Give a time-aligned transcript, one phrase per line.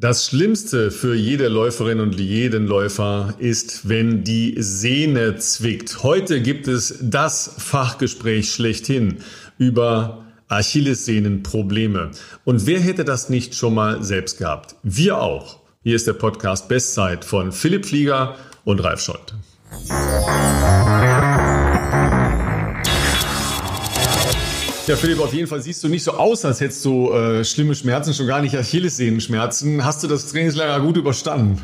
[0.00, 6.04] Das Schlimmste für jede Läuferin und jeden Läufer ist, wenn die Sehne zwickt.
[6.04, 9.16] Heute gibt es das Fachgespräch schlechthin
[9.58, 12.12] über Achillessehnenprobleme.
[12.44, 14.76] Und wer hätte das nicht schon mal selbst gehabt?
[14.84, 15.58] Wir auch.
[15.82, 19.34] Hier ist der Podcast Bestzeit von Philipp Flieger und Ralf Scholz.
[24.88, 27.74] Ja, Philipp, auf jeden Fall siehst du nicht so aus, als hättest du äh, schlimme
[27.74, 29.84] Schmerzen, schon gar nicht Achillessehnenschmerzen.
[29.84, 31.60] Hast du das Trainingslager gut überstanden?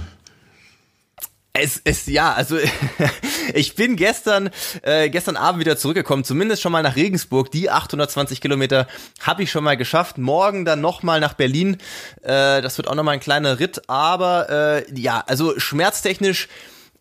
[1.55, 2.59] Es ist ja, also
[3.55, 4.51] ich bin gestern
[4.83, 7.51] äh, gestern Abend wieder zurückgekommen, zumindest schon mal nach Regensburg.
[7.51, 8.87] Die 820 Kilometer
[9.21, 10.19] habe ich schon mal geschafft.
[10.19, 11.79] Morgen dann noch mal nach Berlin.
[12.21, 16.49] Äh, das wird auch noch mal ein kleiner Ritt, aber äh, ja, also schmerztechnisch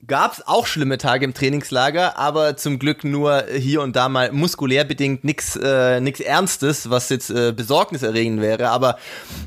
[0.07, 4.31] gab es auch schlimme Tage im Trainingslager, aber zum Glück nur hier und da mal
[4.31, 8.69] muskulär bedingt nichts äh, nix Ernstes, was jetzt äh, besorgniserregend wäre.
[8.69, 8.97] Aber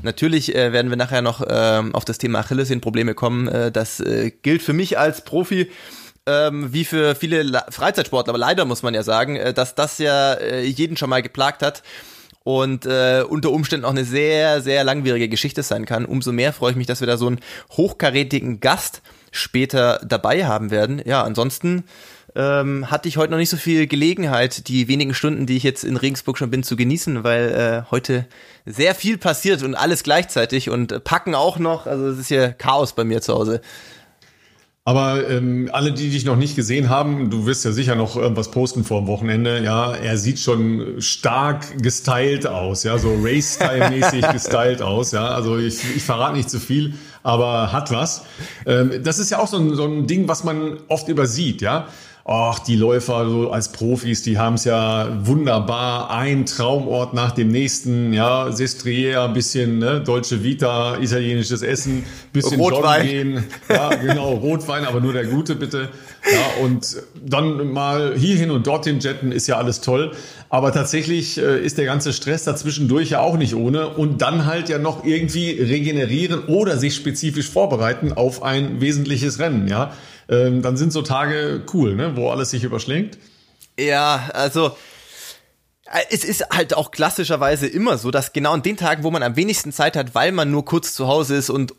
[0.03, 3.47] natürlich äh, werden wir nachher noch äh, auf das Thema Achillessehnenprobleme kommen.
[3.47, 5.69] Äh, das äh, gilt für mich als Profi
[6.25, 9.97] ähm, wie für viele La Freizeitsportler, aber leider muss man ja sagen, äh, dass das
[9.97, 11.83] ja äh, jeden schon mal geplagt hat
[12.43, 16.05] und äh, unter Umständen auch eine sehr, sehr langwierige Geschichte sein kann.
[16.05, 17.39] Umso mehr freue ich mich, dass wir da so einen
[17.71, 21.01] hochkarätigen Gast später dabei haben werden.
[21.05, 21.83] Ja, ansonsten
[22.35, 25.83] ähm, hatte ich heute noch nicht so viel Gelegenheit, die wenigen Stunden, die ich jetzt
[25.83, 28.27] in Regensburg schon bin, zu genießen, weil äh, heute
[28.65, 31.87] sehr viel passiert und alles gleichzeitig und packen auch noch.
[31.87, 33.61] Also es ist hier Chaos bei mir zu Hause.
[34.87, 38.51] Aber ähm, alle, die dich noch nicht gesehen haben, du wirst ja sicher noch irgendwas
[38.51, 39.61] posten vor dem Wochenende.
[39.61, 45.11] Ja, er sieht schon stark gestylt aus, ja, so Race-Style-mäßig gestylt aus.
[45.11, 48.23] Ja, also ich, ich verrate nicht zu viel, aber hat was.
[48.65, 51.87] Ähm, das ist ja auch so ein, so ein Ding, was man oft übersieht, ja
[52.27, 57.47] ach, die Läufer so als Profis, die haben es ja wunderbar, ein Traumort nach dem
[57.47, 63.07] nächsten, ja, Sestriere, bisschen ne, deutsche Vita, italienisches Essen, bisschen Rotwein.
[63.07, 65.87] gehen, ja, genau, Rotwein, aber nur der gute bitte.
[66.31, 70.11] Ja, und dann mal hierhin und dorthin jetten ist ja alles toll.
[70.49, 73.89] Aber tatsächlich äh, ist der ganze Stress dazwischendurch ja auch nicht ohne.
[73.89, 79.67] Und dann halt ja noch irgendwie regenerieren oder sich spezifisch vorbereiten auf ein wesentliches Rennen,
[79.67, 79.93] ja
[80.29, 83.17] ähm, dann sind so Tage cool, ne, wo alles sich überschlägt.
[83.79, 84.75] Ja, also
[85.85, 89.23] äh, es ist halt auch klassischerweise immer so, dass genau an den Tagen, wo man
[89.23, 91.73] am wenigsten Zeit hat, weil man nur kurz zu Hause ist und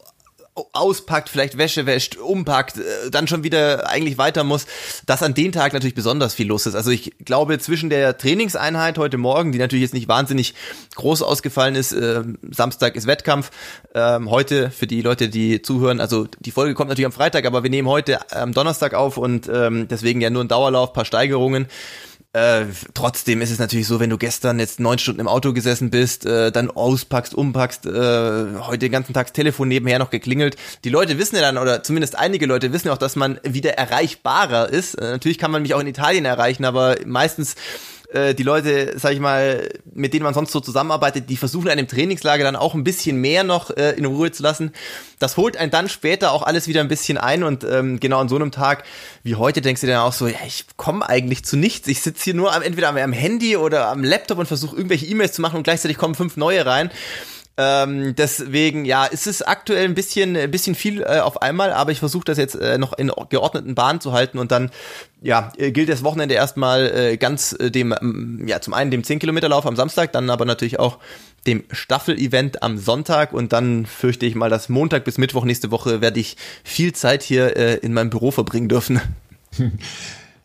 [0.72, 4.66] auspackt, vielleicht Wäsche wäscht, umpackt, äh, dann schon wieder eigentlich weiter muss,
[5.06, 6.74] dass an den Tag natürlich besonders viel los ist.
[6.74, 10.54] Also ich glaube, zwischen der Trainingseinheit heute Morgen, die natürlich jetzt nicht wahnsinnig
[10.96, 13.50] groß ausgefallen ist, äh, Samstag ist Wettkampf,
[13.94, 17.62] ähm, heute für die Leute, die zuhören, also die Folge kommt natürlich am Freitag, aber
[17.62, 21.66] wir nehmen heute am Donnerstag auf und ähm, deswegen ja nur ein Dauerlauf, paar Steigerungen.
[22.38, 25.90] Äh, trotzdem ist es natürlich so, wenn du gestern jetzt neun Stunden im Auto gesessen
[25.90, 27.90] bist, äh, dann auspackst, umpackst, äh,
[28.60, 30.56] heute den ganzen Tag das Telefon nebenher noch geklingelt.
[30.84, 33.72] Die Leute wissen ja dann, oder zumindest einige Leute wissen ja auch, dass man wieder
[33.72, 34.94] erreichbarer ist.
[34.94, 37.56] Äh, natürlich kann man mich auch in Italien erreichen, aber meistens
[38.10, 41.86] äh, die Leute, sag ich mal, mit denen man sonst so zusammenarbeitet, die versuchen einem
[41.86, 44.72] Trainingslager dann auch ein bisschen mehr noch äh, in Ruhe zu lassen.
[45.18, 48.28] Das holt einen dann später auch alles wieder ein bisschen ein und ähm, genau an
[48.28, 48.84] so einem Tag
[49.22, 51.86] wie heute denkst du dann auch so, ja, ich komme eigentlich zu nichts.
[51.88, 55.06] Ich sitze hier nur am, entweder am, am Handy oder am Laptop und versuche irgendwelche
[55.06, 56.90] E-Mails zu machen und gleichzeitig kommen fünf neue rein.
[57.60, 61.90] Ähm, deswegen, ja, ist es aktuell ein bisschen, ein bisschen viel äh, auf einmal, aber
[61.90, 64.70] ich versuche das jetzt äh, noch in geordneten Bahnen zu halten und dann,
[65.22, 69.02] ja, äh, gilt das Wochenende erstmal äh, ganz äh, dem, ähm, ja, zum einen dem
[69.02, 70.98] 10 Kilometer Lauf am Samstag, dann aber natürlich auch
[71.48, 76.00] dem Staffel-Event am Sonntag und dann fürchte ich mal, dass Montag bis Mittwoch nächste Woche
[76.00, 79.00] werde ich viel Zeit hier äh, in meinem Büro verbringen dürfen.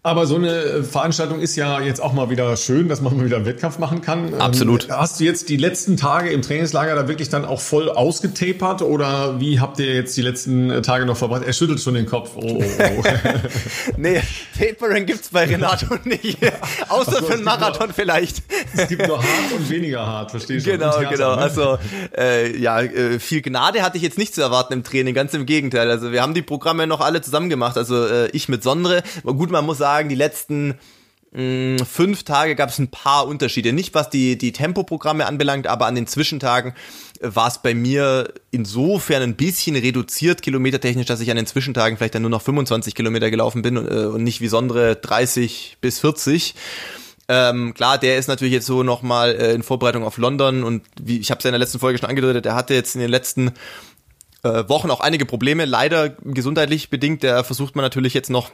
[0.06, 3.38] Aber so eine Veranstaltung ist ja jetzt auch mal wieder schön, dass man mal wieder
[3.38, 4.34] einen Wettkampf machen kann.
[4.34, 4.90] Absolut.
[4.90, 8.82] Ähm, hast du jetzt die letzten Tage im Trainingslager da wirklich dann auch voll ausgetapert
[8.82, 11.44] oder wie habt ihr jetzt die letzten Tage noch verbracht?
[11.46, 12.32] Er schüttelt schon den Kopf.
[12.36, 13.04] Oh, oh, oh.
[13.98, 14.22] nee,
[14.60, 16.38] Tapering gibt's bei Renato nicht.
[16.90, 18.44] Außer also, für einen Marathon nur, vielleicht.
[18.76, 20.72] Es gibt nur hart und weniger hart, verstehst du?
[20.72, 21.38] Genau, genau.
[21.38, 21.42] Ne?
[21.42, 21.78] Also
[22.18, 25.46] äh, ja, äh, viel Gnade hatte ich jetzt nicht zu erwarten im Training, ganz im
[25.46, 25.90] Gegenteil.
[25.90, 27.78] Also wir haben die Programme noch alle zusammen gemacht.
[27.78, 29.02] Also äh, ich mit Sondre.
[29.24, 30.76] Gut, man muss sagen, sagen, die letzten
[31.32, 33.74] mh, mm, fünf Tage gab es ein paar Unterschiede.
[33.74, 36.74] Nicht was die, die Tempoprogramme anbelangt, aber an den Zwischentagen
[37.22, 42.16] war es bei mir insofern ein bisschen reduziert kilometertechnisch, dass ich an den Zwischentagen vielleicht
[42.16, 46.00] dann nur noch 25 Kilometer gelaufen bin und, äh, und nicht wie Sondre 30 bis
[46.00, 46.56] 40.
[47.30, 51.20] Ähm, klar, der ist natürlich jetzt so nochmal äh, in Vorbereitung auf London und wie
[51.20, 53.10] ich habe es ja in der letzten Folge schon angedeutet, der hatte jetzt in den
[53.10, 53.54] letzten
[54.44, 57.24] äh, Wochen auch einige Probleme, leider gesundheitlich bedingt.
[57.24, 58.52] Der versucht man natürlich jetzt noch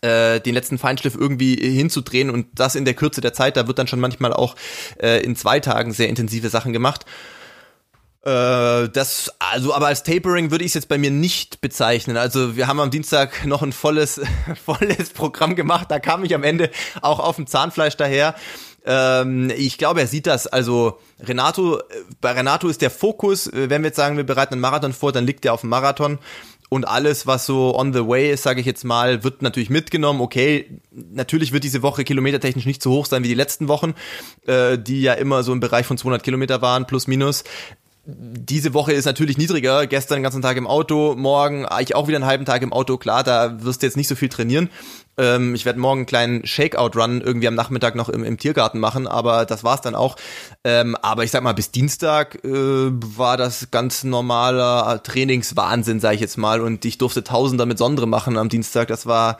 [0.00, 3.78] äh, den letzten Feinschliff irgendwie hinzudrehen und das in der Kürze der Zeit, da wird
[3.78, 4.56] dann schon manchmal auch
[5.00, 7.04] äh, in zwei Tagen sehr intensive Sachen gemacht.
[8.24, 12.16] Äh, das also aber als Tapering würde ich es jetzt bei mir nicht bezeichnen.
[12.16, 14.20] Also wir haben am Dienstag noch ein volles,
[14.64, 15.90] volles Programm gemacht.
[15.90, 16.70] Da kam ich am Ende
[17.02, 18.34] auch auf dem Zahnfleisch daher.
[18.86, 20.46] Ähm, ich glaube, er sieht das.
[20.46, 21.82] Also Renato,
[22.20, 25.12] bei Renato ist der Fokus, äh, wenn wir jetzt sagen, wir bereiten einen Marathon vor,
[25.12, 26.18] dann liegt er auf dem Marathon.
[26.70, 30.20] Und alles, was so on the way ist, sage ich jetzt mal, wird natürlich mitgenommen.
[30.20, 33.94] Okay, natürlich wird diese Woche kilometertechnisch nicht so hoch sein wie die letzten Wochen,
[34.46, 37.44] äh, die ja immer so im Bereich von 200 Kilometer waren, plus minus
[38.06, 39.86] diese Woche ist natürlich niedriger.
[39.86, 42.98] Gestern den ganzen Tag im Auto, morgen eigentlich auch wieder einen halben Tag im Auto.
[42.98, 44.68] Klar, da wirst du jetzt nicht so viel trainieren.
[45.16, 49.06] Ähm, ich werde morgen einen kleinen Shakeout-Run irgendwie am Nachmittag noch im, im Tiergarten machen,
[49.06, 50.16] aber das war's dann auch.
[50.64, 56.20] Ähm, aber ich sag mal, bis Dienstag äh, war das ganz normaler Trainingswahnsinn, sage ich
[56.20, 56.60] jetzt mal.
[56.60, 58.88] Und ich durfte Tausender mit Sondre machen am Dienstag.
[58.88, 59.38] Das war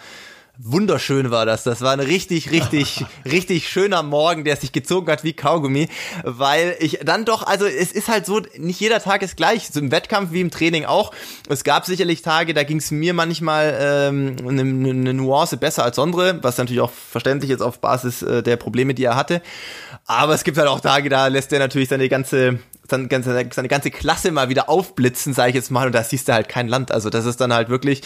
[0.58, 1.64] wunderschön war das.
[1.64, 5.88] Das war ein richtig, richtig, richtig schöner Morgen, der sich gezogen hat wie Kaugummi,
[6.22, 9.80] weil ich dann doch, also es ist halt so, nicht jeder Tag ist gleich, so
[9.80, 11.12] im Wettkampf wie im Training auch.
[11.48, 15.98] Es gab sicherlich Tage, da ging es mir manchmal ähm, eine, eine Nuance besser als
[15.98, 19.42] andere, was natürlich auch verständlich ist auf Basis äh, der Probleme, die er hatte.
[20.06, 22.58] Aber es gibt halt auch Tage, da lässt er natürlich seine ganze
[22.88, 26.28] seine ganze, seine ganze Klasse mal wieder aufblitzen, sage ich jetzt mal, und da siehst
[26.28, 26.92] du halt kein Land.
[26.92, 28.02] Also das ist dann halt wirklich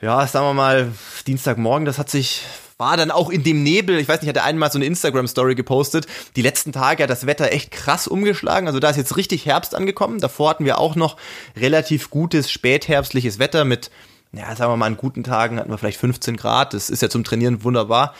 [0.00, 0.92] ja, sagen wir mal,
[1.26, 2.42] Dienstagmorgen, das hat sich,
[2.78, 5.54] war dann auch in dem Nebel, ich weiß nicht, hat er einmal so eine Instagram-Story
[5.54, 6.06] gepostet.
[6.36, 8.66] Die letzten Tage hat das Wetter echt krass umgeschlagen.
[8.66, 10.20] Also da ist jetzt richtig Herbst angekommen.
[10.20, 11.16] Davor hatten wir auch noch
[11.56, 13.90] relativ gutes spätherbstliches Wetter mit,
[14.32, 16.74] ja, sagen wir mal, an guten Tagen hatten wir vielleicht 15 Grad.
[16.74, 18.14] Das ist ja zum Trainieren wunderbar.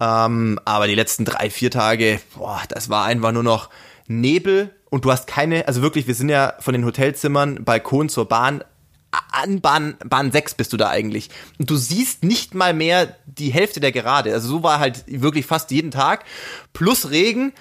[0.00, 3.68] Ähm, aber die letzten drei, vier Tage, boah, das war einfach nur noch
[4.06, 8.26] Nebel und du hast keine, also wirklich, wir sind ja von den Hotelzimmern, Balkon zur
[8.26, 8.64] Bahn
[9.10, 11.30] an Bahn, Bahn 6 bist du da eigentlich.
[11.58, 14.32] Und du siehst nicht mal mehr die Hälfte der Gerade.
[14.32, 16.24] Also so war halt wirklich fast jeden Tag.
[16.72, 17.52] Plus Regen,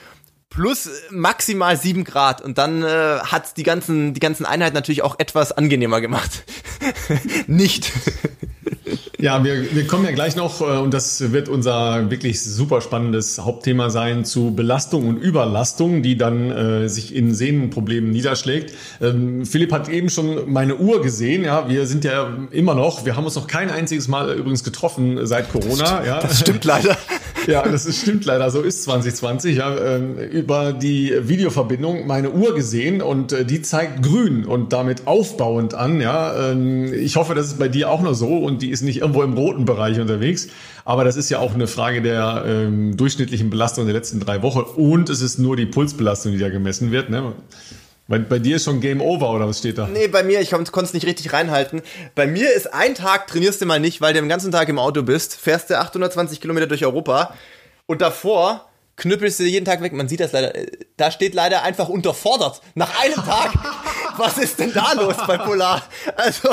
[0.50, 2.42] plus maximal 7 Grad.
[2.42, 6.44] Und dann äh, hat die ganzen, die ganzen Einheiten natürlich auch etwas angenehmer gemacht.
[7.48, 7.92] nicht.
[9.20, 13.40] Ja, wir, wir kommen ja gleich noch, äh, und das wird unser wirklich super spannendes
[13.40, 18.76] Hauptthema sein, zu Belastung und Überlastung, die dann äh, sich in Sehnenproblemen niederschlägt.
[19.02, 21.44] Ähm, Philipp hat eben schon meine Uhr gesehen.
[21.44, 25.26] Ja, wir sind ja immer noch, wir haben uns noch kein einziges Mal übrigens getroffen
[25.26, 25.98] seit Corona.
[25.98, 26.20] Das, ja.
[26.22, 26.96] das stimmt leider.
[27.58, 29.58] Ja, das ist, stimmt leider, so ist 2020.
[29.58, 35.08] Ja, ähm, über die Videoverbindung meine Uhr gesehen und äh, die zeigt grün und damit
[35.08, 36.02] aufbauend an.
[36.02, 39.00] Ja, ähm, ich hoffe, das ist bei dir auch noch so und die ist nicht
[39.00, 40.50] irgendwo im roten Bereich unterwegs.
[40.84, 44.60] Aber das ist ja auch eine Frage der ähm, durchschnittlichen Belastung der letzten drei Wochen
[44.60, 47.10] und es ist nur die Pulsbelastung, die da gemessen wird.
[47.10, 47.34] Ne?
[48.08, 49.88] Bei, bei dir ist schon Game Over oder was steht da?
[49.88, 51.82] Nee, bei mir, ich konnte es nicht richtig reinhalten.
[52.16, 54.80] Bei mir ist ein Tag trainierst du mal nicht, weil du den ganzen Tag im
[54.80, 57.34] Auto bist, fährst du 820 Kilometer durch Europa
[57.86, 59.94] und davor knüppelst du jeden Tag weg.
[59.94, 60.54] Man sieht das leider.
[60.96, 62.62] Da steht leider einfach unterfordert.
[62.76, 63.54] Nach einem Tag.
[64.18, 65.82] Was ist denn da los bei Polar?
[66.16, 66.50] Also,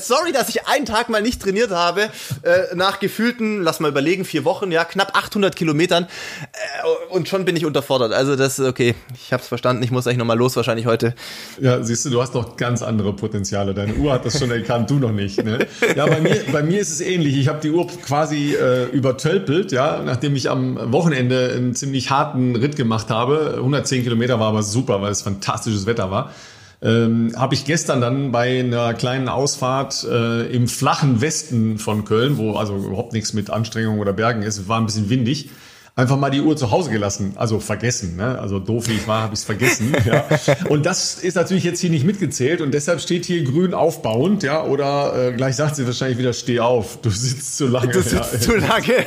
[0.00, 2.10] sorry, dass ich einen Tag mal nicht trainiert habe.
[2.42, 6.04] Äh, nach gefühlten, lass mal überlegen, vier Wochen, ja, knapp 800 Kilometern.
[6.04, 8.12] Äh, und schon bin ich unterfordert.
[8.12, 9.82] Also, das, okay, ich hab's verstanden.
[9.82, 11.14] Ich muss eigentlich nochmal los wahrscheinlich heute.
[11.60, 13.74] Ja, siehst du, du hast noch ganz andere Potenziale.
[13.74, 15.42] Deine Uhr hat das schon erkannt, du noch nicht.
[15.42, 15.66] Ne?
[15.96, 17.36] Ja, bei mir, bei mir ist es ähnlich.
[17.36, 22.56] Ich habe die Uhr quasi äh, übertölpelt, ja, nachdem ich am Wochenende ein ziemlich harten
[22.56, 23.54] Ritt gemacht habe.
[23.56, 26.32] 110 Kilometer war aber super, weil es fantastisches Wetter war.
[26.80, 32.38] Ähm, habe ich gestern dann bei einer kleinen Ausfahrt äh, im flachen Westen von Köln,
[32.38, 35.50] wo also überhaupt nichts mit Anstrengung oder Bergen ist, war ein bisschen windig,
[35.96, 38.14] einfach mal die Uhr zu Hause gelassen, also vergessen.
[38.14, 38.38] Ne?
[38.38, 39.92] Also doof wie ich war, habe ich es vergessen.
[40.04, 40.24] ja.
[40.68, 44.62] Und das ist natürlich jetzt hier nicht mitgezählt und deshalb steht hier grün aufbauend, ja,
[44.62, 47.90] oder äh, gleich sagt sie wahrscheinlich wieder, steh auf, du sitzt zu lange.
[47.90, 48.40] Du sitzt ja.
[48.40, 49.04] zu lange.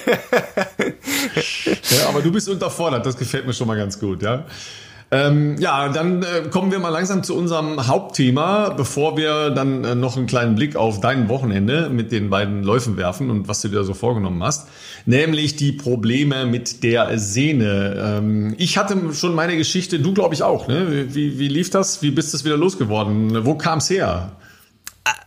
[1.90, 4.46] ja, aber du bist unterfordert, das gefällt mir schon mal ganz gut, ja.
[5.13, 9.94] Ähm, ja, dann äh, kommen wir mal langsam zu unserem Hauptthema, bevor wir dann äh,
[9.94, 13.68] noch einen kleinen Blick auf dein Wochenende mit den beiden Läufen werfen und was du
[13.68, 14.70] dir so vorgenommen hast,
[15.06, 18.20] nämlich die Probleme mit der Sehne.
[18.20, 20.70] Ähm, ich hatte schon meine Geschichte, du glaube ich auch.
[20.70, 21.08] Ne?
[21.13, 22.01] Wie, wie lief das?
[22.01, 23.46] Wie bist du wieder losgeworden?
[23.46, 24.32] Wo kam es her?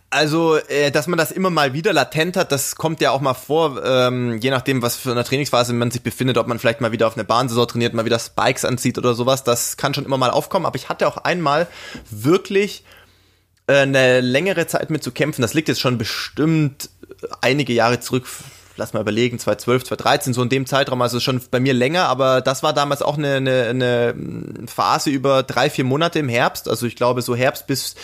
[0.09, 3.33] Also, äh, dass man das immer mal wieder latent hat, das kommt ja auch mal
[3.33, 6.93] vor, ähm, je nachdem, was für eine Trainingsphase man sich befindet, ob man vielleicht mal
[6.93, 10.17] wieder auf eine Bahnsaison trainiert, mal wieder Spikes anzieht oder sowas, das kann schon immer
[10.17, 10.65] mal aufkommen.
[10.65, 11.67] Aber ich hatte auch einmal
[12.09, 12.85] wirklich
[13.67, 15.41] äh, eine längere Zeit mit zu kämpfen.
[15.41, 16.89] Das liegt jetzt schon bestimmt
[17.41, 18.25] einige Jahre zurück,
[18.75, 22.41] lass mal überlegen, 2012, 2013, so in dem Zeitraum, also schon bei mir länger, aber
[22.41, 24.15] das war damals auch eine, eine, eine
[24.67, 27.95] Phase über drei, vier Monate im Herbst, also ich glaube so Herbst bis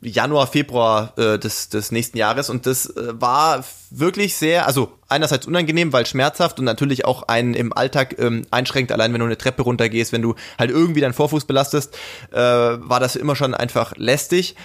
[0.00, 2.50] Januar, Februar äh, des, des nächsten Jahres.
[2.50, 7.54] Und das äh, war wirklich sehr, also einerseits unangenehm, weil schmerzhaft und natürlich auch einen
[7.54, 11.14] im Alltag ähm, einschränkt, allein wenn du eine Treppe runtergehst, wenn du halt irgendwie deinen
[11.14, 11.96] Vorfuß belastest,
[12.30, 14.56] äh, war das immer schon einfach lästig.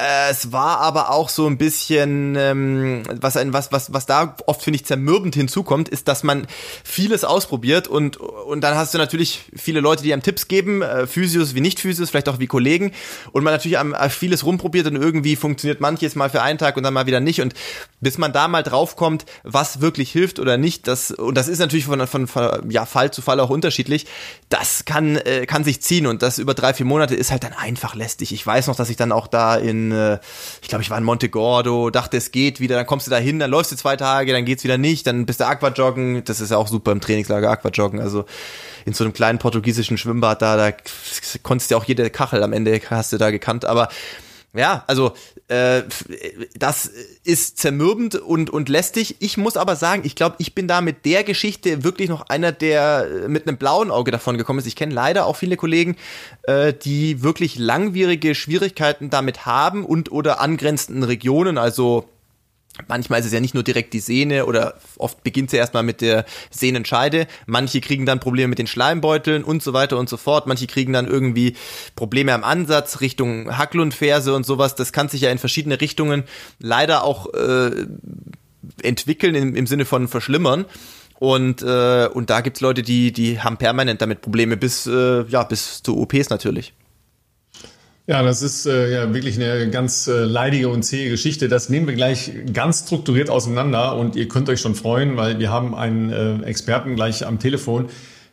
[0.00, 4.62] Es war aber auch so ein bisschen, ähm, was ein, was, was, was da oft,
[4.62, 6.46] finde ich, zermürbend hinzukommt, ist, dass man
[6.84, 11.08] vieles ausprobiert und, und dann hast du natürlich viele Leute, die einem Tipps geben, äh,
[11.08, 12.92] Physios wie Nicht-Physios, vielleicht auch wie Kollegen
[13.32, 16.76] und man natürlich am, äh, vieles rumprobiert und irgendwie funktioniert manches mal für einen Tag
[16.76, 17.54] und dann mal wieder nicht und
[18.00, 21.86] bis man da mal draufkommt, was wirklich hilft oder nicht, das, und das ist natürlich
[21.86, 24.06] von, von, von ja, Fall zu Fall auch unterschiedlich,
[24.48, 27.52] das kann, äh, kann sich ziehen und das über drei, vier Monate ist halt dann
[27.52, 28.30] einfach lästig.
[28.30, 30.18] Ich weiß noch, dass ich dann auch da in äh,
[30.62, 33.18] ich glaube, ich war in Monte Gordo, dachte, es geht wieder, dann kommst du da
[33.18, 36.40] hin, dann läufst du zwei Tage, dann geht's wieder nicht, dann bist du Aquajoggen, das
[36.40, 38.24] ist ja auch super im Trainingslager Aquajoggen, also
[38.84, 40.76] in so einem kleinen portugiesischen Schwimmbad da, da
[41.42, 43.88] konntest du ja auch jede Kachel am Ende hast du da gekannt, aber
[44.54, 45.12] ja, also
[45.48, 45.82] äh,
[46.54, 46.90] das
[47.24, 49.16] ist zermürbend und, und lästig.
[49.20, 52.52] Ich muss aber sagen, ich glaube, ich bin da mit der Geschichte wirklich noch einer,
[52.52, 54.66] der mit einem blauen Auge davon gekommen ist.
[54.66, 55.96] Ich kenne leider auch viele Kollegen,
[56.42, 62.08] äh, die wirklich langwierige Schwierigkeiten damit haben und oder angrenzenden Regionen, also
[62.86, 66.00] Manchmal ist es ja nicht nur direkt die Sehne oder oft beginnt sie erstmal mit
[66.00, 67.26] der Sehnenscheide.
[67.46, 70.46] Manche kriegen dann Probleme mit den Schleimbeuteln und so weiter und so fort.
[70.46, 71.56] Manche kriegen dann irgendwie
[71.96, 74.76] Probleme am Ansatz Richtung Hacklundferse und sowas.
[74.76, 76.24] Das kann sich ja in verschiedene Richtungen
[76.60, 77.86] leider auch äh,
[78.82, 80.64] entwickeln im, im Sinne von verschlimmern.
[81.18, 85.42] Und, äh, und da gibt's Leute, die, die haben permanent damit Probleme bis, äh, ja,
[85.42, 86.74] bis zu OPs natürlich.
[88.08, 91.46] Ja, das ist äh, ja wirklich eine ganz äh, leidige und zähe Geschichte.
[91.46, 95.50] Das nehmen wir gleich ganz strukturiert auseinander und ihr könnt euch schon freuen, weil wir
[95.52, 97.90] haben einen äh, Experten gleich am Telefon,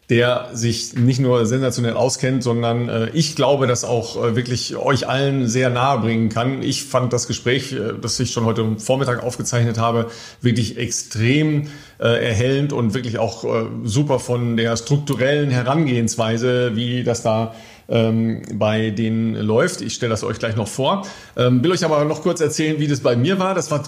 [0.10, 5.10] der sich nicht nur sensationell auskennt, sondern äh, ich glaube, das auch äh, wirklich euch
[5.10, 6.62] allen sehr nahe bringen kann.
[6.62, 11.64] Ich fand das Gespräch, äh, das ich schon heute Vormittag aufgezeichnet habe, wirklich extrem
[12.00, 17.54] äh, erhellend und wirklich auch äh, super von der strukturellen Herangehensweise, wie das da
[17.90, 19.82] ähm, bei denen läuft.
[19.82, 21.06] Ich stelle das euch gleich noch vor.
[21.38, 23.56] Ähm, will euch aber noch kurz erzählen, wie das bei mir war.
[23.56, 23.84] Das war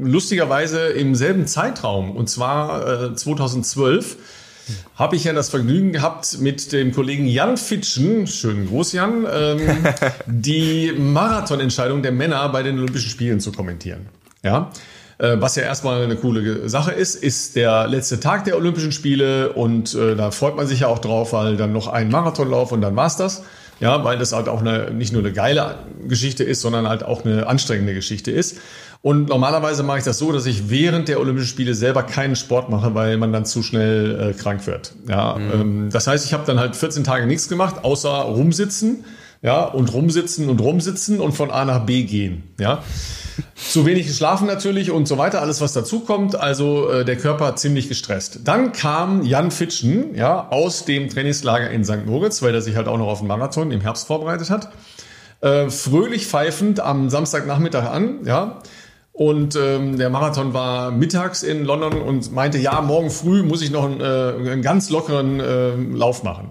[0.00, 4.16] lustigerweise im selben Zeitraum und zwar äh, 2012
[4.96, 9.60] habe ich ja das Vergnügen gehabt, mit dem Kollegen Jan Fitschen, schönen Gruß Jan, ähm,
[10.26, 14.06] die Marathonentscheidung der Männer bei den Olympischen Spielen zu kommentieren.
[14.42, 14.74] Ja, äh,
[15.18, 19.94] was ja erstmal eine coole Sache ist, ist der letzte Tag der Olympischen Spiele und
[19.94, 22.96] äh, da freut man sich ja auch drauf, weil dann noch ein Marathonlauf und dann
[22.96, 23.42] war's das.
[23.80, 25.76] Ja, weil das halt auch eine, nicht nur eine geile
[26.08, 28.58] Geschichte ist, sondern halt auch eine anstrengende Geschichte ist.
[29.02, 32.70] Und normalerweise mache ich das so, dass ich während der Olympischen Spiele selber keinen Sport
[32.70, 34.94] mache, weil man dann zu schnell äh, krank wird.
[35.08, 35.52] Ja, mhm.
[35.52, 39.04] ähm, das heißt, ich habe dann halt 14 Tage nichts gemacht, außer rumsitzen
[39.42, 42.82] ja, und rumsitzen und rumsitzen und von A nach B gehen, ja.
[43.54, 47.88] Zu wenig geschlafen natürlich und so weiter, alles was dazukommt, also äh, der Körper ziemlich
[47.88, 48.40] gestresst.
[48.44, 52.06] Dann kam Jan Fitschen, ja, aus dem Trainingslager in St.
[52.06, 54.70] Moritz, weil er sich halt auch noch auf den Marathon im Herbst vorbereitet hat.
[55.40, 58.58] Äh, fröhlich pfeifend am Samstagnachmittag an, ja.
[59.12, 63.72] Und ähm, der Marathon war mittags in London und meinte, ja, morgen früh muss ich
[63.72, 66.50] noch einen, äh, einen ganz lockeren äh, Lauf machen.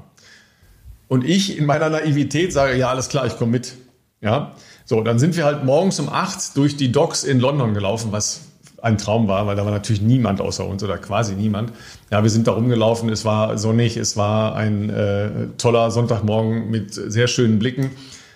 [1.08, 3.75] Und ich in meiner Naivität sage, ja, alles klar, ich komme mit.
[4.20, 4.53] Ja,
[4.88, 8.39] so, dann sind wir halt morgens um acht durch die Docks in London gelaufen, was
[8.82, 11.74] ein Traum war, weil da war natürlich niemand außer uns oder quasi niemand.
[12.10, 16.94] Ja, wir sind da rumgelaufen, es war sonnig, es war ein äh, toller Sonntagmorgen mit
[16.94, 17.91] sehr schönen Blicken.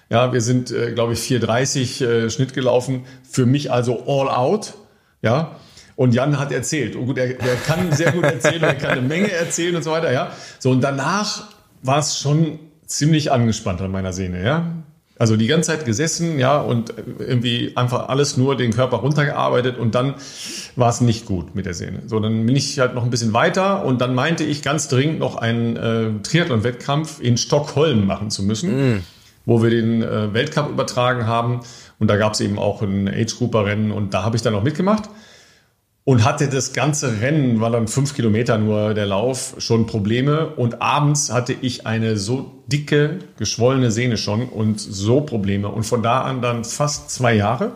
[0.09, 3.05] Ja, wir sind, äh, glaube ich, 4,30 äh, Schnitt gelaufen.
[3.29, 4.73] Für mich also all out.
[5.21, 5.55] Ja,
[5.95, 6.97] und Jan hat erzählt.
[6.97, 9.91] Und gut, er, er kann sehr gut erzählen, er kann eine Menge erzählen und so
[9.91, 10.11] weiter.
[10.11, 11.47] Ja, so und danach
[11.81, 14.80] war es schon ziemlich angespannt an meiner Sehne, ja.
[15.21, 19.93] Also die ganze Zeit gesessen, ja, und irgendwie einfach alles nur den Körper runtergearbeitet und
[19.93, 20.15] dann
[20.75, 22.01] war es nicht gut mit der Sehne.
[22.07, 25.19] So, dann bin ich halt noch ein bisschen weiter und dann meinte ich ganz dringend
[25.19, 29.03] noch einen äh, Triathlon-Wettkampf in Stockholm machen zu müssen, mm.
[29.45, 31.59] wo wir den äh, Weltcup übertragen haben.
[31.99, 35.03] Und da gab es eben auch ein Age-Grouper-Rennen und da habe ich dann auch mitgemacht
[36.03, 40.47] und hatte das ganze Rennen, war dann fünf Kilometer nur der Lauf, schon Probleme.
[40.47, 45.69] Und abends hatte ich eine so dicke, geschwollene Sehne schon und so Probleme.
[45.69, 47.73] Und von da an dann fast zwei Jahre.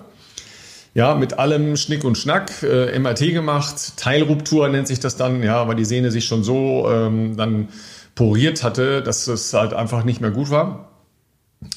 [0.96, 5.68] Ja, mit allem Schnick und Schnack, äh, MRT gemacht, Teilruptur nennt sich das dann, ja,
[5.68, 7.68] weil die Sehne sich schon so ähm, dann
[8.16, 10.90] poriert hatte, dass es halt einfach nicht mehr gut war.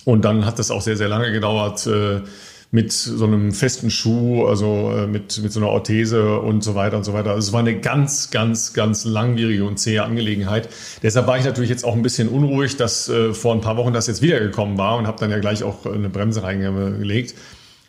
[0.05, 1.87] Und dann hat das auch sehr, sehr lange gedauert.
[1.87, 2.21] Äh,
[2.71, 6.99] mit so einem festen Schuh, also äh, mit, mit so einer Orthese und so weiter
[6.99, 7.31] und so weiter.
[7.31, 10.69] Also es war eine ganz, ganz, ganz langwierige und zähe Angelegenheit.
[11.03, 13.95] Deshalb war ich natürlich jetzt auch ein bisschen unruhig, dass äh, vor ein paar Wochen
[13.95, 17.35] das jetzt wiedergekommen war und habe dann ja gleich auch eine Bremse reingelegt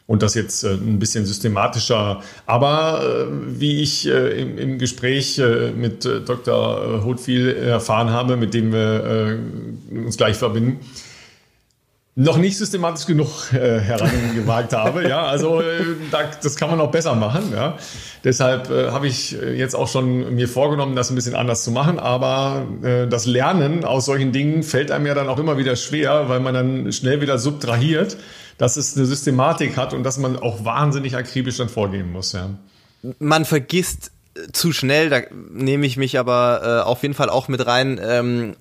[0.07, 2.24] und das jetzt äh, ein bisschen systematischer.
[2.45, 5.41] Aber äh, wie ich äh, im, im, Gespräch
[5.75, 7.03] mit Dr.
[7.03, 9.38] Hotfield erfahren habe, mit dem wir
[9.91, 10.79] uns gleich verbinden,
[12.20, 15.08] noch nicht systematisch genug äh, herangewagt habe.
[15.08, 17.54] Ja, also äh, da, das kann man auch besser machen.
[17.54, 17.78] Ja.
[18.26, 21.72] Deshalb äh, habe ich äh, jetzt auch schon mir vorgenommen, das ein bisschen anders zu
[21.72, 21.98] machen.
[21.98, 26.28] Aber äh, das Lernen aus solchen Dingen fällt einem ja dann auch immer wieder schwer,
[26.28, 28.18] weil man dann schnell wieder subtrahiert,
[28.58, 32.34] dass es eine Systematik hat und dass man auch wahnsinnig akribisch dann vorgehen muss.
[32.34, 32.50] Ja.
[33.20, 34.12] Man vergisst
[34.52, 35.22] zu schnell, da
[35.54, 38.56] nehme ich mich aber äh, auf jeden Fall auch mit rein, ähm,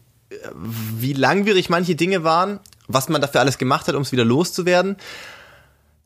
[0.96, 4.96] wie langwierig manche Dinge waren was man dafür alles gemacht hat, um es wieder loszuwerden.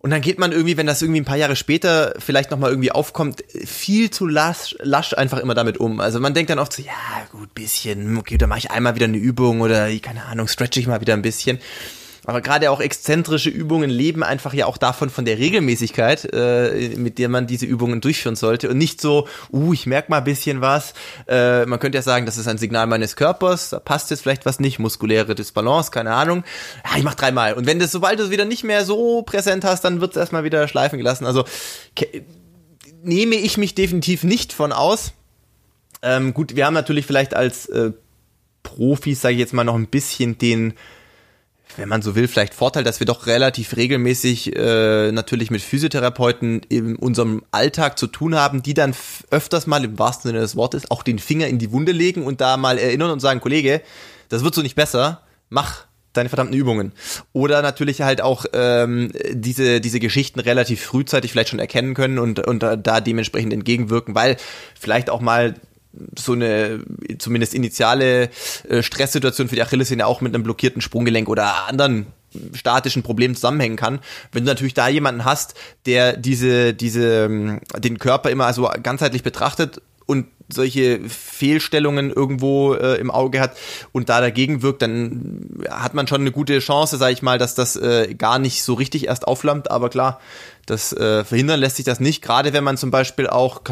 [0.02, 2.90] Und dann geht man irgendwie, wenn das irgendwie ein paar Jahre später vielleicht nochmal irgendwie
[2.90, 6.00] aufkommt, viel zu lasch, lasch einfach immer damit um.
[6.00, 6.92] Also man denkt dann oft so, ja
[7.30, 10.88] gut, bisschen, okay, dann mache ich einmal wieder eine Übung oder keine Ahnung, stretch ich
[10.88, 11.60] mal wieder ein bisschen.
[12.24, 17.18] Aber gerade auch exzentrische Übungen leben einfach ja auch davon von der Regelmäßigkeit, äh, mit
[17.18, 20.60] der man diese Übungen durchführen sollte und nicht so, uh, ich merke mal ein bisschen
[20.60, 20.94] was.
[21.26, 24.46] Äh, man könnte ja sagen, das ist ein Signal meines Körpers, da passt jetzt vielleicht
[24.46, 26.44] was nicht, muskuläre Disbalance, keine Ahnung.
[26.84, 27.54] Ja, ich mach dreimal.
[27.54, 30.16] Und wenn das, sobald du es wieder nicht mehr so präsent hast, dann wird es
[30.16, 31.26] erstmal wieder schleifen gelassen.
[31.26, 31.44] Also
[33.02, 35.12] nehme ich mich definitiv nicht von aus.
[36.02, 37.90] Ähm, gut, wir haben natürlich vielleicht als äh,
[38.62, 40.74] Profis, sage ich jetzt mal, noch ein bisschen den
[41.76, 46.60] wenn man so will, vielleicht Vorteil, dass wir doch relativ regelmäßig äh, natürlich mit Physiotherapeuten
[46.68, 48.94] in unserem Alltag zu tun haben, die dann
[49.30, 52.40] öfters mal im wahrsten Sinne des Wortes auch den Finger in die Wunde legen und
[52.40, 53.80] da mal erinnern und sagen, Kollege,
[54.28, 56.92] das wird so nicht besser, mach deine verdammten Übungen.
[57.32, 62.38] Oder natürlich halt auch ähm, diese, diese Geschichten relativ frühzeitig vielleicht schon erkennen können und,
[62.46, 64.36] und da dementsprechend entgegenwirken, weil
[64.78, 65.54] vielleicht auch mal
[66.18, 66.82] so eine
[67.18, 68.30] zumindest initiale
[68.68, 72.06] äh, Stresssituation für die Achillessehne auch mit einem blockierten Sprunggelenk oder anderen
[72.54, 74.00] statischen Problemen zusammenhängen kann.
[74.32, 75.54] Wenn du natürlich da jemanden hast,
[75.86, 82.96] der diese, diese, ähm, den Körper immer also ganzheitlich betrachtet und solche Fehlstellungen irgendwo äh,
[82.96, 83.56] im Auge hat
[83.92, 87.54] und da dagegen wirkt, dann hat man schon eine gute Chance, sage ich mal, dass
[87.54, 89.70] das äh, gar nicht so richtig erst aufflammt.
[89.70, 90.20] Aber klar,
[90.66, 92.22] das äh, verhindern lässt sich das nicht.
[92.22, 93.62] Gerade wenn man zum Beispiel auch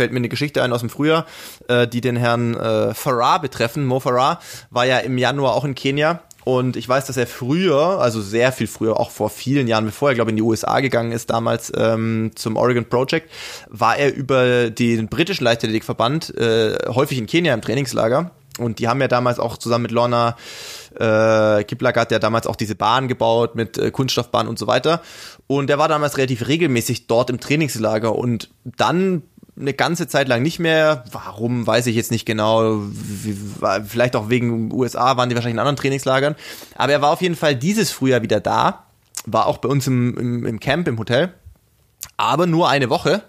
[0.00, 1.26] fällt mir eine Geschichte ein aus dem Frühjahr,
[1.68, 3.84] äh, die den Herrn äh, Farah betreffen.
[3.84, 8.00] Mo Farah war ja im Januar auch in Kenia und ich weiß, dass er früher,
[8.00, 10.80] also sehr viel früher, auch vor vielen Jahren, bevor er, glaube ich, in die USA
[10.80, 13.30] gegangen ist, damals ähm, zum Oregon Project,
[13.68, 18.30] war er über den britischen Leichtathletikverband äh, häufig in Kenia im Trainingslager.
[18.58, 20.36] Und die haben ja damals auch zusammen mit Lorna
[20.98, 25.02] äh, Kiplagat ja damals auch diese Bahn gebaut mit äh, Kunststoffbahn und so weiter.
[25.46, 28.14] Und der war damals relativ regelmäßig dort im Trainingslager.
[28.14, 29.22] Und dann
[29.60, 31.04] eine ganze Zeit lang nicht mehr.
[31.12, 32.82] Warum, weiß ich jetzt nicht genau.
[33.86, 36.34] Vielleicht auch wegen USA waren die wahrscheinlich in anderen Trainingslagern.
[36.76, 38.86] Aber er war auf jeden Fall dieses Frühjahr wieder da.
[39.26, 41.34] War auch bei uns im, im, im Camp, im Hotel.
[42.16, 43.22] Aber nur eine Woche.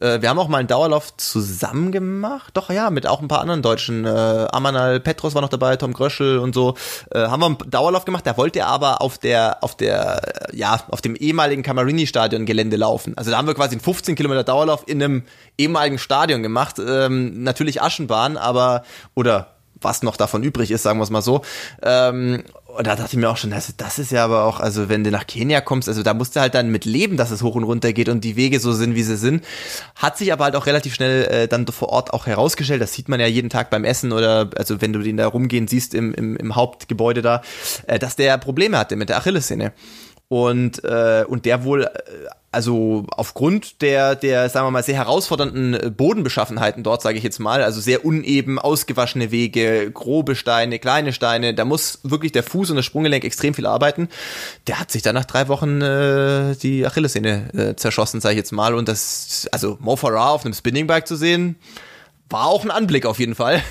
[0.00, 2.50] Äh, wir haben auch mal einen Dauerlauf zusammen gemacht.
[2.54, 4.04] Doch, ja, mit auch ein paar anderen Deutschen.
[4.04, 4.08] Äh,
[4.50, 6.74] Amanal Petros war noch dabei, Tom Gröschel und so.
[7.10, 8.26] Äh, haben wir einen Dauerlauf gemacht.
[8.26, 10.20] Da wollte er aber auf der, auf der,
[10.52, 13.16] ja, auf dem ehemaligen Camarini-Stadion Gelände laufen.
[13.16, 15.22] Also da haben wir quasi einen 15 Kilometer Dauerlauf in einem
[15.58, 16.76] ehemaligen Stadion gemacht.
[16.78, 18.82] Ähm, natürlich Aschenbahn, aber,
[19.14, 21.42] oder was noch davon übrig ist, sagen wir es mal so.
[21.82, 22.44] Ähm,
[22.76, 25.04] und da dachte ich mir auch schon, das, das ist ja aber auch, also wenn
[25.04, 27.54] du nach Kenia kommst, also da musst du halt dann mit leben, dass es hoch
[27.54, 29.44] und runter geht und die Wege so sind, wie sie sind.
[29.94, 33.08] Hat sich aber halt auch relativ schnell äh, dann vor Ort auch herausgestellt, das sieht
[33.08, 36.14] man ja jeden Tag beim Essen oder also wenn du den da rumgehen siehst im,
[36.14, 37.42] im, im Hauptgebäude da,
[37.86, 39.72] äh, dass der Probleme hatte mit der Achillessehne
[40.28, 41.88] und äh, und der wohl äh,
[42.50, 47.62] also aufgrund der der sagen wir mal sehr herausfordernden Bodenbeschaffenheiten dort sage ich jetzt mal
[47.62, 52.76] also sehr uneben ausgewaschene Wege grobe Steine kleine Steine da muss wirklich der Fuß und
[52.76, 54.08] das Sprunggelenk extrem viel arbeiten.
[54.66, 58.52] Der hat sich dann nach drei Wochen äh, die Achillessehne äh, zerschossen sage ich jetzt
[58.52, 58.74] mal.
[58.74, 61.56] Und das also Mo Farah auf einem Spinningbike zu sehen
[62.28, 63.62] war auch ein Anblick auf jeden Fall.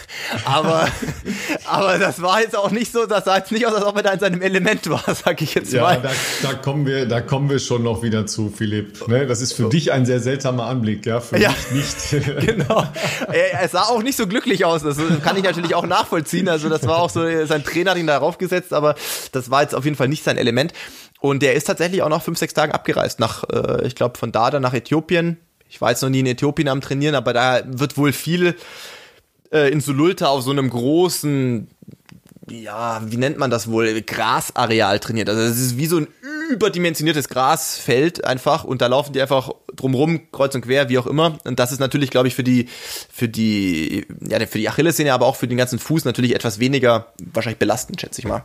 [0.46, 0.88] Aber,
[1.66, 4.04] aber das war jetzt auch nicht so, das sah jetzt nicht aus, als ob er
[4.04, 6.02] da in seinem Element war, sag ich jetzt ja, mal.
[6.02, 9.08] Da, da kommen wir, da kommen wir schon noch wieder zu, Philipp.
[9.08, 9.28] Ne?
[9.28, 9.70] Das ist für so.
[9.70, 12.26] dich ein sehr seltsamer Anblick, ja, für ja, mich nicht.
[12.46, 12.86] genau.
[13.28, 14.84] Er, er, sah auch nicht so glücklich aus.
[14.84, 16.48] Das kann ich natürlich auch nachvollziehen.
[16.48, 18.96] Also das war auch so, sein Trainer hat ihn darauf gesetzt, aber
[19.34, 20.74] das war jetzt auf jeden Fall nicht sein Element.
[21.20, 24.32] Und der ist tatsächlich auch nach fünf, sechs Tagen abgereist nach, äh, ich glaube, von
[24.32, 25.38] da dann nach Äthiopien
[25.70, 28.56] ich war jetzt noch nie in Äthiopien am Trainieren, aber da wird wohl viel
[29.52, 31.68] äh, in Sululta auf so einem großen,
[32.50, 35.30] ja, wie nennt man das wohl, Grasareal trainiert.
[35.30, 36.08] Also es ist wie so ein
[36.50, 41.40] überdimensioniertes Grasfeld einfach und da laufen die einfach drumrum, kreuz und quer, wie auch immer.
[41.44, 42.68] Und das ist natürlich, glaube ich, für die,
[43.12, 47.14] für die, ja, für die Achillessehne, aber auch für den ganzen Fuß natürlich etwas weniger
[47.34, 48.44] wahrscheinlich belastend, schätze ich mal.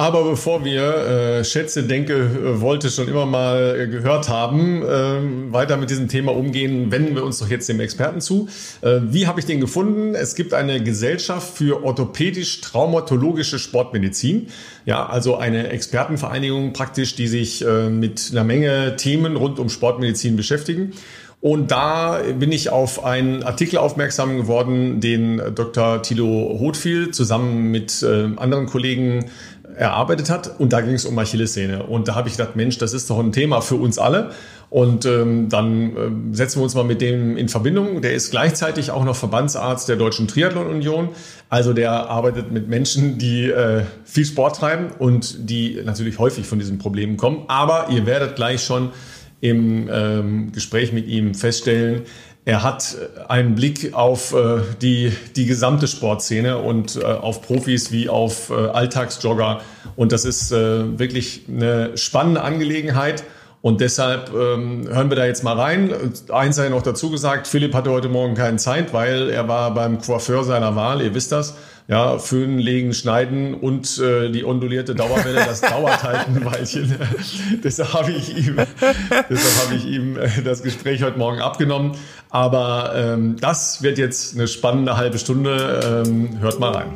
[0.00, 5.52] Aber bevor wir äh, Schätze, denke, äh, wollte schon immer mal äh, gehört haben, äh,
[5.52, 8.48] weiter mit diesem Thema umgehen, wenden wir uns doch jetzt dem Experten zu.
[8.80, 10.14] Äh, wie habe ich den gefunden?
[10.14, 14.46] Es gibt eine Gesellschaft für orthopädisch-traumatologische Sportmedizin.
[14.86, 20.34] Ja, also eine Expertenvereinigung praktisch, die sich äh, mit einer Menge Themen rund um Sportmedizin
[20.34, 20.94] beschäftigen.
[21.42, 26.02] Und da bin ich auf einen Artikel aufmerksam geworden, den Dr.
[26.02, 29.30] Thilo Hothfield zusammen mit äh, anderen Kollegen
[29.76, 30.58] erarbeitet hat.
[30.58, 31.84] Und da ging es um Achillessehne.
[31.84, 34.30] Und da habe ich gedacht, Mensch, das ist doch ein Thema für uns alle.
[34.70, 38.02] Und ähm, dann äh, setzen wir uns mal mit dem in Verbindung.
[38.02, 41.08] Der ist gleichzeitig auch noch Verbandsarzt der Deutschen Triathlon Union.
[41.48, 46.58] Also der arbeitet mit Menschen, die äh, viel Sport treiben und die natürlich häufig von
[46.60, 47.44] diesen Problemen kommen.
[47.48, 48.90] Aber ihr werdet gleich schon
[49.40, 52.02] im ähm, Gespräch mit ihm feststellen,
[52.50, 52.96] er hat
[53.28, 58.54] einen Blick auf äh, die, die gesamte Sportszene und äh, auf Profis wie auf äh,
[58.54, 59.60] Alltagsjogger.
[59.94, 63.22] Und das ist äh, wirklich eine spannende Angelegenheit.
[63.62, 65.92] Und deshalb ähm, hören wir da jetzt mal rein.
[66.30, 70.00] Eins sei noch dazu gesagt, Philipp hatte heute Morgen keine Zeit, weil er war beim
[70.00, 71.56] Coiffeur seiner Wahl, ihr wisst das.
[71.86, 76.94] Ja, Föhn, Legen, Schneiden und äh, die ondulierte Dauerwelle, das dauert halt ein Weilchen.
[77.64, 78.56] deshalb habe ich ihm,
[79.28, 81.96] deshalb habe ich ihm äh, das Gespräch heute Morgen abgenommen.
[82.30, 86.04] Aber ähm, das wird jetzt eine spannende halbe Stunde.
[86.06, 86.94] Ähm, hört mal rein.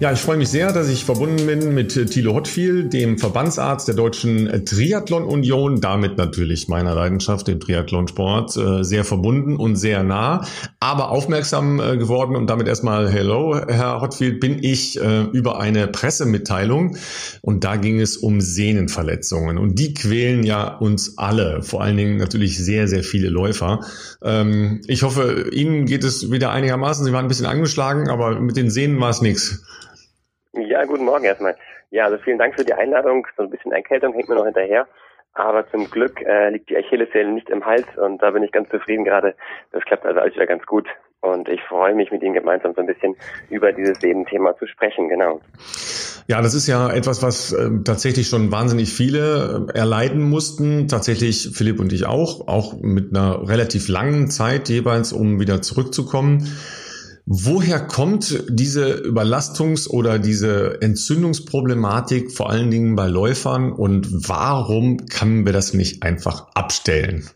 [0.00, 3.96] Ja, ich freue mich sehr, dass ich verbunden bin mit Thilo Hottfield, dem Verbandsarzt der
[3.96, 10.46] Deutschen Triathlon Union, damit natürlich meiner Leidenschaft, dem Triathlonsport, äh, sehr verbunden und sehr nah,
[10.78, 12.36] aber aufmerksam äh, geworden.
[12.36, 16.96] Und damit erstmal Hello, Herr Hottfield, bin ich äh, über eine Pressemitteilung.
[17.42, 19.58] Und da ging es um Sehnenverletzungen.
[19.58, 23.80] Und die quälen ja uns alle, vor allen Dingen natürlich sehr, sehr viele Läufer.
[24.22, 28.56] Ähm, ich hoffe, Ihnen geht es wieder einigermaßen, Sie waren ein bisschen angeschlagen, aber mit
[28.56, 29.64] den Sehnen war es nichts.
[30.60, 31.56] Ja, guten Morgen erstmal.
[31.90, 33.26] Ja, also vielen Dank für die Einladung.
[33.36, 34.86] So ein bisschen Erkältung hängt mir noch hinterher.
[35.34, 38.68] Aber zum Glück äh, liegt die Achillessehne nicht im Hals und da bin ich ganz
[38.70, 39.34] zufrieden gerade.
[39.70, 40.88] Das klappt also alles wieder ganz gut.
[41.20, 43.16] Und ich freue mich, mit Ihnen gemeinsam so ein bisschen
[43.50, 45.40] über dieses Sehnenthema zu sprechen, genau.
[46.28, 50.86] Ja, das ist ja etwas, was äh, tatsächlich schon wahnsinnig viele äh, erleiden mussten.
[50.86, 56.46] Tatsächlich Philipp und ich auch, auch mit einer relativ langen Zeit jeweils, um wieder zurückzukommen.
[57.30, 65.44] Woher kommt diese Überlastungs- oder diese Entzündungsproblematik vor allen Dingen bei Läufern und warum können
[65.44, 67.28] wir das nicht einfach abstellen?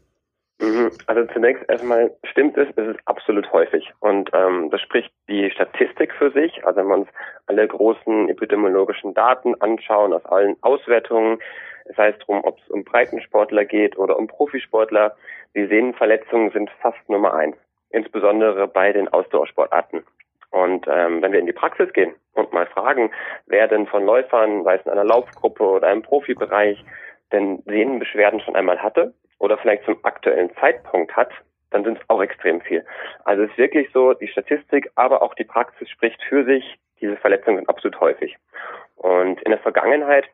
[0.63, 0.93] Mhm.
[1.07, 3.93] Also zunächst erstmal stimmt es, es ist absolut häufig.
[4.01, 6.65] Und ähm, das spricht die Statistik für sich.
[6.65, 7.09] Also wenn wir uns
[7.47, 11.39] alle großen epidemiologischen Daten anschauen aus allen Auswertungen,
[11.85, 15.17] es heißt drum, ob es um Breitensportler geht oder um Profisportler,
[15.55, 17.57] die Sehnenverletzungen sind fast Nummer eins
[17.93, 20.05] insbesondere bei den Ausdauersportarten.
[20.51, 23.11] Und ähm, wenn wir in die Praxis gehen und mal fragen,
[23.47, 26.85] wer denn von Läufern, sei es in einer Laufgruppe oder im Profibereich,
[27.33, 31.31] denn Sehnenbeschwerden schon einmal hatte oder vielleicht zum aktuellen Zeitpunkt hat,
[31.71, 32.85] dann sind es auch extrem viel.
[33.25, 37.17] Also es ist wirklich so, die Statistik, aber auch die Praxis spricht für sich, diese
[37.17, 38.37] Verletzungen sind absolut häufig.
[38.97, 40.29] Und in der Vergangenheit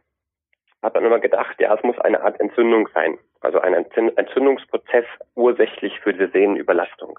[0.82, 5.98] hat man immer gedacht, ja, es muss eine Art Entzündung sein, also ein Entzündungsprozess ursächlich
[6.00, 7.18] für diese Sehnenüberlastung.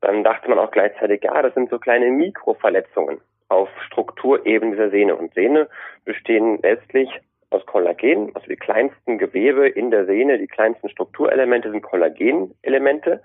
[0.00, 5.14] Dann dachte man auch gleichzeitig, ja, das sind so kleine Mikroverletzungen auf Strukturebene dieser Sehne.
[5.14, 5.68] Und Sehne
[6.04, 7.08] bestehen letztlich
[7.50, 13.22] aus Kollagen, also die kleinsten Gewebe in der Sehne, die kleinsten Strukturelemente sind Kollagenelemente.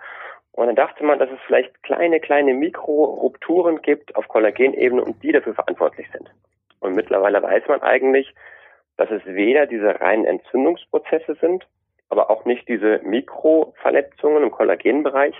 [0.52, 5.32] Und dann dachte man, dass es vielleicht kleine, kleine Mikrorupturen gibt auf Kollagenebene und die
[5.32, 6.30] dafür verantwortlich sind.
[6.80, 8.34] Und mittlerweile weiß man eigentlich,
[8.97, 11.65] dass es weder diese reinen Entzündungsprozesse sind,
[12.10, 15.36] aber auch nicht diese Mikroverletzungen im Kollagenbereich,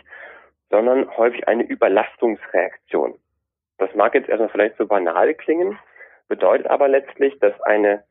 [0.70, 3.16] sondern häufig eine Überlastungsreaktion.
[3.78, 5.78] Das mag jetzt erstmal vielleicht so banal klingen,
[6.28, 8.04] bedeutet aber letztlich, dass eine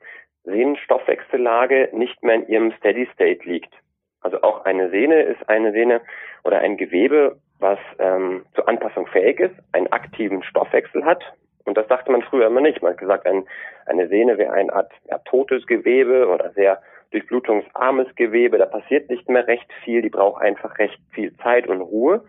[0.45, 3.75] Sehnenstoffwechsellage nicht mehr in ihrem Steady State liegt.
[4.21, 6.01] Also auch eine Sehne ist eine Sehne
[6.45, 11.23] oder ein Gewebe, was ähm, zur Anpassung fähig ist, einen aktiven Stoffwechsel hat,
[11.67, 12.83] und das dachte man früher immer nicht.
[12.83, 13.47] Man hat gesagt, ein,
[13.87, 18.59] eine Sehne wäre eine Art ja, totes Gewebe oder sehr durchblutungsarmes Gewebe.
[18.59, 20.03] Da passiert nicht mehr recht viel.
[20.03, 22.25] Die braucht einfach recht viel Zeit und Ruhe.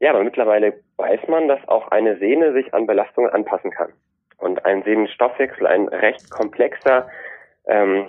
[0.00, 3.92] Ja, aber mittlerweile weiß man, dass auch eine Sehne sich an Belastungen anpassen kann.
[4.38, 7.08] Und ein Sehnenstoffwechsel ein recht komplexer
[7.66, 8.06] ähm,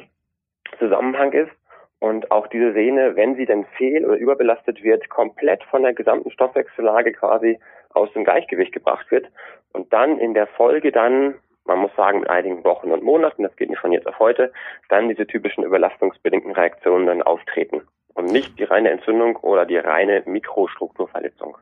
[0.78, 1.52] Zusammenhang ist
[2.00, 6.32] und auch diese Sehne, wenn sie denn fehl- oder überbelastet wird, komplett von der gesamten
[6.32, 7.60] Stoffwechsellage quasi
[7.94, 9.28] aus dem Gleichgewicht gebracht wird
[9.74, 13.56] und dann in der Folge dann, man muss sagen, mit einigen Wochen und Monaten, das
[13.56, 14.52] geht nicht von jetzt auf heute,
[14.90, 17.82] dann diese typischen überlastungsbedingten Reaktionen dann auftreten
[18.14, 21.58] und nicht die reine Entzündung oder die reine Mikrostrukturverletzung.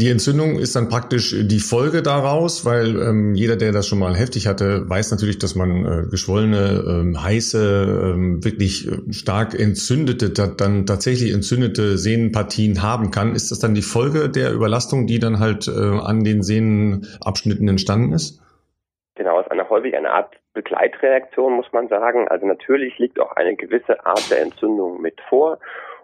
[0.00, 4.14] Die Entzündung ist dann praktisch die Folge daraus, weil ähm, jeder, der das schon mal
[4.14, 10.30] heftig hatte, weiß natürlich, dass man äh, geschwollene, ähm, heiße, ähm, wirklich äh, stark entzündete,
[10.30, 13.34] dann tatsächlich entzündete Sehnenpartien haben kann.
[13.34, 18.12] Ist das dann die Folge der Überlastung, die dann halt äh, an den Sehnenabschnitten entstanden
[18.12, 18.40] ist?
[19.16, 22.28] Genau, es ist eine, häufig eine Art Begleitreaktion, muss man sagen.
[22.28, 25.58] Also natürlich liegt auch eine gewisse Art der Entzündung mit vor.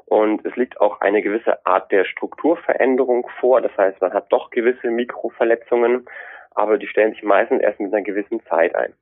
[0.07, 3.61] Und es liegt auch eine gewisse Art der Strukturveränderung vor.
[3.61, 6.07] Das heißt, man hat doch gewisse Mikroverletzungen,
[6.55, 8.93] aber die stellen sich meistens erst mit einer gewissen Zeit ein.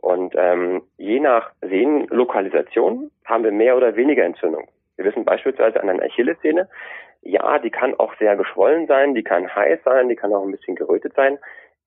[0.00, 4.68] Und ähm, je nach Sehnenlokalisation haben wir mehr oder weniger Entzündung.
[4.96, 6.68] Wir wissen beispielsweise an einer Achillessehne,
[7.22, 10.52] ja, die kann auch sehr geschwollen sein, die kann heiß sein, die kann auch ein
[10.52, 11.38] bisschen gerötet sein,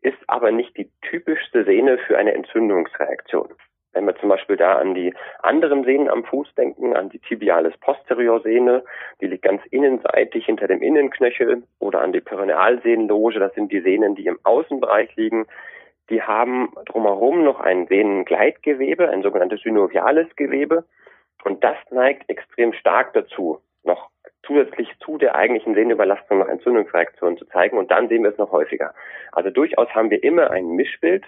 [0.01, 3.49] ist aber nicht die typischste Sehne für eine Entzündungsreaktion.
[3.93, 7.77] Wenn wir zum Beispiel da an die anderen Sehnen am Fuß denken, an die Tibialis
[7.77, 8.83] posterior Sehne,
[9.21, 14.15] die liegt ganz innenseitig hinter dem Innenknöchel, oder an die Perinealsehnenloge, das sind die Sehnen,
[14.15, 15.45] die im Außenbereich liegen,
[16.09, 20.83] die haben drumherum noch ein Sehnengleitgewebe, ein sogenanntes synoviales Gewebe,
[21.43, 24.09] und das neigt extrem stark dazu, noch
[24.45, 28.51] zusätzlich zu der eigentlichen Sehnenüberlastung noch Entzündungsreaktionen zu zeigen, und dann sehen wir es noch
[28.51, 28.93] häufiger.
[29.31, 31.25] Also durchaus haben wir immer ein Mischbild,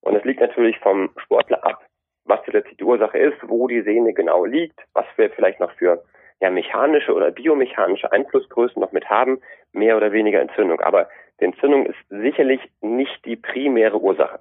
[0.00, 1.84] und es liegt natürlich vom Sportler ab,
[2.28, 6.02] was letztlich die Ursache ist, wo die Sehne genau liegt, was wir vielleicht noch für
[6.40, 9.40] ja, mechanische oder biomechanische Einflussgrößen noch mit haben,
[9.72, 10.80] mehr oder weniger Entzündung.
[10.80, 11.08] Aber
[11.40, 14.40] die Entzündung ist sicherlich nicht die primäre Ursache.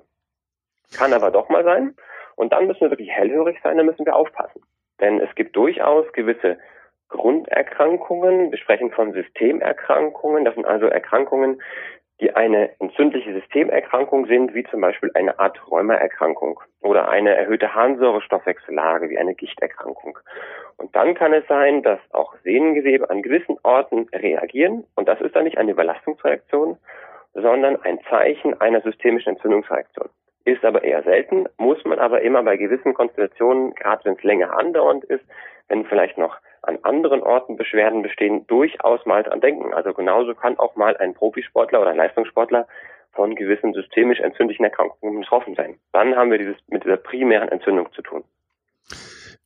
[0.96, 1.96] Kann aber doch mal sein.
[2.36, 4.62] Und dann müssen wir wirklich hellhörig sein, dann müssen wir aufpassen.
[5.00, 6.58] Denn es gibt durchaus gewisse
[7.10, 8.52] Grunderkrankungen.
[8.52, 10.46] Wir sprechen von Systemerkrankungen.
[10.46, 11.62] Das sind also Erkrankungen,
[12.20, 19.10] die eine entzündliche Systemerkrankung sind, wie zum Beispiel eine Art Rheumaerkrankung oder eine erhöhte Harnsäurestoffwechsellage
[19.10, 20.18] wie eine Gichterkrankung.
[20.78, 25.36] Und dann kann es sein, dass auch Sehnengewebe an gewissen Orten reagieren und das ist
[25.36, 26.78] dann nicht eine Überlastungsreaktion,
[27.34, 30.10] sondern ein Zeichen einer systemischen Entzündungsreaktion.
[30.44, 34.58] Ist aber eher selten, muss man aber immer bei gewissen Konstellationen, gerade wenn es länger
[34.58, 35.24] andauernd ist,
[35.68, 39.74] wenn vielleicht noch an anderen Orten Beschwerden bestehen, durchaus mal dran denken.
[39.74, 42.68] Also genauso kann auch mal ein Profisportler oder ein Leistungssportler
[43.14, 45.80] von gewissen systemisch entzündlichen Erkrankungen betroffen sein.
[45.92, 48.24] Dann haben wir dieses mit dieser primären Entzündung zu tun.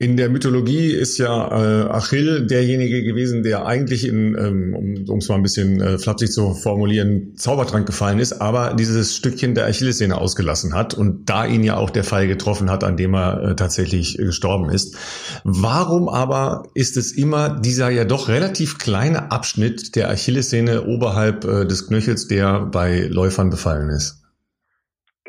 [0.02, 5.30] In der Mythologie ist ja äh, Achill derjenige gewesen, der eigentlich in, ähm, um es
[5.30, 10.18] mal ein bisschen äh, flapsig zu formulieren, Zaubertrank gefallen ist, aber dieses Stückchen der Achillessehne
[10.18, 13.56] ausgelassen hat und da ihn ja auch der Fall getroffen hat, an dem er äh,
[13.56, 14.96] tatsächlich gestorben ist.
[15.44, 21.68] Warum aber ist es immer dieser ja doch relativ kleine Abschnitt der Achillessehne oberhalb äh,
[21.68, 24.20] des Knöchels, der bei Läufern befallen ist?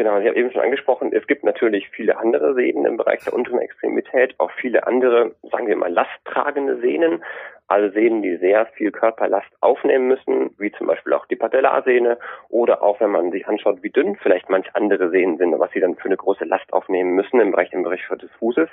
[0.03, 3.35] Genau, ich habe eben schon angesprochen, es gibt natürlich viele andere Sehnen im Bereich der
[3.35, 7.23] unteren Extremität, auch viele andere, sagen wir mal, lasttragende Sehnen,
[7.69, 12.83] also Sehnen, die sehr viel Körperlast aufnehmen müssen, wie zum Beispiel auch die Patellarsehne oder
[12.83, 15.95] auch wenn man sich anschaut, wie dünn vielleicht manch andere Sehnen sind, was sie dann
[15.95, 18.71] für eine große Last aufnehmen müssen im Bereich, im Bereich des Fußes.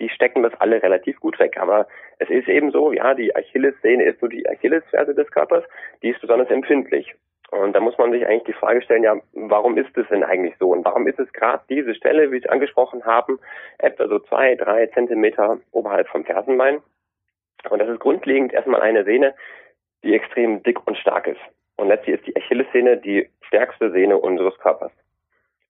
[0.00, 1.58] Die stecken das alle relativ gut weg.
[1.60, 1.86] Aber
[2.18, 5.62] es ist eben so, ja, die Achillessehne ist so die Achillesferse des Körpers,
[6.02, 7.14] die ist besonders empfindlich.
[7.50, 10.56] Und da muss man sich eigentlich die Frage stellen, ja, warum ist es denn eigentlich
[10.58, 10.70] so?
[10.70, 13.38] Und warum ist es gerade diese Stelle, wie Sie angesprochen haben,
[13.78, 16.82] etwa so zwei, drei Zentimeter oberhalb vom Fersenbein?
[17.70, 19.34] Und das ist grundlegend erstmal eine Sehne,
[20.02, 21.40] die extrem dick und stark ist.
[21.76, 24.92] Und letztlich ist die Achillessehne die stärkste Sehne unseres Körpers.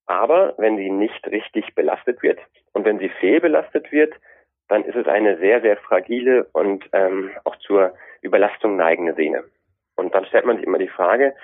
[0.07, 2.39] Aber wenn sie nicht richtig belastet wird
[2.73, 4.15] und wenn sie fehlbelastet wird,
[4.69, 9.45] dann ist es eine sehr, sehr fragile und ähm, auch zur Überlastung neigende Sehne.
[9.97, 11.35] Und dann stellt man sich immer die Frage,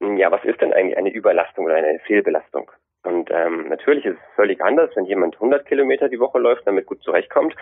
[0.00, 2.70] ja, was ist denn eigentlich eine Überlastung oder eine Fehlbelastung?
[3.02, 6.86] Und ähm, natürlich ist es völlig anders, wenn jemand 100 Kilometer die Woche läuft, damit
[6.86, 7.54] gut zurechtkommt.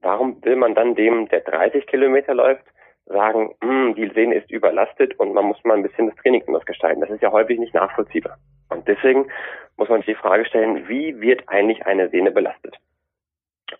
[0.00, 2.64] Warum will man dann dem, der 30 Kilometer läuft,
[3.06, 6.64] sagen, hm, die Sehne ist überlastet und man muss mal ein bisschen das Training anders
[6.64, 7.00] gestalten?
[7.00, 8.38] Das ist ja häufig nicht nachvollziehbar.
[8.70, 9.28] Und deswegen
[9.76, 12.76] muss man sich die Frage stellen, wie wird eigentlich eine Sehne belastet?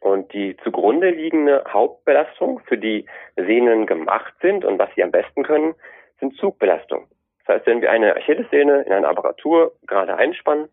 [0.01, 5.43] Und die zugrunde liegende Hauptbelastung, für die Sehnen gemacht sind und was sie am besten
[5.43, 5.75] können,
[6.21, 7.07] sind Zugbelastungen.
[7.47, 10.69] Das heißt, wenn wir eine Achillessehne in eine Apparatur gerade einspannen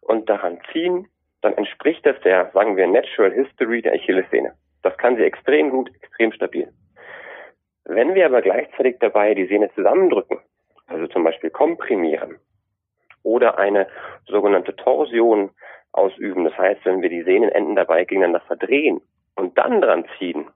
[0.00, 1.08] und daran ziehen,
[1.40, 4.52] dann entspricht das der, sagen wir, Natural History der Achillessehne.
[4.82, 6.70] Das kann sie extrem gut, extrem stabil.
[7.84, 10.38] Wenn wir aber gleichzeitig dabei die Sehne zusammendrücken,
[10.86, 12.38] also zum Beispiel komprimieren
[13.22, 13.86] oder eine
[14.26, 15.50] sogenannte Torsion
[15.92, 19.00] ausüben, das heißt, wenn wir die Sehnenenden dabei gegeneinander verdrehen
[19.34, 20.46] und dann dran ziehen,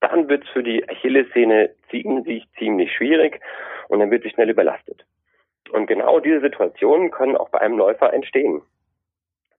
[0.00, 3.40] dann wird es für die Achillessehne ziemlich, ziemlich schwierig
[3.88, 5.04] und dann wird sie schnell überlastet.
[5.70, 8.62] Und genau diese Situationen können auch bei einem Läufer entstehen.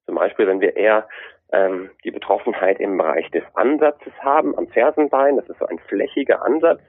[0.06, 1.08] Zum Beispiel, wenn wir eher
[1.52, 6.42] ähm, die Betroffenheit im Bereich des Ansatzes haben, am Fersenbein, das ist so ein flächiger
[6.44, 6.82] Ansatz.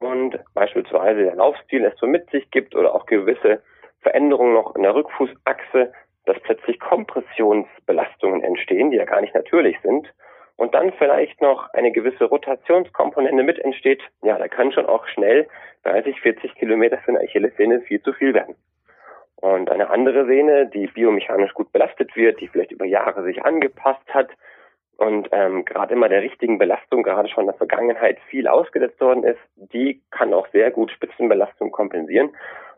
[0.00, 3.62] und beispielsweise der Laufstil es so mit sich gibt oder auch gewisse
[4.00, 5.92] Veränderungen noch in der Rückfußachse,
[6.26, 10.12] dass plötzlich Kompressionsbelastungen entstehen, die ja gar nicht natürlich sind
[10.56, 15.48] und dann vielleicht noch eine gewisse Rotationskomponente mit entsteht, ja, da kann schon auch schnell
[15.82, 18.54] 30, 40 Kilometer für eine Achillessehne viel zu viel werden.
[19.36, 24.08] Und eine andere Sehne, die biomechanisch gut belastet wird, die vielleicht über Jahre sich angepasst
[24.08, 24.30] hat
[24.96, 29.24] und ähm, gerade immer der richtigen Belastung, gerade schon in der Vergangenheit viel ausgesetzt worden
[29.24, 32.30] ist, die kann auch sehr gut Spitzenbelastung kompensieren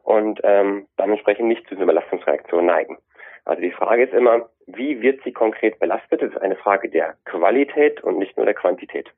[0.02, 2.96] und ähm, dann entsprechend nicht zu einer Belastungsreaktion neigen.
[3.46, 6.20] Also die Frage ist immer, wie wird sie konkret belastet?
[6.20, 9.08] Das ist eine Frage der Qualität und nicht nur der Quantität.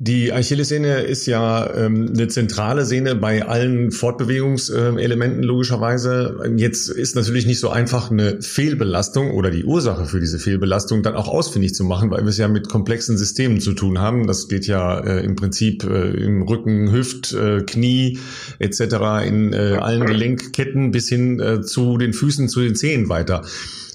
[0.00, 6.38] Die Achillessehne ist ja ähm, eine zentrale Sehne bei allen Fortbewegungselementen logischerweise.
[6.54, 11.16] Jetzt ist natürlich nicht so einfach eine Fehlbelastung oder die Ursache für diese Fehlbelastung dann
[11.16, 14.28] auch ausfindig zu machen, weil wir es ja mit komplexen Systemen zu tun haben.
[14.28, 18.20] Das geht ja äh, im Prinzip äh, im Rücken, Hüft, äh, Knie
[18.60, 19.26] etc.
[19.26, 23.42] in äh, allen Gelenkketten bis hin äh, zu den Füßen, zu den Zehen weiter.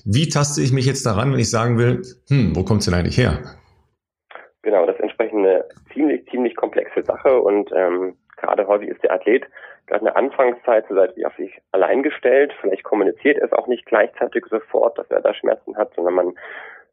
[0.03, 3.17] Wie taste ich mich jetzt daran, wenn ich sagen will, hm, wo kommt's denn eigentlich
[3.17, 3.39] her?
[4.63, 5.63] Genau, das ist entsprechend eine
[5.93, 9.45] ziemlich, ziemlich komplexe Sache und ähm, gerade häufig ist der Athlet
[9.87, 12.53] gerade in der Anfangszeit so seit auf sich allein gestellt.
[12.61, 16.33] Vielleicht kommuniziert er es auch nicht gleichzeitig sofort, dass er da Schmerzen hat, sondern man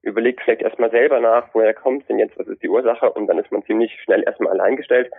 [0.03, 3.39] überlegt vielleicht erstmal selber nach, woher kommt denn jetzt, was ist die Ursache und dann
[3.39, 5.11] ist man ziemlich schnell erstmal allein gestellt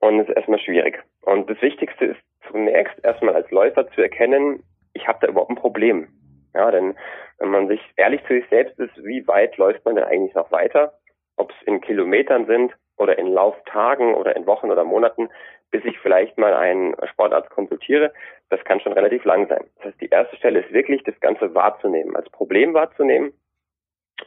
[0.00, 1.02] und ist erstmal schwierig.
[1.22, 4.62] Und das Wichtigste ist zunächst erstmal als Läufer zu erkennen,
[4.94, 6.08] ich habe da überhaupt ein Problem.
[6.54, 6.94] Ja, denn
[7.38, 10.50] wenn man sich ehrlich zu sich selbst ist, wie weit läuft man denn eigentlich noch
[10.52, 10.94] weiter?
[11.36, 15.28] ob es in Kilometern sind oder in Lauftagen oder in Wochen oder Monaten,
[15.70, 18.12] bis ich vielleicht mal einen Sportarzt konsultiere,
[18.50, 19.64] das kann schon relativ lang sein.
[19.76, 23.32] Das heißt, die erste Stelle ist wirklich, das Ganze wahrzunehmen, als Problem wahrzunehmen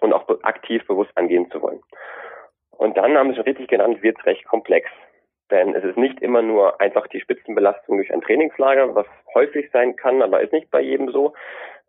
[0.01, 1.81] und auch aktiv bewusst angehen zu wollen.
[2.71, 4.89] Und dann haben Sie schon richtig genannt, wird es recht komplex.
[5.49, 9.95] Denn es ist nicht immer nur einfach die Spitzenbelastung durch ein Trainingslager, was häufig sein
[9.95, 11.33] kann, aber ist nicht bei jedem so,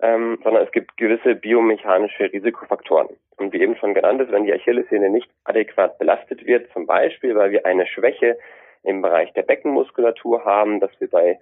[0.01, 3.09] ähm, sondern es gibt gewisse biomechanische Risikofaktoren.
[3.37, 7.35] Und wie eben schon genannt ist, wenn die Achillessehne nicht adäquat belastet wird, zum Beispiel,
[7.35, 8.38] weil wir eine Schwäche
[8.85, 11.38] im Bereich der Beckenmuskulatur haben, dass wir bei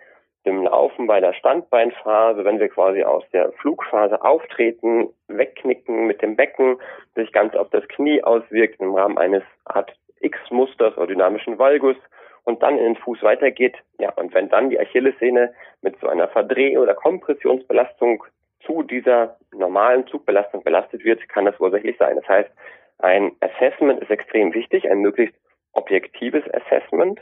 [0.46, 6.37] dem Laufen bei der Standbeinphase, wenn wir quasi aus der Flugphase auftreten, wegknicken mit dem
[6.37, 6.79] Becken,
[7.14, 11.96] sich ganz auf das Knie auswirkt im Rahmen eines Art X-Musters oder dynamischen Valgus
[12.44, 13.76] und dann in den Fuß weitergeht.
[13.98, 15.52] Ja, und wenn dann die Achillessehne
[15.83, 18.24] mit so einer Verdreh- oder Kompressionsbelastung
[18.64, 22.16] zu dieser normalen Zugbelastung belastet wird, kann das ursächlich sein.
[22.16, 22.50] Das heißt,
[22.98, 25.37] ein Assessment ist extrem wichtig, ein möglichst
[25.72, 27.20] objektives Assessment,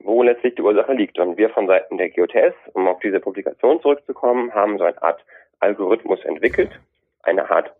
[0.00, 1.18] wo letztlich die Ursache liegt.
[1.18, 5.24] Und wir von Seiten der GOTS, um auf diese Publikation zurückzukommen, haben so eine Art
[5.60, 6.70] Algorithmus entwickelt,
[7.22, 7.72] eine Art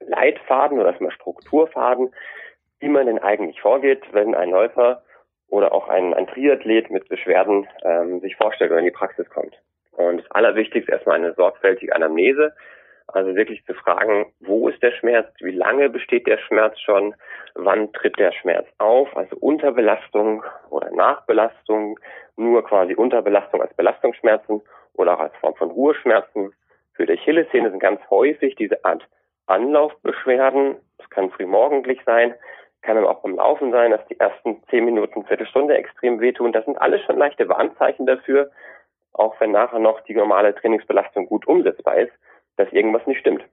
[0.00, 2.12] Leitfaden oder erstmal Strukturfaden,
[2.80, 5.02] wie man denn eigentlich vorgeht, wenn ein Läufer
[5.48, 9.56] oder auch ein, ein Triathlet mit Beschwerden ähm, sich vorstellt oder in die Praxis kommt.
[9.92, 12.54] Und das Allerwichtigste ist erstmal eine sorgfältige Anamnese.
[13.08, 17.14] Also wirklich zu fragen, wo ist der Schmerz, wie lange besteht der Schmerz schon,
[17.54, 22.00] wann tritt der Schmerz auf, also Unterbelastung oder Nachbelastung,
[22.36, 24.60] nur quasi Unterbelastung als Belastungsschmerzen
[24.94, 26.52] oder auch als Form von Ruheschmerzen.
[26.94, 29.06] Für die Achillessehne sind ganz häufig diese Art
[29.46, 32.34] Anlaufbeschwerden, das kann frühmorgendlich sein,
[32.86, 36.52] kann aber auch beim Laufen sein, dass die ersten zehn Minuten, Viertelstunde extrem wehtun.
[36.52, 38.50] Das sind alles schon leichte Warnzeichen dafür,
[39.12, 42.12] auch wenn nachher noch die normale Trainingsbelastung gut umsetzbar ist,
[42.56, 43.44] dass irgendwas nicht stimmt.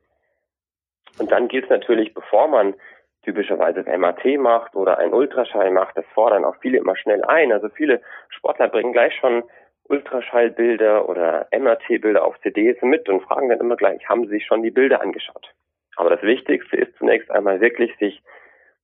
[1.20, 2.76] Und dann gilt es natürlich, bevor man
[3.24, 7.52] typischerweise ein MAT macht oder ein Ultraschall macht, das fordern auch viele immer schnell ein.
[7.52, 9.44] Also viele Sportler bringen gleich schon
[9.86, 14.62] Ultraschallbilder oder MRT-Bilder auf CDs mit und fragen dann immer gleich, haben Sie sich schon
[14.62, 15.54] die Bilder angeschaut?
[15.96, 18.22] Aber das Wichtigste ist zunächst einmal wirklich, sich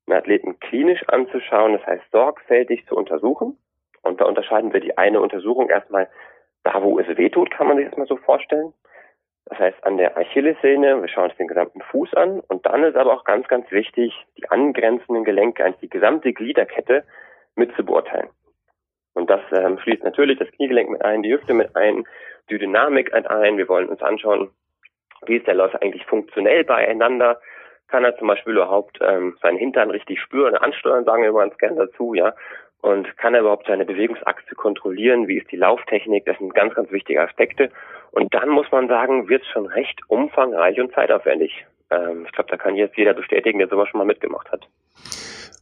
[0.10, 3.58] einen Athleten klinisch anzuschauen, das heißt sorgfältig zu untersuchen.
[4.02, 6.10] Und da unterscheiden wir die eine Untersuchung erstmal
[6.63, 8.74] da, wo es weh tut, kann man sich das mal so vorstellen.
[9.45, 12.95] Das heißt, an der Achillessehne, wir schauen uns den gesamten Fuß an und dann ist
[12.95, 17.04] aber auch ganz, ganz wichtig, die angrenzenden Gelenke, eigentlich die gesamte Gliederkette
[17.56, 18.30] mit zu beurteilen.
[19.13, 22.06] Und das ähm, schließt natürlich das Kniegelenk mit ein, die Hüfte mit ein,
[22.50, 23.58] die Dynamik mit ein.
[23.58, 24.52] Wir wollen uns anschauen,
[25.26, 27.41] wie ist der Läufer eigentlich funktionell beieinander?
[27.89, 31.58] Kann er zum Beispiel überhaupt ähm, seinen Hintern richtig spüren, ansteuern, sagen wir mal ganz
[31.58, 32.34] gerne dazu, ja?
[32.82, 35.28] Und kann er überhaupt seine Bewegungsachse kontrollieren?
[35.28, 36.26] Wie ist die Lauftechnik?
[36.26, 37.72] Das sind ganz, ganz wichtige Aspekte.
[38.11, 41.66] Und dann muss man sagen, wird es schon recht umfangreich und zeitaufwendig.
[41.91, 44.68] Ähm, ich glaube, da kann jetzt jeder bestätigen, der sowas schon mal mitgemacht hat.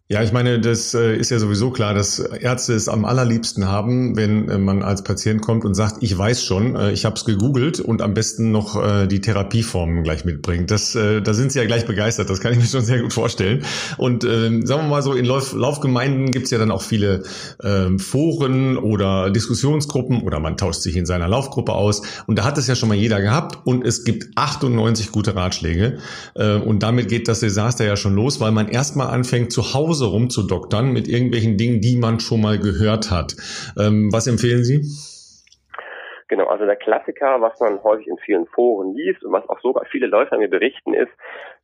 [0.10, 4.16] Ja, ich meine, das äh, ist ja sowieso klar, dass Ärzte es am allerliebsten haben,
[4.16, 7.26] wenn äh, man als Patient kommt und sagt, ich weiß schon, äh, ich habe es
[7.26, 8.78] gegoogelt und am besten noch
[9.08, 10.72] die Therapieformen gleich mitbringt.
[10.72, 13.64] Das, da sind sie ja gleich begeistert, das kann ich mir schon sehr gut vorstellen.
[13.97, 17.24] Und sagen wir mal so, in Lauf, Laufgemeinden gibt es ja dann auch viele
[17.64, 22.01] ähm, Foren oder Diskussionsgruppen oder man tauscht sich in seiner Laufgruppe aus.
[22.28, 25.97] Und da hat es ja schon mal jeder gehabt und es gibt 98 gute Ratschläge.
[26.36, 30.12] und damit geht das Desaster ja schon los, weil man erstmal anfängt zu Hause Hause
[30.12, 33.36] rumzudoktern mit irgendwelchen Dingen, die man schon mal gehört hat.
[33.80, 34.82] Ähm, was empfehlen Sie?
[36.28, 39.86] Genau, also der Klassiker, was man häufig in vielen Foren liest und was auch sogar
[39.86, 41.12] viele Läufer mir berichten, ist,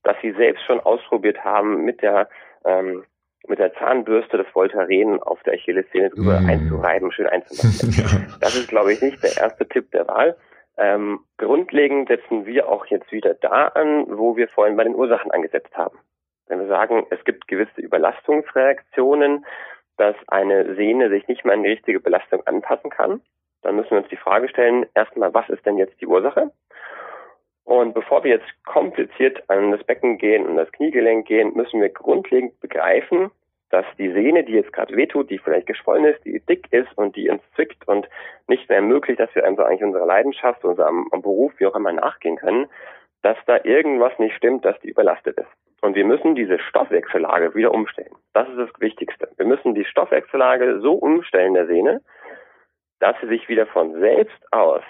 [0.03, 2.29] dass sie selbst schon ausprobiert haben, mit der
[2.65, 3.03] ähm,
[3.45, 6.45] mit der Zahnbürste des Voltaren auf der Achillessehne drüber mm.
[6.45, 7.91] einzureiben, schön einzumachen.
[7.97, 8.37] ja.
[8.39, 10.37] Das ist, glaube ich, nicht der erste Tipp der Wahl.
[10.77, 15.29] Ähm, grundlegend setzen wir auch jetzt wieder da an, wo wir vorhin bei den Ursachen
[15.31, 15.97] angesetzt haben.
[16.47, 19.45] Wenn wir sagen, es gibt gewisse Überlastungsreaktionen,
[19.97, 23.21] dass eine Sehne sich nicht mehr an die richtige Belastung anpassen kann,
[23.61, 26.51] dann müssen wir uns die Frage stellen, erstmal, was ist denn jetzt die Ursache?
[27.63, 31.89] Und bevor wir jetzt kompliziert an das Becken gehen und das Kniegelenk gehen, müssen wir
[31.89, 33.31] grundlegend begreifen,
[33.69, 37.15] dass die Sehne, die jetzt gerade wehtut, die vielleicht geschwollen ist, die dick ist und
[37.15, 38.07] die uns zwickt und
[38.47, 42.35] nicht mehr ermöglicht, dass wir einfach eigentlich unserer Leidenschaft, unserem Beruf, wie auch immer nachgehen
[42.35, 42.67] können,
[43.23, 45.62] dass da irgendwas nicht stimmt, dass die überlastet ist.
[45.83, 48.15] Und wir müssen diese Stoffwechsellage wieder umstellen.
[48.31, 49.27] Das ist das Wichtigste.
[49.35, 51.99] Wir müssen die Stoffwechsellage so umstellen der Sehne,
[52.99, 54.81] dass sie sich wieder von selbst aus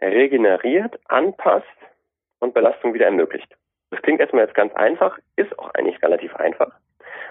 [0.00, 1.78] regeneriert, anpasst
[2.40, 3.54] und Belastung wieder ermöglicht.
[3.90, 6.72] Das klingt erstmal jetzt ganz einfach, ist auch eigentlich relativ einfach.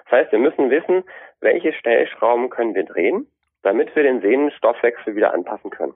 [0.05, 1.03] Das heißt, wir müssen wissen,
[1.41, 3.29] welche Stellschrauben können wir drehen,
[3.63, 5.95] damit wir den Sehnenstoffwechsel wieder anpassen können.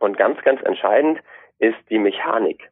[0.00, 1.20] Und ganz, ganz entscheidend
[1.60, 2.68] ist die Mechanik.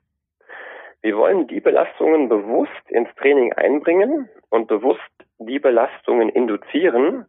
[1.01, 5.01] Wir wollen die Belastungen bewusst ins Training einbringen und bewusst
[5.39, 7.27] die Belastungen induzieren,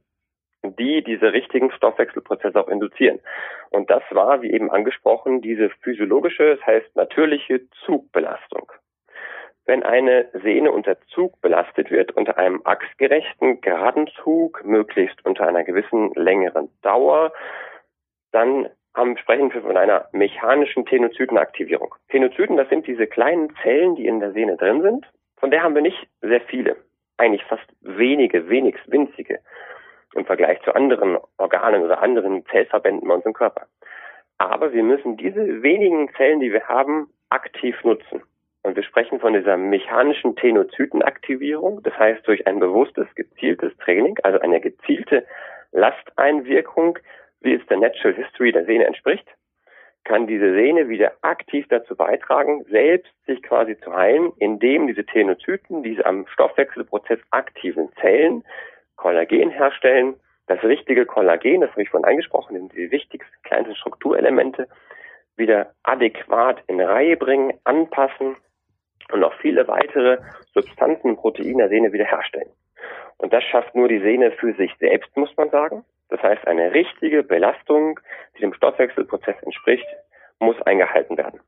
[0.63, 3.20] die diese richtigen Stoffwechselprozesse auch induzieren.
[3.70, 8.72] Und das war, wie eben angesprochen, diese physiologische, das heißt natürliche Zugbelastung.
[9.65, 15.63] Wenn eine Sehne unter Zug belastet wird, unter einem achsgerechten, geraden Zug, möglichst unter einer
[15.63, 17.32] gewissen längeren Dauer,
[18.32, 21.94] dann haben, sprechen wir von einer mechanischen Tenozytenaktivierung.
[22.10, 25.06] Tenozyten, das sind diese kleinen Zellen, die in der Sehne drin sind.
[25.38, 26.76] Von der haben wir nicht sehr viele.
[27.18, 29.40] Eigentlich fast wenige, wenigst winzige
[30.16, 33.68] im Vergleich zu anderen Organen oder anderen Zellverbänden bei uns im Körper.
[34.38, 38.24] Aber wir müssen diese wenigen Zellen, die wir haben, aktiv nutzen.
[38.64, 44.40] Und wir sprechen von dieser mechanischen Tenozytenaktivierung, das heißt durch ein bewusstes, gezieltes Training, also
[44.40, 45.26] eine gezielte
[45.72, 46.98] Lasteinwirkung
[47.42, 49.28] wie es der Natural History der Sehne entspricht,
[50.04, 55.84] kann diese Sehne wieder aktiv dazu beitragen, selbst sich quasi zu heilen, indem diese Tenozyten,
[55.84, 58.44] diese am Stoffwechselprozess aktiven Zellen
[58.96, 60.16] Kollagen herstellen.
[60.48, 64.68] Das richtige Kollagen, das habe ich vorhin angesprochen, sind die wichtigsten kleinsten Strukturelemente,
[65.36, 68.36] wieder adäquat in Reihe bringen, anpassen
[69.12, 70.18] und noch viele weitere
[70.54, 72.50] Substanzen, Proteine der Sehne wieder herstellen.
[73.18, 75.86] Und das schafft nur die Sehne für sich selbst, muss man sagen.
[76.10, 77.99] Das heißt, eine richtige Belastung,
[78.36, 79.88] die dem Stoffwechselprozess entspricht,
[80.39, 81.39] muss eingehalten werden.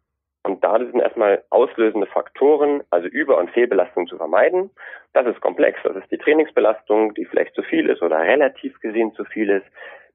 [0.43, 4.71] Und da sind erstmal auslösende Faktoren, also Über- und Fehlbelastung zu vermeiden.
[5.13, 5.79] Das ist komplex.
[5.83, 9.65] Das ist die Trainingsbelastung, die vielleicht zu viel ist oder relativ gesehen zu viel ist.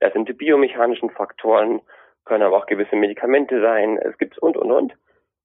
[0.00, 1.80] Das sind die biomechanischen Faktoren,
[2.24, 3.98] können aber auch gewisse Medikamente sein.
[3.98, 4.94] Es gibt und, und, und.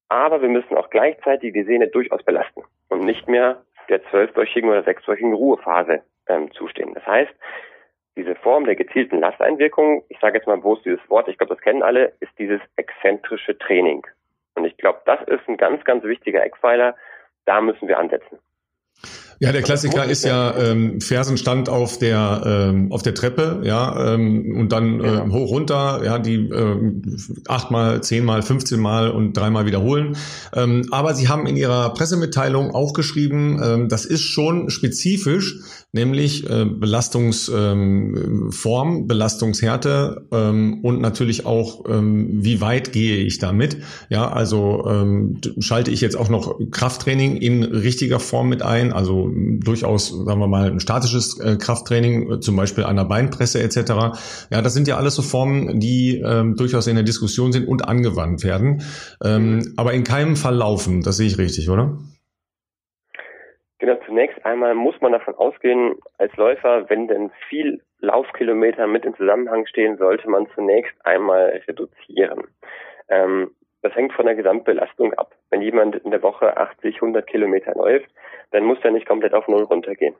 [0.09, 4.83] Aber wir müssen auch gleichzeitig die Sehne durchaus belasten und nicht mehr der zwölfwöchigen oder
[4.83, 6.93] sechswöchigen Ruhephase ähm, zustehen.
[6.95, 7.31] Das heißt,
[8.15, 11.63] diese Form der gezielten Lasteinwirkung, ich sage jetzt mal bloß dieses Wort, ich glaube, das
[11.63, 14.05] kennen alle, ist dieses exzentrische Training.
[14.55, 16.95] Und ich glaube, das ist ein ganz, ganz wichtiger Eckpfeiler.
[17.45, 18.37] Da müssen wir ansetzen.
[19.39, 24.55] Ja, der Klassiker ist ja ähm, Fersenstand auf der ähm, auf der Treppe, ja, ähm,
[24.55, 25.33] und dann äh, genau.
[25.33, 26.77] hoch runter, ja, die äh,
[27.47, 30.15] achtmal, zehnmal, fünfzehnmal und dreimal wiederholen.
[30.55, 35.55] Ähm, aber Sie haben in Ihrer Pressemitteilung auch geschrieben, ähm, das ist schon spezifisch,
[35.93, 38.51] nämlich äh, Belastungsform,
[38.87, 43.77] ähm, Belastungshärte ähm, und natürlich auch, ähm, wie weit gehe ich damit.
[44.09, 49.29] Ja, also ähm, schalte ich jetzt auch noch Krafttraining in richtiger Form mit ein, also
[49.33, 54.17] durchaus, sagen wir mal, ein statisches äh, Krafttraining, äh, zum Beispiel einer Beinpresse etc.
[54.49, 57.87] Ja, das sind ja alles so Formen, die ähm, durchaus in der Diskussion sind und
[57.87, 58.83] angewandt werden,
[59.23, 61.01] ähm, aber in keinem Fall laufen.
[61.01, 61.97] Das sehe ich richtig, oder?
[63.81, 69.15] Genau, zunächst einmal muss man davon ausgehen, als Läufer, wenn denn viel Laufkilometer mit im
[69.15, 72.43] Zusammenhang stehen, sollte man zunächst einmal reduzieren.
[73.09, 75.33] Ähm, das hängt von der Gesamtbelastung ab.
[75.49, 78.07] Wenn jemand in der Woche 80, 100 Kilometer läuft,
[78.51, 80.13] dann muss er nicht komplett auf Null runtergehen.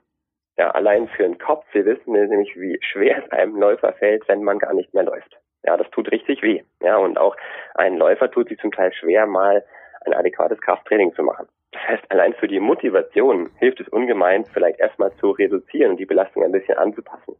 [0.58, 1.64] Ja, allein für den Kopf.
[1.72, 5.38] Wir wissen nämlich, wie schwer es einem Läufer fällt, wenn man gar nicht mehr läuft.
[5.64, 6.64] Ja, das tut richtig weh.
[6.82, 7.38] Ja, und auch
[7.76, 9.64] ein Läufer tut sich zum Teil schwer, mal
[10.04, 11.48] ein adäquates Krafttraining zu machen.
[11.72, 16.06] Das heißt, allein für die Motivation hilft es ungemein, vielleicht erstmal zu reduzieren und die
[16.06, 17.36] Belastung ein bisschen anzupassen.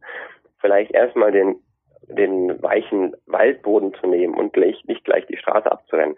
[0.58, 1.56] Vielleicht erstmal den,
[2.08, 6.16] den weichen Waldboden zu nehmen und gleich, nicht gleich die Straße abzurennen.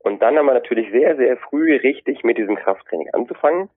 [0.00, 3.70] Und dann haben wir natürlich sehr, sehr früh richtig mit diesem Krafttraining anzufangen.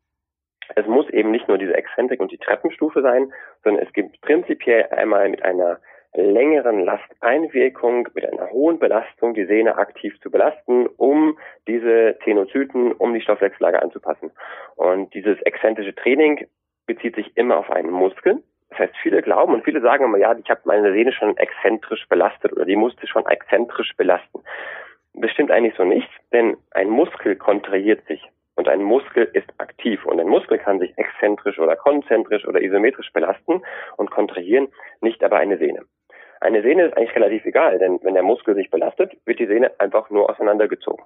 [0.75, 4.85] Es muss eben nicht nur diese Exzentrik und die Treppenstufe sein, sondern es gibt prinzipiell
[4.91, 5.79] einmal mit einer
[6.13, 11.37] längeren Lasteinwirkung mit einer hohen Belastung die Sehne aktiv zu belasten, um
[11.67, 14.31] diese Tenozyten, um die Stoffwechsellage anzupassen.
[14.75, 16.47] Und dieses exzentrische Training
[16.87, 18.41] bezieht sich immer auf einen Muskel.
[18.69, 22.07] Das heißt, viele glauben und viele sagen immer, ja, ich habe meine Sehne schon exzentrisch
[22.07, 24.41] belastet oder die musste schon exzentrisch belasten.
[25.13, 28.23] Das stimmt eigentlich so nicht, denn ein Muskel kontrahiert sich
[28.55, 33.11] und ein Muskel ist aktiv und ein Muskel kann sich exzentrisch oder konzentrisch oder isometrisch
[33.13, 33.61] belasten
[33.97, 34.67] und kontrahieren,
[35.01, 35.85] nicht aber eine Sehne.
[36.41, 39.71] Eine Sehne ist eigentlich relativ egal, denn wenn der Muskel sich belastet, wird die Sehne
[39.79, 41.03] einfach nur auseinandergezogen.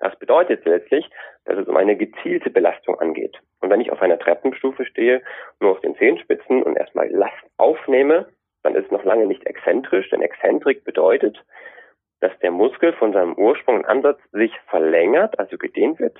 [0.00, 1.08] Das bedeutet letztlich,
[1.44, 3.38] dass es um eine gezielte Belastung angeht.
[3.60, 5.22] Und wenn ich auf einer Treppenstufe stehe,
[5.60, 8.28] nur auf den Zehenspitzen und erstmal Last aufnehme,
[8.62, 11.42] dann ist es noch lange nicht exzentrisch, denn Exzentrik bedeutet,
[12.20, 16.18] dass der Muskel von seinem Ursprung und Ansatz sich verlängert, also gedehnt wird,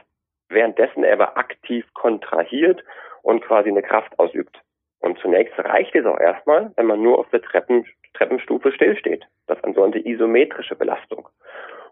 [0.48, 2.82] währenddessen er aber aktiv kontrahiert
[3.22, 4.60] und quasi eine Kraft ausübt.
[5.00, 9.24] Und zunächst reicht es auch erstmal, wenn man nur auf der Treppen, Treppenstufe stillsteht.
[9.46, 11.28] Das ist eine sogenannte isometrische Belastung.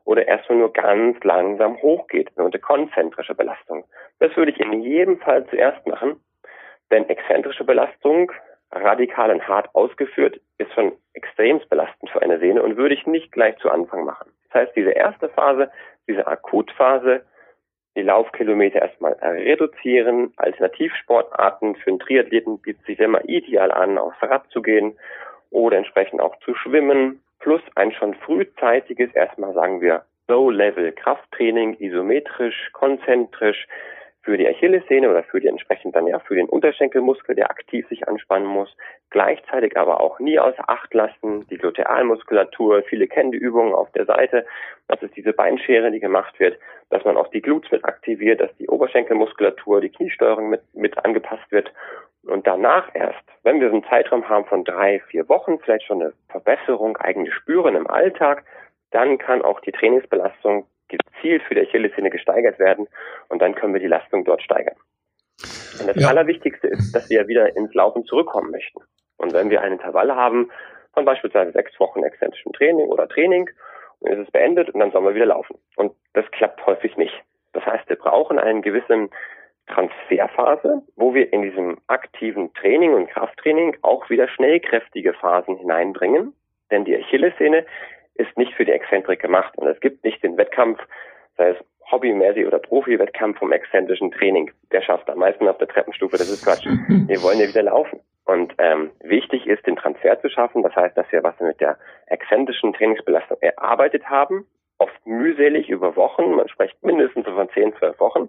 [0.05, 3.85] Oder erstmal nur ganz langsam hochgeht, eine konzentrische Belastung.
[4.19, 6.21] Das würde ich in jedem Fall zuerst machen,
[6.91, 8.31] denn exzentrische Belastung,
[8.73, 13.33] radikal und hart ausgeführt, ist schon extremst belastend für eine Sehne und würde ich nicht
[13.33, 14.31] gleich zu Anfang machen.
[14.51, 15.71] Das heißt, diese erste Phase,
[16.09, 17.25] diese Akutphase,
[17.97, 20.33] die Laufkilometer erstmal reduzieren.
[20.37, 24.97] Alternativsportarten für einen Triathleten bietet sich immer ideal an, aufs Rad zu gehen
[25.51, 27.21] oder entsprechend auch zu schwimmen.
[27.41, 33.67] Plus ein schon frühzeitiges, erstmal sagen wir, Low-Level Krafttraining, isometrisch, konzentrisch,
[34.27, 38.09] für die Achillessehne oder für die entsprechend dann ja für den Unterschenkelmuskel, der aktiv sich
[38.09, 38.77] anspannen muss.
[39.11, 42.83] Gleichzeitig aber auch nie außer Acht lassen, die Glutealmuskulatur.
[42.83, 44.45] Viele kennen die Übungen auf der Seite.
[44.89, 46.59] Das ist diese Beinschere, die gemacht wird,
[46.91, 51.51] dass man auch die Glutes mit aktiviert, dass die Oberschenkelmuskulatur, die Kniesteuerung mit, mit angepasst
[51.53, 51.73] wird.
[52.25, 56.03] Und danach erst, wenn wir so einen Zeitraum haben von drei, vier Wochen, vielleicht schon
[56.03, 58.43] eine Verbesserung eigentlich spüren im Alltag,
[58.91, 62.89] dann kann auch die Trainingsbelastung gezielt für die Achillessehne gesteigert werden
[63.29, 64.77] und dann können wir die Lastung dort steigern.
[65.81, 66.09] Und das ja.
[66.09, 68.81] Allerwichtigste ist, dass wir wieder ins Laufen zurückkommen möchten.
[69.19, 70.51] Und wenn wir ein Intervall haben
[70.95, 73.51] von beispielsweise sechs Wochen exzentrischem Training oder Training,
[74.01, 75.59] dann ist es beendet und dann sollen wir wieder laufen.
[75.77, 77.15] Und das klappt häufig nicht.
[77.53, 79.11] Das heißt, wir brauchen einen gewissen
[79.67, 86.35] Transferphase, wo wir in diesem aktiven Training und Krafttraining auch wieder schnellkräftige Phasen hineinbringen.
[86.71, 87.65] Denn die Achillessehne
[88.19, 89.57] ist nicht für die Exzentrik gemacht.
[89.57, 90.81] Und es gibt nicht den Wettkampf,
[91.37, 91.57] sei es
[91.91, 94.51] hobbymäßig oder Profi-Wettkampf vom exzentrischen Training.
[94.73, 96.67] Der schafft am meisten auf der Treppenstufe, das ist Quatsch.
[96.89, 98.01] Wir wollen ja wieder laufen.
[98.25, 100.63] Und ähm, wichtig ist, den Transfer zu schaffen.
[100.65, 104.47] Das heißt, dass wir was mit der exzentrischen Trainingsbelastung erarbeitet haben,
[104.79, 108.29] oft mühselig über Wochen, man spricht mindestens von 10, 12 Wochen.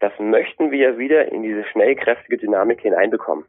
[0.00, 3.44] Das möchten wir wieder in diese schnellkräftige Dynamik hineinbekommen.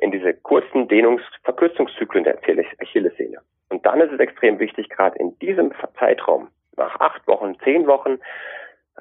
[0.00, 3.38] In diese kurzen Dehnungs-, Verkürzungszyklen der Achillessehne.
[3.72, 8.18] Und dann ist es extrem wichtig, gerade in diesem Zeitraum, nach acht Wochen, zehn Wochen,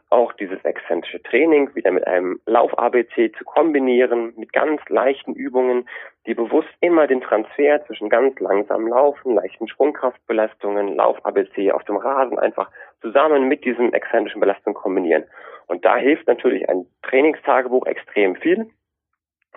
[0.09, 5.89] auch dieses exzentrische Training wieder mit einem Lauf-ABC zu kombinieren, mit ganz leichten Übungen,
[6.25, 12.39] die bewusst immer den Transfer zwischen ganz langsamem Laufen, leichten Sprungkraftbelastungen, Lauf-ABC auf dem Rasen
[12.39, 15.25] einfach zusammen mit diesen exzentrischen Belastungen kombinieren.
[15.67, 18.69] Und da hilft natürlich ein Trainingstagebuch extrem viel,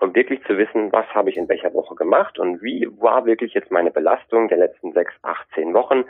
[0.05, 3.55] um wirklich zu wissen, was habe ich in welcher Woche gemacht und wie war wirklich
[3.55, 6.05] jetzt meine Belastung der letzten sechs, acht, zehn Wochen.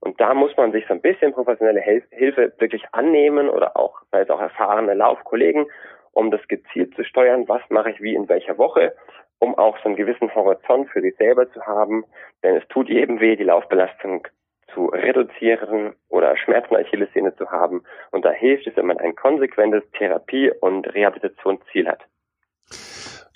[0.00, 4.28] Und da muss man sich so ein bisschen professionelle Hilfe wirklich annehmen oder auch, sei
[4.30, 5.66] auch erfahrene Laufkollegen,
[6.12, 8.94] um das gezielt zu steuern, was mache ich wie in welcher Woche,
[9.38, 12.04] um auch so einen gewissen Horizont für sich selber zu haben.
[12.42, 14.26] Denn es tut jedem weh, die Laufbelastung
[14.72, 17.84] zu reduzieren oder Schmerzen Achillessehne zu haben.
[18.10, 22.02] Und da hilft es, wenn man ein konsequentes Therapie- und Rehabilitationsziel hat.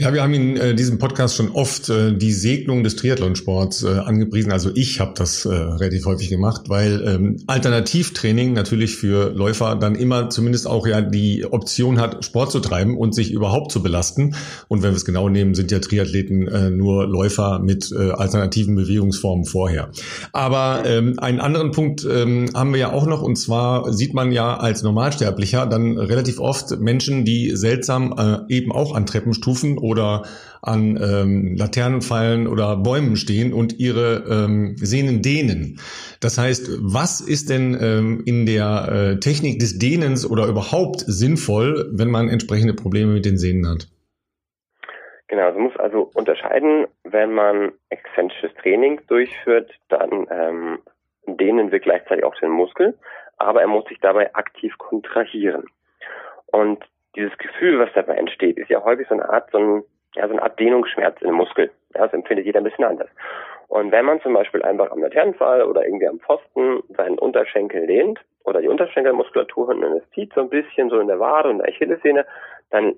[0.00, 3.98] Ja, wir haben in äh, diesem Podcast schon oft äh, die Segnung des Triathlonsports äh,
[3.98, 4.50] angepriesen.
[4.50, 9.94] Also ich habe das äh, relativ häufig gemacht, weil ähm, Alternativtraining natürlich für Läufer dann
[9.94, 14.34] immer zumindest auch ja die Option hat, Sport zu treiben und sich überhaupt zu belasten.
[14.68, 18.76] Und wenn wir es genau nehmen, sind ja Triathleten äh, nur Läufer mit äh, alternativen
[18.76, 19.90] Bewegungsformen vorher.
[20.32, 24.32] Aber ähm, einen anderen Punkt ähm, haben wir ja auch noch, und zwar sieht man
[24.32, 30.22] ja als Normalsterblicher dann relativ oft Menschen, die seltsam äh, eben auch an Treppenstufen oder
[30.62, 35.80] an ähm, Laternenpfeilen oder Bäumen stehen und ihre ähm, Sehnen dehnen.
[36.20, 41.90] Das heißt, was ist denn ähm, in der äh, Technik des Dehnens oder überhaupt sinnvoll,
[41.92, 43.88] wenn man entsprechende Probleme mit den Sehnen hat?
[45.28, 50.78] Genau, man muss also unterscheiden, wenn man exzentrisches Training durchführt, dann ähm,
[51.26, 52.98] dehnen wir gleichzeitig auch den Muskel,
[53.36, 55.64] aber er muss sich dabei aktiv kontrahieren.
[56.46, 56.84] Und
[57.16, 59.84] dieses Gefühl, was dabei entsteht, ist ja häufig so eine Art, so, ein,
[60.14, 61.70] ja, so eine Art Dehnungsschmerz im Muskel.
[61.94, 63.08] Ja, das empfindet jeder ein bisschen anders.
[63.68, 68.20] Und wenn man zum Beispiel einfach am Laternenpfahl oder irgendwie am Pfosten seinen Unterschenkel lehnt
[68.44, 71.68] oder die Unterschenkelmuskulatur und es zieht so ein bisschen so in der Wade und der
[71.68, 72.26] Achillessehne,
[72.70, 72.96] dann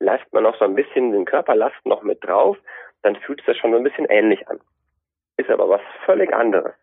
[0.00, 2.56] lasst man noch so ein bisschen den Körperlast noch mit drauf,
[3.02, 4.58] dann fühlt es sich schon so ein bisschen ähnlich an.
[5.36, 6.74] Ist aber was völlig anderes.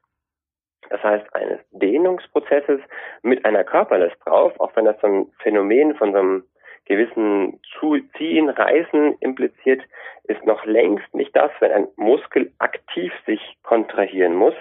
[0.90, 2.80] Das heißt, eines Dehnungsprozesses
[3.22, 6.44] mit einer Körperlast drauf, auch wenn das so ein Phänomen von so einem
[6.86, 9.82] gewissen Zuziehen, Reißen impliziert,
[10.24, 14.56] ist noch längst nicht das, wenn ein Muskel aktiv sich kontrahieren muss.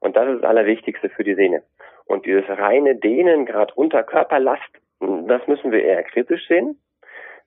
[0.00, 1.62] Und das ist das Allerwichtigste für die Sehne.
[2.06, 6.80] Und dieses reine Dehnen, gerade unter Körperlast, das müssen wir eher kritisch sehen.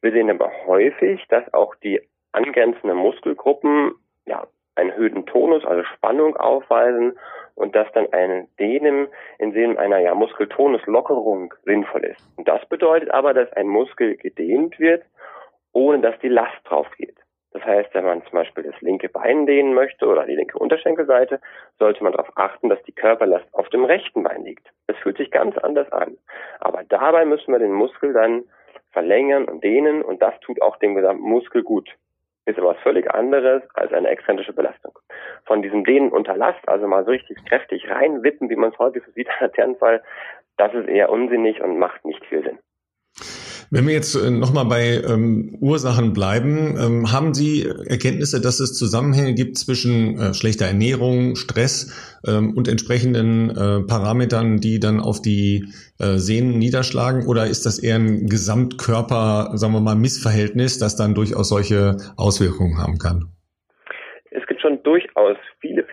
[0.02, 2.02] Wir sehen aber häufig, dass auch die
[2.32, 3.94] angrenzenden Muskelgruppen
[4.26, 7.18] ja, einen erhöhten Tonus, also Spannung aufweisen
[7.56, 9.08] und dass dann ein Dehnen
[9.40, 12.22] im Sinne einer ja, Muskeltonuslockerung sinnvoll ist.
[12.38, 15.04] Und das bedeutet aber, dass ein Muskel gedehnt wird,
[15.72, 17.18] ohne dass die Last drauf geht.
[17.52, 21.40] Das heißt, wenn man zum Beispiel das linke Bein dehnen möchte oder die linke Unterschenkelseite,
[21.78, 24.68] sollte man darauf achten, dass die Körperlast auf dem rechten Bein liegt.
[24.88, 26.18] Das fühlt sich ganz anders an.
[26.60, 28.46] Aber dabei müssen wir den Muskel dann
[28.92, 31.90] verlängern und dehnen und das tut auch dem gesamten Muskel gut.
[32.46, 34.98] Ist aber was völlig anderes als eine exzentrische Belastung.
[35.46, 39.04] Von diesem Dehnen unter Last, also mal so richtig kräftig reinwippen, wie man es häufig
[39.06, 40.04] so sieht an der Ternfall,
[40.58, 42.60] das ist eher unsinnig und macht nicht viel Sinn.
[43.72, 48.74] Wenn wir jetzt äh, nochmal bei ähm, Ursachen bleiben, ähm, haben Sie Erkenntnisse, dass es
[48.74, 55.22] Zusammenhänge gibt zwischen äh, schlechter Ernährung, Stress ähm, und entsprechenden äh, Parametern, die dann auf
[55.22, 55.68] die
[56.00, 57.26] äh, Sehnen niederschlagen?
[57.26, 62.78] Oder ist das eher ein Gesamtkörper, sagen wir mal, Missverhältnis, das dann durchaus solche Auswirkungen
[62.78, 63.30] haben kann?
[64.32, 65.38] Es gibt schon durchaus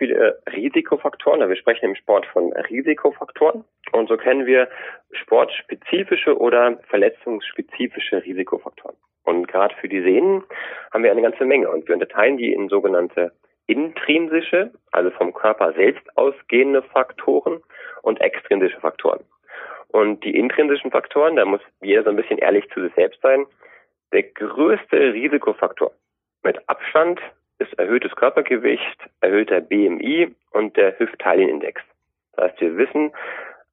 [0.01, 1.47] viele, Risikofaktoren.
[1.47, 3.63] Wir sprechen im Sport von Risikofaktoren.
[3.91, 4.67] Und so kennen wir
[5.11, 8.95] sportspezifische oder verletzungsspezifische Risikofaktoren.
[9.23, 10.43] Und gerade für die Sehnen
[10.91, 11.69] haben wir eine ganze Menge.
[11.69, 13.31] Und wir unterteilen die in sogenannte
[13.67, 17.61] intrinsische, also vom Körper selbst ausgehende Faktoren
[18.01, 19.23] und extrinsische Faktoren.
[19.89, 23.45] Und die intrinsischen Faktoren, da muss jeder so ein bisschen ehrlich zu sich selbst sein.
[24.13, 25.91] Der größte Risikofaktor
[26.41, 27.21] mit Abstand
[27.61, 31.81] ist erhöhtes Körpergewicht, erhöhter BMI und der Hüft-Teilchenindex.
[32.33, 33.11] Das heißt, wir wissen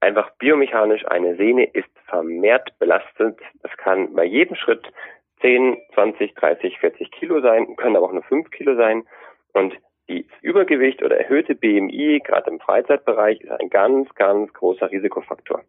[0.01, 3.39] einfach biomechanisch, eine Sehne ist vermehrt belastet.
[3.63, 4.87] Das kann bei jedem Schritt
[5.41, 9.05] 10, 20, 30, 40 Kilo sein, können aber auch nur 5 Kilo sein.
[9.53, 9.75] Und
[10.09, 15.63] die Übergewicht oder erhöhte BMI, gerade im Freizeitbereich, ist ein ganz, ganz großer Risikofaktor.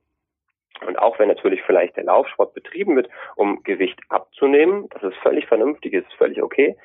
[0.85, 5.45] Und auch wenn natürlich vielleicht der Laufsport betrieben wird, um Gewicht abzunehmen, das ist völlig
[5.47, 6.77] vernünftig, ist völlig okay,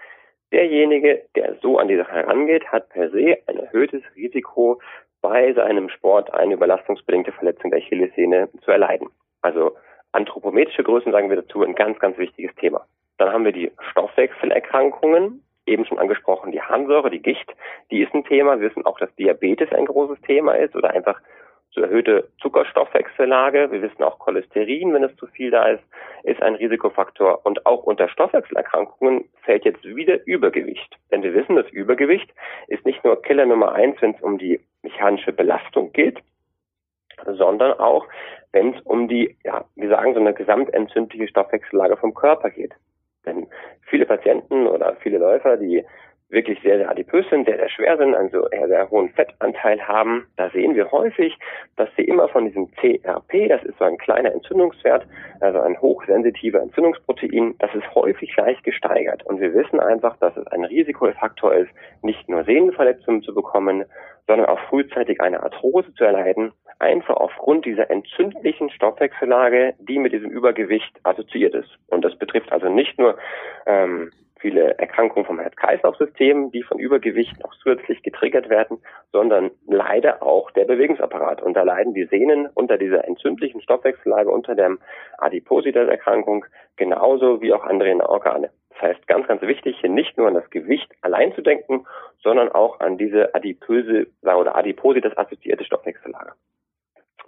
[0.54, 4.80] Derjenige, der so an die Sache herangeht, hat per se ein erhöhtes Risiko,
[5.20, 9.08] bei seinem Sport eine überlastungsbedingte Verletzung der Achillessehne zu erleiden.
[9.42, 9.74] Also
[10.12, 12.86] anthropometrische Größen sagen wir dazu ein ganz, ganz wichtiges Thema.
[13.18, 17.52] Dann haben wir die Stoffwechselerkrankungen, eben schon angesprochen, die Harnsäure, die Gicht,
[17.90, 18.60] die ist ein Thema.
[18.60, 21.20] Wir wissen auch, dass Diabetes ein großes Thema ist oder einfach
[21.82, 23.70] erhöhte Zuckerstoffwechsellage.
[23.70, 25.82] Wir wissen auch Cholesterin, wenn es zu viel da ist,
[26.22, 27.44] ist ein Risikofaktor.
[27.44, 30.96] Und auch unter Stoffwechselerkrankungen fällt jetzt wieder Übergewicht.
[31.10, 32.32] Denn wir wissen, das Übergewicht
[32.68, 36.18] ist nicht nur Killer Nummer eins, wenn es um die mechanische Belastung geht,
[37.26, 38.06] sondern auch,
[38.52, 42.72] wenn es um die, ja, wir sagen, so eine gesamtentzündliche Stoffwechsellage vom Körper geht.
[43.26, 43.46] Denn
[43.88, 45.84] viele Patienten oder viele Läufer, die
[46.34, 50.26] wirklich sehr, sehr adipös sind, sehr, sehr schwer sind, also eher sehr hohen Fettanteil haben,
[50.36, 51.38] da sehen wir häufig,
[51.76, 55.06] dass sie immer von diesem CRP, das ist so ein kleiner Entzündungswert,
[55.40, 59.24] also ein hochsensitiver Entzündungsprotein, das ist häufig leicht gesteigert.
[59.24, 61.70] Und wir wissen einfach, dass es ein Risikofaktor ist,
[62.02, 63.84] nicht nur Sehnenverletzungen zu bekommen,
[64.26, 70.30] sondern auch frühzeitig eine Arthrose zu erleiden, einfach aufgrund dieser entzündlichen Stoffwechsellage, die mit diesem
[70.30, 71.70] Übergewicht assoziiert ist.
[71.88, 73.16] Und das betrifft also nicht nur
[73.66, 74.10] ähm,
[74.44, 78.76] viele Erkrankungen vom Herz-Kreislauf-System, die von Übergewicht noch zusätzlich getriggert werden,
[79.10, 81.40] sondern leider auch der Bewegungsapparat.
[81.40, 84.76] Und da leiden die Sehnen unter dieser entzündlichen Stoffwechsellage, unter der
[85.16, 86.44] Adipositas-Erkrankung,
[86.76, 88.50] genauso wie auch andere Organe.
[88.68, 91.86] Das heißt, ganz, ganz wichtig, hier nicht nur an das Gewicht allein zu denken,
[92.22, 96.32] sondern auch an diese adipöse oder Adipositas assoziierte Stoffwechsellage.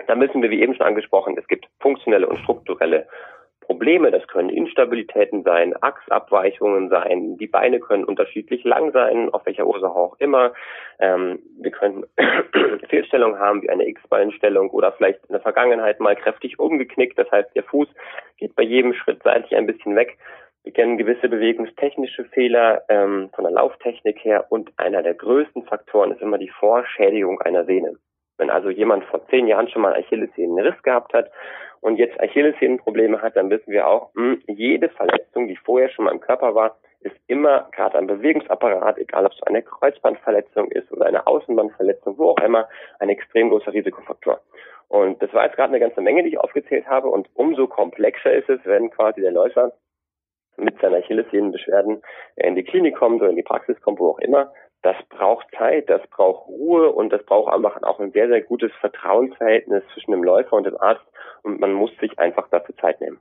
[0.06, 3.06] Da müssen wir, wie eben schon angesprochen, es gibt funktionelle und strukturelle
[3.66, 4.10] Probleme.
[4.10, 9.94] Das können Instabilitäten sein, Achsabweichungen sein, die Beine können unterschiedlich lang sein, auf welcher Ursache
[9.94, 10.52] auch immer.
[10.98, 12.04] Ähm, wir können
[12.88, 17.18] Fehlstellungen haben, wie eine X-Beinstellung oder vielleicht in der Vergangenheit mal kräftig umgeknickt.
[17.18, 17.88] Das heißt, der Fuß
[18.38, 20.16] geht bei jedem Schritt seitlich ein bisschen weg.
[20.62, 26.10] Wir kennen gewisse bewegungstechnische Fehler ähm, von der Lauftechnik her und einer der größten Faktoren
[26.12, 27.98] ist immer die Vorschädigung einer Sehne.
[28.38, 31.30] Wenn also jemand vor zehn Jahren schon mal Achillessehnenriss gehabt hat
[31.80, 36.04] und jetzt Achillessehnenprobleme hat, dann wissen wir auch, mh, hm, jede Verletzung, die vorher schon
[36.04, 40.90] mal im Körper war, ist immer gerade am Bewegungsapparat, egal ob es eine Kreuzbandverletzung ist
[40.92, 42.68] oder eine Außenbandverletzung, wo auch immer,
[42.98, 44.40] ein extrem großer Risikofaktor.
[44.88, 47.08] Und das war jetzt gerade eine ganze Menge, die ich aufgezählt habe.
[47.08, 49.72] Und umso komplexer ist es, wenn quasi der Läufer
[50.56, 52.02] mit seiner Achillessehnenbeschwerden
[52.36, 54.52] in die Klinik kommt oder in die Praxis kommt, wo auch immer,
[54.82, 58.72] das braucht Zeit, das braucht Ruhe und das braucht einfach auch ein sehr, sehr gutes
[58.80, 61.04] Vertrauensverhältnis zwischen dem Läufer und dem Arzt
[61.42, 63.18] und man muss sich einfach dafür Zeit nehmen.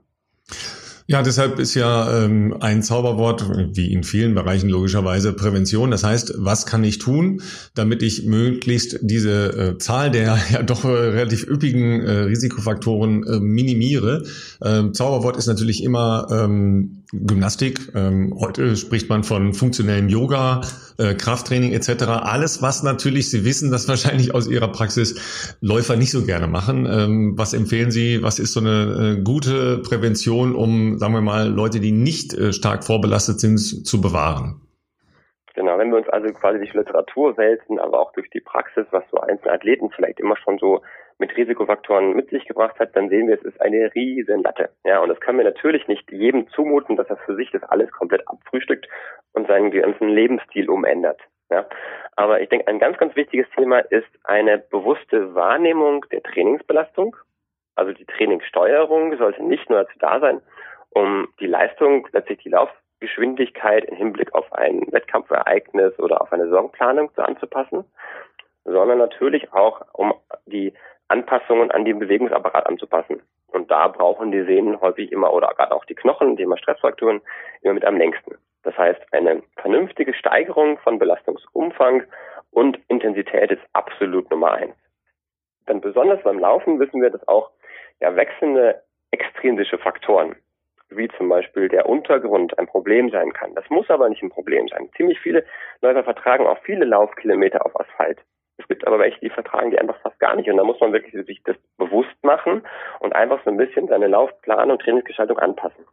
[1.08, 5.92] Ja, deshalb ist ja ähm, ein Zauberwort, wie in vielen Bereichen logischerweise, Prävention.
[5.92, 7.42] Das heißt, was kann ich tun,
[7.76, 13.38] damit ich möglichst diese äh, Zahl der ja doch äh, relativ üppigen äh, Risikofaktoren äh,
[13.38, 14.24] minimiere?
[14.64, 17.94] Ähm, Zauberwort ist natürlich immer ähm, Gymnastik.
[17.94, 20.62] Ähm, heute spricht man von funktionellem Yoga,
[20.98, 22.04] äh, Krafttraining etc.
[22.22, 26.86] Alles, was natürlich Sie wissen, das wahrscheinlich aus Ihrer Praxis Läufer nicht so gerne machen.
[26.86, 28.22] Ähm, was empfehlen Sie?
[28.22, 32.52] Was ist so eine äh, gute Prävention, um, sagen wir mal, Leute, die nicht äh,
[32.52, 34.60] stark vorbelastet sind, zu bewahren?
[35.54, 39.04] Genau, wenn wir uns also quasi durch Literatur wälzen, aber auch durch die Praxis, was
[39.10, 40.82] so einzelne Athleten vielleicht immer schon so
[41.18, 44.70] mit Risikofaktoren mit sich gebracht hat, dann sehen wir, es ist eine riesen Latte.
[44.84, 47.90] Ja, und das können wir natürlich nicht jedem zumuten, dass er für sich das alles
[47.90, 48.86] komplett abfrühstückt
[49.32, 51.20] und seinen ganzen Lebensstil umändert.
[51.50, 51.66] Ja,
[52.16, 57.16] aber ich denke, ein ganz, ganz wichtiges Thema ist eine bewusste Wahrnehmung der Trainingsbelastung.
[57.76, 60.42] Also die Trainingssteuerung sollte nicht nur dazu da sein,
[60.90, 67.10] um die Leistung, letztlich die Laufgeschwindigkeit im Hinblick auf ein Wettkampfereignis oder auf eine Saisonplanung
[67.16, 67.84] anzupassen,
[68.64, 70.14] sondern natürlich auch, um
[70.46, 70.72] die
[71.08, 73.22] Anpassungen an den Bewegungsapparat anzupassen.
[73.48, 77.20] Und da brauchen die Sehnen häufig immer oder gerade auch die Knochen, die immer Stressfrakturen,
[77.62, 78.36] immer mit am längsten.
[78.62, 82.02] Das heißt, eine vernünftige Steigerung von Belastungsumfang
[82.50, 84.74] und Intensität ist absolut Nummer eins.
[85.66, 87.50] Dann besonders beim Laufen wissen wir, dass auch
[88.00, 90.36] ja, wechselnde extrinsische Faktoren,
[90.90, 93.54] wie zum Beispiel der Untergrund, ein Problem sein kann.
[93.54, 94.90] Das muss aber nicht ein Problem sein.
[94.96, 95.44] Ziemlich viele
[95.80, 98.20] Läufer vertragen auch viele Laufkilometer auf Asphalt.
[98.58, 100.48] Es gibt aber welche, die vertragen die einfach fast gar nicht.
[100.48, 102.62] Und da muss man wirklich sich das bewusst machen
[103.00, 105.84] und einfach so ein bisschen seine Laufplan und Trainingsgestaltung anpassen.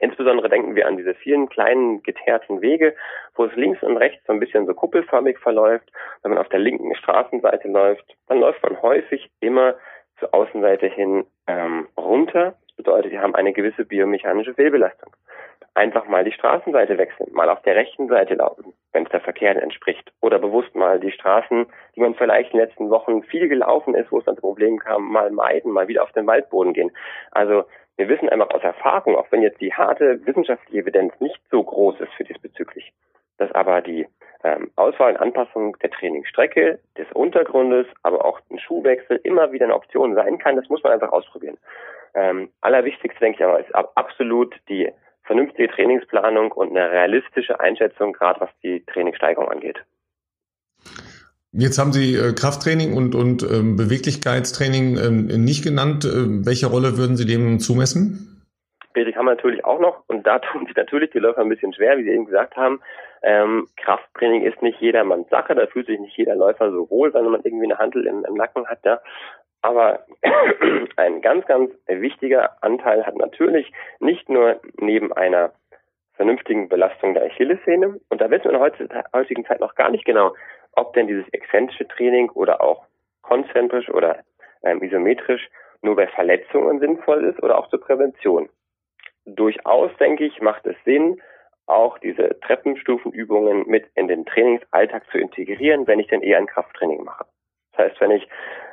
[0.00, 2.94] Insbesondere denken wir an diese vielen kleinen geteerten Wege,
[3.34, 5.90] wo es links und rechts so ein bisschen so kuppelförmig verläuft.
[6.22, 9.74] Wenn man auf der linken Straßenseite läuft, dann läuft man häufig immer
[10.18, 12.56] zur Außenseite hin ähm, runter.
[12.66, 15.14] Das bedeutet, wir haben eine gewisse biomechanische Fehlbelastung
[15.74, 19.60] einfach mal die Straßenseite wechseln, mal auf der rechten Seite laufen, wenn es der Verkehr
[19.62, 20.10] entspricht.
[20.22, 24.10] Oder bewusst mal die Straßen, die man vielleicht in den letzten Wochen viel gelaufen ist,
[24.10, 26.90] wo es dann zu Problemen kam, mal meiden, mal wieder auf den Waldboden gehen.
[27.30, 27.64] Also
[27.96, 32.00] wir wissen einfach aus Erfahrung, auch wenn jetzt die harte wissenschaftliche Evidenz nicht so groß
[32.00, 32.92] ist für diesbezüglich,
[33.38, 34.06] dass aber die
[34.44, 39.74] ähm, Auswahl und Anpassung der Trainingsstrecke, des Untergrundes, aber auch ein Schuhwechsel immer wieder eine
[39.74, 40.56] Option sein kann.
[40.56, 41.58] Das muss man einfach ausprobieren.
[42.14, 44.90] Ähm, allerwichtigste, denke ich aber, ist absolut die
[45.26, 49.84] vernünftige Trainingsplanung und eine realistische Einschätzung, gerade was die Trainingssteigerung angeht.
[51.52, 56.04] Jetzt haben Sie äh, Krafttraining und, und ähm, Beweglichkeitstraining ähm, nicht genannt.
[56.04, 58.44] Äh, welche Rolle würden Sie dem zumessen?
[58.92, 61.72] Basic haben wir natürlich auch noch und da tun sich natürlich die Läufer ein bisschen
[61.72, 62.80] schwer, wie Sie eben gesagt haben.
[63.22, 67.24] Ähm, Krafttraining ist nicht jedermanns Sache, da fühlt sich nicht jeder Läufer so wohl, wenn
[67.24, 68.84] man irgendwie eine Handel im, im Nacken hat.
[68.84, 69.00] Ja.
[69.62, 70.06] Aber
[70.96, 75.52] ein ganz, ganz wichtiger Anteil hat natürlich nicht nur neben einer
[76.14, 80.04] vernünftigen Belastung der Achillessehne, und da wissen wir in der heutigen Zeit noch gar nicht
[80.04, 80.34] genau,
[80.72, 82.86] ob denn dieses exzentrische Training oder auch
[83.22, 84.22] konzentrisch oder
[84.62, 85.48] ähm, isometrisch
[85.82, 88.48] nur bei Verletzungen sinnvoll ist oder auch zur Prävention.
[89.24, 91.20] Durchaus, denke ich, macht es Sinn,
[91.66, 97.02] auch diese Treppenstufenübungen mit in den Trainingsalltag zu integrieren, wenn ich denn eher ein Krafttraining
[97.02, 97.26] mache.
[97.76, 98.28] Das heißt, wenn ich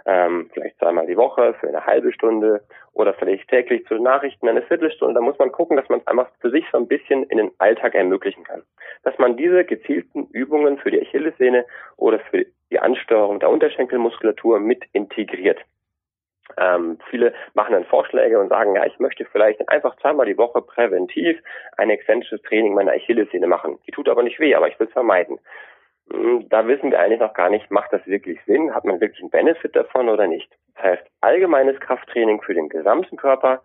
[0.06, 2.62] ähm, vielleicht zweimal die Woche für eine halbe Stunde
[2.93, 6.30] oder vielleicht täglich zu Nachrichten eine Viertelstunde, dann muss man gucken, dass man es einfach
[6.39, 8.64] für sich so ein bisschen in den Alltag ermöglichen kann.
[9.04, 11.66] Dass man diese gezielten Übungen für die Achillessehne
[11.97, 15.60] oder für die Ansteuerung der Unterschenkelmuskulatur mit integriert.
[16.58, 20.62] Ähm, viele machen dann Vorschläge und sagen, ja, ich möchte vielleicht einfach zweimal die Woche
[20.62, 21.39] präventiv
[21.78, 23.80] ein exzentrisches Training meiner Achillessehne machen.
[23.88, 25.39] Die tut aber nicht weh, aber ich will es vermeiden.
[26.49, 28.74] Da wissen wir eigentlich noch gar nicht, macht das wirklich Sinn?
[28.76, 30.51] Hat man wirklich einen Benefit davon oder nicht?
[30.76, 33.62] Das heißt, allgemeines Krafttraining für den gesamten Körper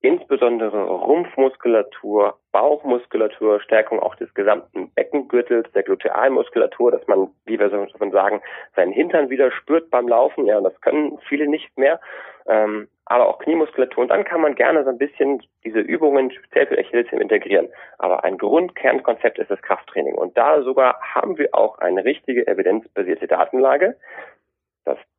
[0.00, 8.10] insbesondere Rumpfmuskulatur, Bauchmuskulatur, Stärkung auch des gesamten Beckengürtels, der Glutealmuskulatur, dass man, wie wir so
[8.10, 8.40] sagen,
[8.76, 10.46] seinen Hintern wieder spürt beim Laufen.
[10.46, 12.00] Ja, das können viele nicht mehr.
[12.46, 14.02] Ähm, aber auch Kniemuskulatur.
[14.02, 17.68] Und dann kann man gerne so ein bisschen diese Übungen speziell für Achillessehnenm integrieren.
[17.98, 20.14] Aber ein Grundkernkonzept ist das Krafttraining.
[20.14, 23.96] Und da sogar haben wir auch eine richtige evidenzbasierte Datenlage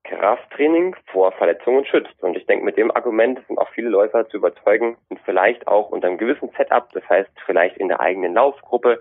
[0.10, 2.22] Krafttraining vor Verletzungen schützt.
[2.24, 5.90] Und ich denke, mit dem Argument sind auch viele Läufer zu überzeugen und vielleicht auch
[5.90, 9.00] unter einem gewissen Setup, das heißt vielleicht in der eigenen Laufgruppe,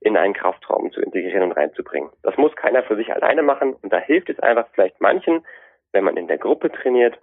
[0.00, 2.10] in einen Kraftraum zu integrieren und reinzubringen.
[2.22, 5.44] Das muss keiner für sich alleine machen und da hilft es einfach vielleicht manchen,
[5.92, 7.18] wenn man in der Gruppe trainiert.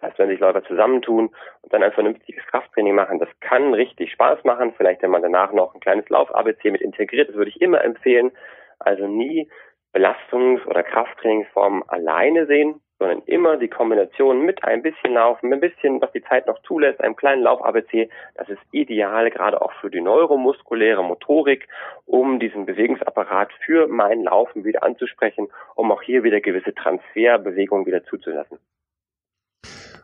[0.00, 1.30] Das heißt, wenn sich Läufer zusammentun
[1.60, 4.72] und dann ein vernünftiges Krafttraining machen, das kann richtig Spaß machen.
[4.76, 8.32] Vielleicht, wenn man danach noch ein kleines Lauf-ABC mit integriert, das würde ich immer empfehlen.
[8.78, 9.48] Also nie
[9.92, 16.00] Belastungs- oder Krafttrainingsformen alleine sehen, sondern immer die Kombination mit ein bisschen Laufen, ein bisschen,
[16.02, 18.10] was die Zeit noch zulässt, einem kleinen Lauf-ABC.
[18.34, 21.66] Das ist ideal, gerade auch für die neuromuskuläre Motorik,
[22.04, 28.04] um diesen Bewegungsapparat für mein Laufen wieder anzusprechen, um auch hier wieder gewisse Transferbewegungen wieder
[28.04, 28.58] zuzulassen.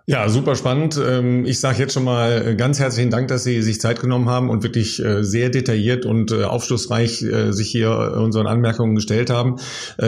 [0.09, 1.01] Ja, super spannend.
[1.05, 4.29] Ähm, ich sage jetzt schon mal äh, ganz herzlichen Dank, dass Sie sich Zeit genommen
[4.29, 9.57] haben und wirklich äh, sehr detailliert und äh, aufschlussreich sich hier unseren Anmerkungen gestellt haben.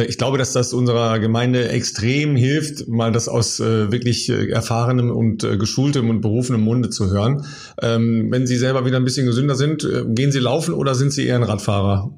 [0.07, 6.11] Ich glaube, dass das unserer Gemeinde extrem hilft, mal das aus wirklich erfahrenem und geschultem
[6.11, 7.45] und berufenem Munde zu hören.
[7.83, 11.27] Ähm, wenn Sie selber wieder ein bisschen gesünder sind, gehen Sie laufen oder sind Sie
[11.27, 12.11] eher ein Radfahrer?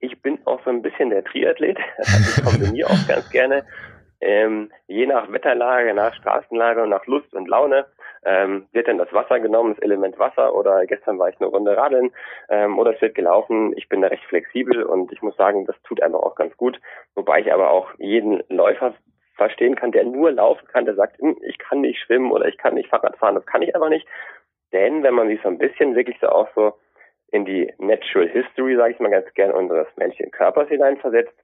[0.00, 1.78] Ich bin auch so ein bisschen der Triathlet.
[2.36, 3.64] Ich kombiniere auch ganz gerne
[4.22, 7.86] ähm, je nach Wetterlage, nach Straßenlage und nach Lust und Laune
[8.24, 11.76] ähm, wird dann das Wasser genommen, das Element Wasser oder gestern war ich eine Runde
[11.76, 12.12] radeln
[12.48, 13.72] ähm, oder es wird gelaufen.
[13.76, 16.80] Ich bin da recht flexibel und ich muss sagen, das tut einfach auch ganz gut.
[17.16, 18.94] Wobei ich aber auch jeden Läufer
[19.34, 22.58] verstehen kann, der nur laufen kann, der sagt, hm, ich kann nicht schwimmen oder ich
[22.58, 24.06] kann nicht Fahrrad fahren, das kann ich einfach nicht.
[24.72, 26.74] Denn wenn man sich so ein bisschen wirklich so auch so
[27.32, 31.34] in die Natural History, sage ich mal ganz gern, unseres menschlichen Körpers hineinversetzt,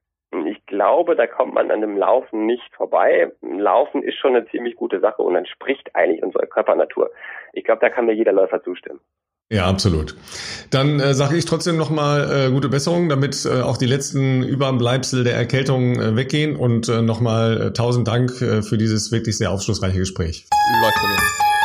[0.47, 3.33] ich glaube, da kommt man an dem Laufen nicht vorbei.
[3.41, 7.11] Laufen ist schon eine ziemlich gute Sache und entspricht eigentlich unserer Körpernatur.
[7.53, 9.01] Ich glaube, da kann mir jeder Läufer zustimmen.
[9.51, 10.15] Ja, absolut.
[10.71, 15.25] Dann äh, sage ich trotzdem nochmal äh, gute Besserung, damit äh, auch die letzten Überbleibsel
[15.25, 19.51] der Erkältung äh, weggehen und äh, nochmal äh, tausend Dank äh, für dieses wirklich sehr
[19.51, 20.47] aufschlussreiche Gespräch.
[20.83, 21.58] Läuft bei mir.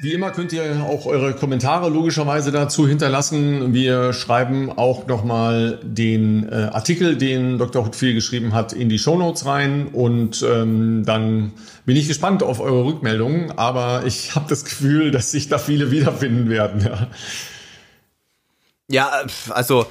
[0.00, 3.72] Wie immer könnt ihr auch eure Kommentare logischerweise dazu hinterlassen.
[3.72, 7.86] Wir schreiben auch nochmal den äh, Artikel, den Dr.
[7.86, 9.86] Hutfiel geschrieben hat, in die Shownotes rein.
[9.92, 11.52] Und ähm, dann
[11.86, 13.52] bin ich gespannt auf eure Rückmeldungen.
[13.52, 16.80] Aber ich habe das Gefühl, dass sich da viele wiederfinden werden.
[16.80, 17.08] Ja,
[18.88, 19.86] ja also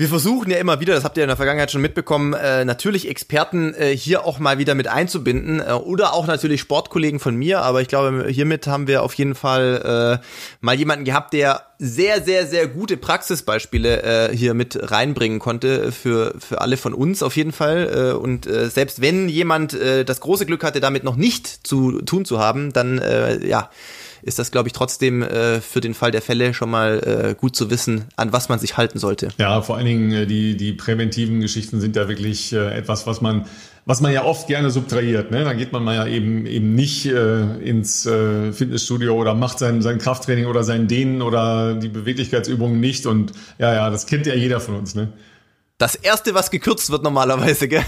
[0.00, 3.06] wir versuchen ja immer wieder, das habt ihr in der Vergangenheit schon mitbekommen, äh, natürlich
[3.06, 7.60] Experten äh, hier auch mal wieder mit einzubinden äh, oder auch natürlich Sportkollegen von mir,
[7.60, 10.26] aber ich glaube, hiermit haben wir auf jeden Fall äh,
[10.62, 16.34] mal jemanden gehabt, der sehr, sehr, sehr gute Praxisbeispiele äh, hier mit reinbringen konnte für,
[16.38, 18.12] für alle von uns auf jeden Fall.
[18.14, 22.00] Äh, und äh, selbst wenn jemand äh, das große Glück hatte, damit noch nicht zu
[22.00, 23.68] tun zu haben, dann äh, ja
[24.22, 27.56] ist das, glaube ich, trotzdem äh, für den Fall der Fälle schon mal äh, gut
[27.56, 29.28] zu wissen, an was man sich halten sollte.
[29.38, 33.20] Ja, vor allen Dingen äh, die, die präventiven Geschichten sind ja wirklich äh, etwas, was
[33.20, 33.46] man
[33.86, 35.30] was man ja oft gerne subtrahiert.
[35.30, 35.42] Ne?
[35.42, 39.82] Da geht man mal ja eben eben nicht äh, ins äh, Fitnessstudio oder macht sein,
[39.82, 43.06] sein Krafttraining oder sein Dehnen oder die Beweglichkeitsübungen nicht.
[43.06, 44.94] Und ja, ja, das kennt ja jeder von uns.
[44.94, 45.12] Ne?
[45.78, 47.84] Das erste, was gekürzt wird normalerweise, gell?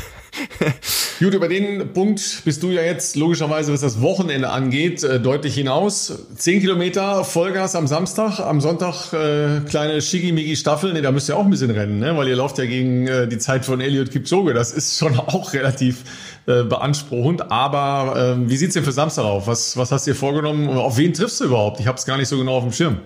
[1.19, 5.55] Gut, über den Punkt bist du ja jetzt logischerweise, was das Wochenende angeht, äh, deutlich
[5.55, 6.27] hinaus.
[6.37, 10.93] Zehn Kilometer Vollgas am Samstag, am Sonntag äh, kleine Shigimigi-Staffel.
[10.93, 12.17] Ne, da müsst ihr auch ein bisschen rennen, ne?
[12.17, 14.55] weil ihr lauft ja gegen äh, die Zeit von Elliot Kipchoge.
[14.55, 16.03] Das ist schon auch relativ
[16.47, 17.53] äh, beanspruchend.
[17.53, 19.47] Aber äh, wie sieht's denn für Samstag auf?
[19.47, 20.69] Was, was hast du dir vorgenommen?
[20.71, 21.79] Auf wen triffst du überhaupt?
[21.79, 22.99] Ich habe es gar nicht so genau auf dem Schirm.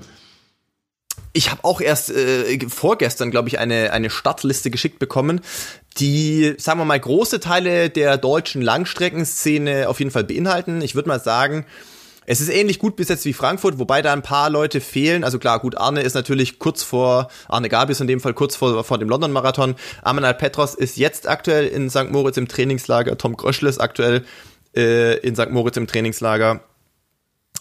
[1.36, 5.42] Ich habe auch erst äh, vorgestern, glaube ich, eine, eine Startliste geschickt bekommen,
[5.98, 10.80] die, sagen wir mal, große Teile der deutschen Langstreckenszene auf jeden Fall beinhalten.
[10.80, 11.66] Ich würde mal sagen,
[12.24, 15.24] es ist ähnlich gut besetzt wie Frankfurt, wobei da ein paar Leute fehlen.
[15.24, 18.82] Also klar, gut, Arne ist natürlich kurz vor, Arne Gabi in dem Fall kurz vor,
[18.82, 19.74] vor dem London-Marathon.
[20.02, 22.10] Amanal Petros ist jetzt aktuell in St.
[22.10, 23.18] Moritz im Trainingslager.
[23.18, 24.24] Tom Gröschel ist aktuell
[24.74, 25.50] äh, in St.
[25.50, 26.62] Moritz im Trainingslager.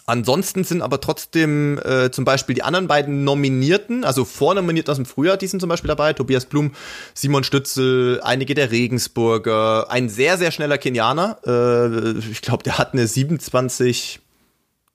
[0.06, 5.06] Ansonsten sind aber trotzdem äh, zum Beispiel die anderen beiden Nominierten, also Vornominierten aus dem
[5.06, 6.12] Frühjahr, die sind zum Beispiel dabei.
[6.12, 6.72] Tobias Blum,
[7.12, 11.38] Simon Stützel, einige der Regensburger, ein sehr, sehr schneller Kenianer.
[11.44, 14.20] Äh, ich glaube, der hat eine 27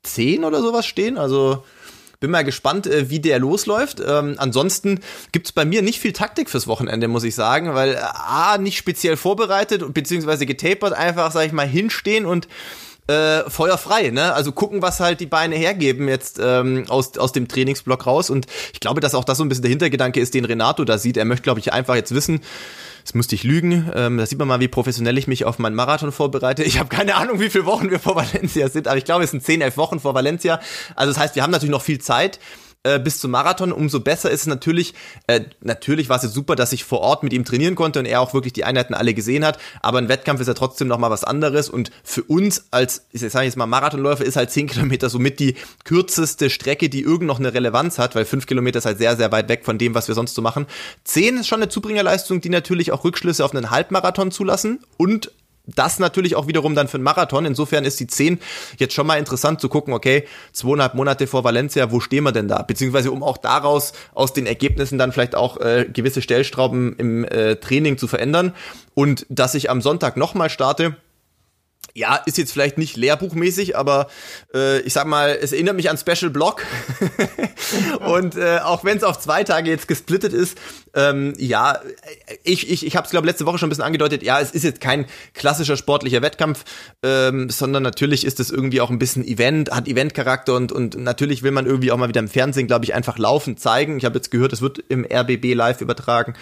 [0.03, 1.18] 10 oder sowas stehen.
[1.18, 1.64] Also
[2.22, 4.01] bin mal gespannt, äh, wie der losläuft.
[4.05, 5.01] Ähm, ansonsten
[5.32, 8.78] gibt's bei mir nicht viel Taktik fürs Wochenende, muss ich sagen, weil äh, A, nicht
[8.78, 12.47] speziell vorbereitet, beziehungsweise getapert, einfach, sag ich mal, hinstehen und
[13.12, 14.34] äh, feuerfrei, ne?
[14.34, 18.30] Also gucken, was halt die Beine hergeben jetzt ähm, aus, aus dem Trainingsblock raus.
[18.30, 20.97] Und ich glaube, dass auch das so ein bisschen der Hintergedanke ist, den Renato da
[20.97, 21.18] sieht.
[21.18, 22.41] Er möchte, glaube ich, einfach jetzt wissen,
[23.01, 23.91] Jetzt müsste ich lügen.
[23.95, 26.64] Ähm, da sieht man mal, wie professionell ich mich auf meinen Marathon vorbereite.
[26.64, 29.32] Ich habe keine Ahnung, wie viele Wochen wir vor Valencia sind, aber ich glaube, es
[29.32, 30.59] sind 10, 11 Wochen vor Valencia.
[30.95, 32.39] Also das heißt, wir haben natürlich noch viel Zeit
[32.84, 34.93] äh, bis zum Marathon, umso besser ist es natürlich,
[35.27, 38.05] äh, natürlich war es jetzt super, dass ich vor Ort mit ihm trainieren konnte und
[38.05, 41.11] er auch wirklich die Einheiten alle gesehen hat, aber ein Wettkampf ist ja trotzdem nochmal
[41.11, 41.69] was anderes.
[41.69, 45.55] Und für uns als, ich sage jetzt mal Marathonläufer, ist halt 10 Kilometer somit die
[45.84, 49.32] kürzeste Strecke, die irgend noch eine Relevanz hat, weil 5 Kilometer ist halt sehr, sehr
[49.32, 50.65] weit weg von dem, was wir sonst so machen.
[51.03, 55.32] 10 ist schon eine Zubringerleistung, die natürlich auch Rückschlüsse auf einen Halbmarathon zulassen und
[55.76, 57.45] das natürlich auch wiederum dann für einen Marathon.
[57.45, 58.39] Insofern ist die 10
[58.78, 62.47] jetzt schon mal interessant zu gucken, okay, zweieinhalb Monate vor Valencia, wo stehen wir denn
[62.47, 62.61] da?
[62.61, 67.55] Beziehungsweise um auch daraus aus den Ergebnissen dann vielleicht auch äh, gewisse Stellstrauben im äh,
[67.57, 68.53] Training zu verändern.
[68.93, 70.95] Und dass ich am Sonntag nochmal starte,
[71.94, 74.08] ja, ist jetzt vielleicht nicht lehrbuchmäßig, aber
[74.54, 76.64] äh, ich sag mal, es erinnert mich an Special Block.
[78.06, 80.58] und äh, auch wenn es auf zwei Tage jetzt gesplittet ist,
[80.94, 81.80] ähm, ja,
[82.44, 84.64] ich, ich, ich habe es, glaube letzte Woche schon ein bisschen angedeutet, ja, es ist
[84.64, 86.64] jetzt kein klassischer sportlicher Wettkampf,
[87.04, 91.44] ähm, sondern natürlich ist es irgendwie auch ein bisschen Event, hat Eventcharakter und, und natürlich
[91.44, 93.98] will man irgendwie auch mal wieder im Fernsehen, glaube ich, einfach laufen zeigen.
[93.98, 96.34] Ich habe jetzt gehört, es wird im RBB live übertragen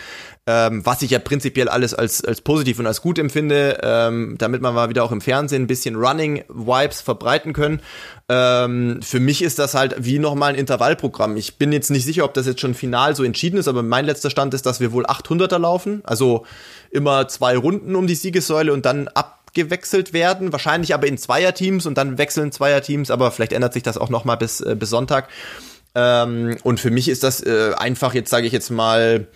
[0.50, 4.64] ähm, was ich ja prinzipiell alles als, als positiv und als gut empfinde, ähm, damit
[4.64, 7.82] man mal wieder auch im Fernsehen ein bisschen Running-Vibes verbreiten können.
[8.30, 11.38] Ähm, für mich ist das halt wie nochmal ein Intervallprogramm.
[11.38, 14.06] Ich bin jetzt nicht sicher, ob das jetzt schon final so entschieden ist, aber mein
[14.06, 16.48] letzter Stand ist, dass wir wohl 800er laufen, also
[16.90, 21.96] immer zwei Runden um die Siegessäule und dann abgewechselt werden, wahrscheinlich aber in Zweierteams und
[21.96, 25.28] dann wechseln Zweierteams, aber vielleicht ändert sich das auch nochmal bis, äh, bis Sonntag.
[25.94, 29.28] Ähm, und für mich ist das äh, einfach, jetzt sage ich jetzt mal,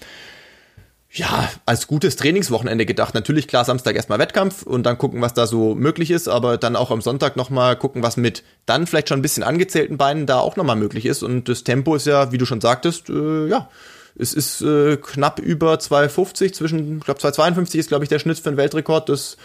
[1.15, 3.13] ja, als gutes Trainingswochenende gedacht.
[3.13, 6.75] Natürlich klar Samstag erstmal Wettkampf und dann gucken, was da so möglich ist, aber dann
[6.75, 10.39] auch am Sonntag nochmal gucken, was mit dann vielleicht schon ein bisschen angezählten Beinen da
[10.39, 11.21] auch nochmal möglich ist.
[11.21, 13.69] Und das Tempo ist ja, wie du schon sagtest, äh, ja,
[14.17, 18.39] es ist äh, knapp über 2,50, zwischen, ich glaube 2,52 ist, glaube ich, der Schnitt
[18.39, 19.09] für den Weltrekord.
[19.09, 19.37] Das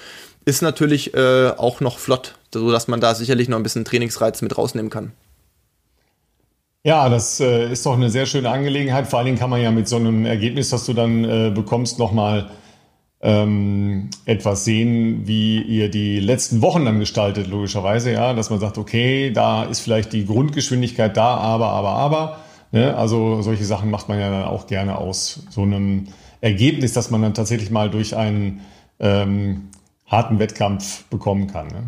[0.47, 4.41] ist natürlich äh, auch noch flott, so dass man da sicherlich noch ein bisschen Trainingsreiz
[4.41, 5.12] mit rausnehmen kann.
[6.85, 9.09] Ja, das äh, ist doch eine sehr schöne Angelegenheit.
[9.09, 11.99] Vor allen Dingen kann man ja mit so einem Ergebnis, das du dann äh, bekommst,
[11.99, 12.51] nochmal
[13.20, 18.79] ähm, etwas sehen, wie ihr die letzten Wochen dann gestaltet, logischerweise, ja, dass man sagt,
[18.79, 22.39] okay, da ist vielleicht die Grundgeschwindigkeit da, aber, aber, aber.
[22.70, 22.97] Ne?
[22.97, 26.07] Also solche Sachen macht man ja dann auch gerne aus so einem
[26.41, 28.61] Ergebnis, das man dann tatsächlich mal durch einen
[29.01, 29.70] ähm,
[30.07, 31.66] harten Wettkampf bekommen kann.
[31.66, 31.83] Ne?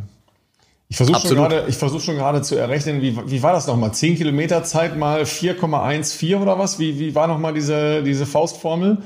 [0.91, 3.95] Ich versuche schon gerade, ich versuche schon gerade zu errechnen, wie, wie war das nochmal?
[3.95, 6.81] 10 Kilometer Zeit mal 4,14 oder was?
[6.81, 8.99] Wie, wie war nochmal diese, diese Faustformel?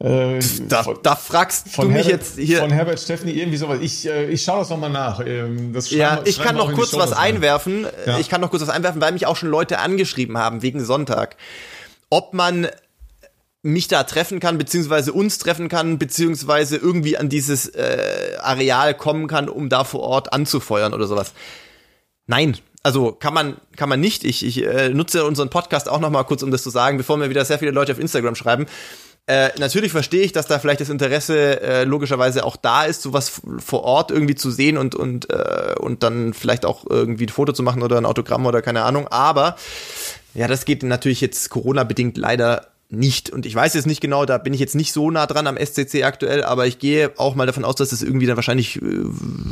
[0.00, 2.58] Äh, da, von, da fragst du mich Herbert, jetzt hier.
[2.58, 3.78] Von Herbert Steffni irgendwie sowas.
[3.80, 5.24] Ich, äh, ich schaue das nochmal nach.
[5.24, 7.86] Ähm, das ja, ich kann noch kurz was einwerfen.
[8.04, 8.18] Ja.
[8.18, 11.36] Ich kann noch kurz was einwerfen, weil mich auch schon Leute angeschrieben haben wegen Sonntag.
[12.10, 12.66] Ob man
[13.62, 19.26] mich da treffen kann, beziehungsweise uns treffen kann, beziehungsweise irgendwie an dieses äh, Areal kommen
[19.26, 21.32] kann, um da vor Ort anzufeuern oder sowas.
[22.26, 24.24] Nein, also kann man kann man nicht.
[24.24, 27.16] Ich, ich äh, nutze unseren Podcast auch noch mal kurz, um das zu sagen, bevor
[27.16, 28.66] mir wieder sehr viele Leute auf Instagram schreiben.
[29.28, 33.42] Äh, natürlich verstehe ich, dass da vielleicht das Interesse äh, logischerweise auch da ist, sowas
[33.58, 37.52] vor Ort irgendwie zu sehen und und äh, und dann vielleicht auch irgendwie ein Foto
[37.52, 39.08] zu machen oder ein Autogramm oder keine Ahnung.
[39.08, 39.56] Aber
[40.34, 43.30] ja, das geht natürlich jetzt Corona bedingt leider nicht.
[43.30, 45.56] Und ich weiß jetzt nicht genau, da bin ich jetzt nicht so nah dran am
[45.56, 49.04] SCC aktuell, aber ich gehe auch mal davon aus, dass es irgendwie dann wahrscheinlich äh,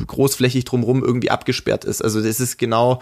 [0.06, 2.02] großflächig drumherum irgendwie abgesperrt ist.
[2.02, 3.00] Also das ist genau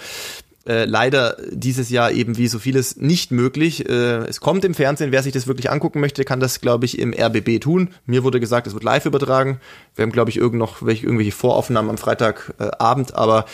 [0.67, 3.89] äh, leider dieses Jahr eben wie so vieles nicht möglich.
[3.89, 6.99] Äh, es kommt im Fernsehen, wer sich das wirklich angucken möchte, kann das, glaube ich,
[6.99, 7.91] im RBB tun.
[8.07, 9.61] Mir wurde gesagt, es wird live übertragen.
[9.97, 13.45] Wir haben, glaube ich, irgend noch welche, irgendwelche Voraufnahmen am Freitagabend, äh, aber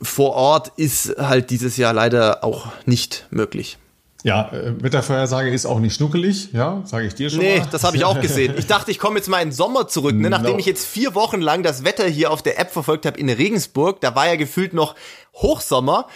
[0.00, 3.78] vor Ort ist halt dieses Jahr leider auch nicht möglich.
[4.22, 7.40] Ja, äh, Wettervorhersage ist auch nicht schnuckelig, ja, sage ich dir schon.
[7.40, 7.68] Nee, mal.
[7.70, 8.54] das habe ich auch gesehen.
[8.56, 10.30] Ich dachte, ich komme jetzt mal in den Sommer zurück, ne?
[10.30, 10.58] nachdem no.
[10.58, 14.00] ich jetzt vier Wochen lang das Wetter hier auf der App verfolgt habe in Regensburg.
[14.00, 14.94] Da war ja gefühlt noch
[15.34, 16.08] Hochsommer.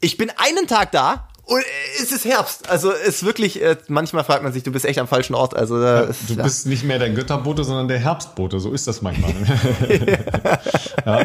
[0.00, 1.62] Ich bin einen Tag da und
[2.02, 2.68] es ist Herbst.
[2.68, 5.54] Also es ist wirklich, äh, manchmal fragt man sich, du bist echt am falschen Ort.
[5.54, 6.42] Also ja, ist, du ja.
[6.42, 8.58] bist nicht mehr der Götterbote, sondern der Herbstbote.
[8.58, 9.32] So ist das manchmal.
[11.06, 11.20] ja.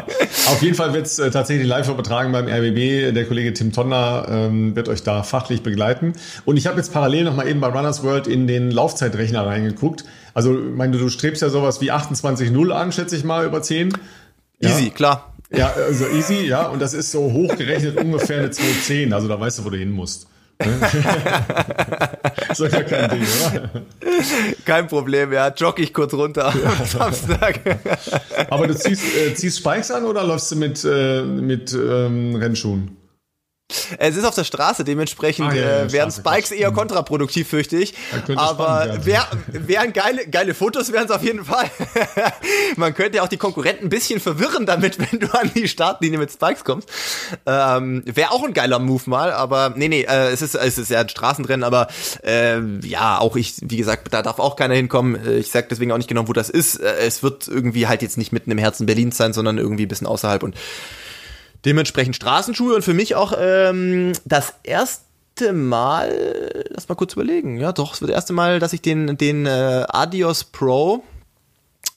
[0.46, 3.12] Auf jeden Fall wird es äh, tatsächlich live übertragen beim RBB.
[3.12, 6.12] Der Kollege Tim Tonner ähm, wird euch da fachlich begleiten.
[6.44, 10.04] Und ich habe jetzt parallel noch mal eben bei Runners World in den Laufzeitrechner reingeguckt.
[10.34, 13.92] Also, meine, du strebst ja sowas wie 28.0 an, schätze ich mal, über 10.
[14.60, 15.31] Easy, klar.
[15.54, 16.66] Ja, also easy, ja.
[16.68, 19.12] Und das ist so hochgerechnet ungefähr eine 210.
[19.12, 20.28] Also da weißt du, wo du hin musst.
[22.50, 23.70] ist doch gar kein Ding, oder?
[24.64, 25.48] Kein Problem, ja.
[25.48, 27.60] Jogge ich kurz runter am Samstag.
[28.48, 32.96] Aber du ziehst, äh, ziehst Spikes an oder läufst du mit, äh, mit ähm, Rennschuhen?
[33.98, 36.76] Es ist auf der Straße, dementsprechend ah, ja, ja, äh, wären Spikes eher mhm.
[36.76, 37.94] kontraproduktiv, fürchte ich.
[38.36, 41.70] Aber wär, wären geile, geile Fotos, wären es auf jeden Fall.
[42.76, 46.18] Man könnte ja auch die Konkurrenten ein bisschen verwirren damit, wenn du an die Startlinie
[46.18, 46.88] mit Spikes kommst.
[47.46, 50.90] Ähm, Wäre auch ein geiler Move mal, aber nee, nee, äh, es ist es ist
[50.90, 51.88] ja ein Straßenrennen, aber
[52.24, 55.16] äh, ja, auch ich, wie gesagt, da darf auch keiner hinkommen.
[55.26, 56.76] Äh, ich sag deswegen auch nicht genau, wo das ist.
[56.76, 59.88] Äh, es wird irgendwie halt jetzt nicht mitten im Herzen Berlins sein, sondern irgendwie ein
[59.88, 60.54] bisschen außerhalb und
[61.64, 67.72] Dementsprechend Straßenschuhe und für mich auch ähm, das erste Mal, lass mal kurz überlegen, ja
[67.72, 71.04] doch, es wird das erste Mal, dass ich den, den äh, Adios Pro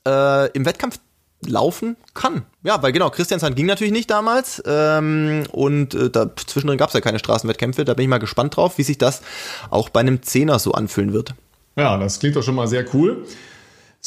[0.07, 0.99] äh, im Wettkampf
[1.47, 2.45] laufen kann.
[2.63, 6.93] Ja, weil genau, Christiansand ging natürlich nicht damals ähm, und äh, da zwischendrin gab es
[6.93, 7.85] ja keine Straßenwettkämpfe.
[7.85, 9.21] Da bin ich mal gespannt drauf, wie sich das
[9.69, 11.33] auch bei einem Zehner so anfühlen wird.
[11.75, 13.25] Ja, das klingt doch schon mal sehr cool.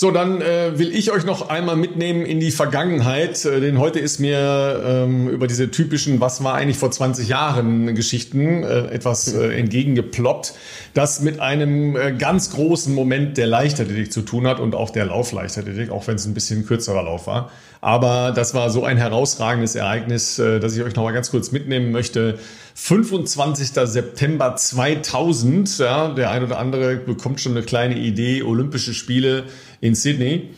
[0.01, 3.99] So, dann äh, will ich euch noch einmal mitnehmen in die Vergangenheit, äh, denn heute
[3.99, 9.35] ist mir ähm, über diese typischen, was war eigentlich vor 20 Jahren Geschichten äh, etwas
[9.35, 10.55] äh, entgegengeploppt,
[10.95, 15.07] das mit einem äh, ganz großen Moment der Leichtathletik zu tun hat und auch der
[15.07, 17.51] Laufleichtathletik, auch wenn es ein bisschen kürzerer Lauf war.
[17.81, 21.53] Aber das war so ein herausragendes Ereignis, äh, dass ich euch noch mal ganz kurz
[21.53, 22.39] mitnehmen möchte.
[22.75, 23.71] 25.
[23.85, 29.45] September 2000, ja, der ein oder andere bekommt schon eine kleine Idee, Olympische Spiele
[29.81, 30.51] in Sydney.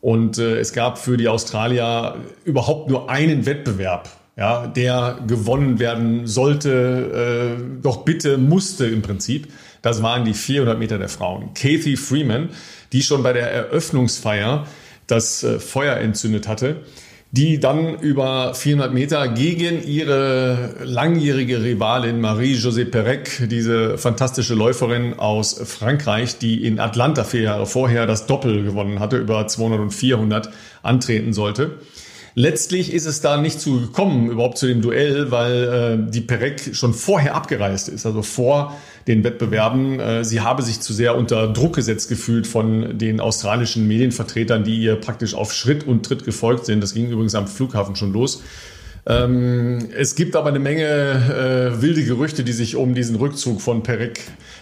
[0.00, 6.26] Und äh, es gab für die Australier überhaupt nur einen Wettbewerb, ja, der gewonnen werden
[6.28, 9.48] sollte, äh, doch bitte musste im Prinzip.
[9.82, 11.54] Das waren die 400 Meter der Frauen.
[11.54, 12.50] Kathy Freeman,
[12.92, 14.66] die schon bei der Eröffnungsfeier
[15.08, 16.76] das äh, Feuer entzündet hatte,
[17.30, 25.60] die dann über 400 Meter gegen ihre langjährige Rivalin Marie-José Perec, diese fantastische Läuferin aus
[25.64, 30.50] Frankreich, die in Atlanta vier Jahre vorher das Doppel gewonnen hatte, über 200 und 400
[30.82, 31.78] antreten sollte.
[32.38, 36.72] Letztlich ist es da nicht zu gekommen, überhaupt zu dem Duell, weil äh, die Perec
[36.72, 38.76] schon vorher abgereist ist, also vor
[39.08, 39.98] den Wettbewerben.
[39.98, 44.78] Äh, sie habe sich zu sehr unter Druck gesetzt gefühlt von den australischen Medienvertretern, die
[44.78, 46.80] ihr praktisch auf Schritt und Tritt gefolgt sind.
[46.80, 48.40] Das ging übrigens am Flughafen schon los.
[49.06, 53.82] Ähm, es gibt aber eine Menge äh, wilde Gerüchte, die sich um diesen Rückzug von
[53.82, 54.20] Perec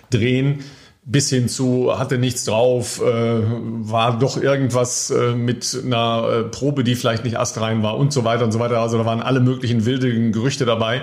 [0.08, 0.60] drehen
[1.08, 6.82] bis hin zu hatte nichts drauf, äh, war doch irgendwas äh, mit einer äh, Probe,
[6.82, 8.80] die vielleicht nicht astrein war und so weiter und so weiter.
[8.80, 11.02] Also da waren alle möglichen wilden Gerüchte dabei.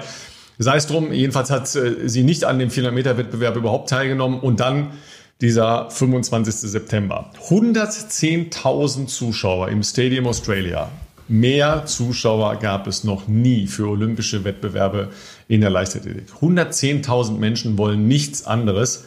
[0.59, 4.91] Sei es drum, jedenfalls hat äh, sie nicht an dem 400-Meter-Wettbewerb überhaupt teilgenommen und dann
[5.39, 6.53] dieser 25.
[6.53, 7.31] September.
[7.47, 10.91] 110.000 Zuschauer im Stadium Australia.
[11.29, 15.11] Mehr Zuschauer gab es noch nie für olympische Wettbewerbe
[15.47, 16.25] in der Leichtathletik.
[16.41, 19.05] 110.000 Menschen wollen nichts anderes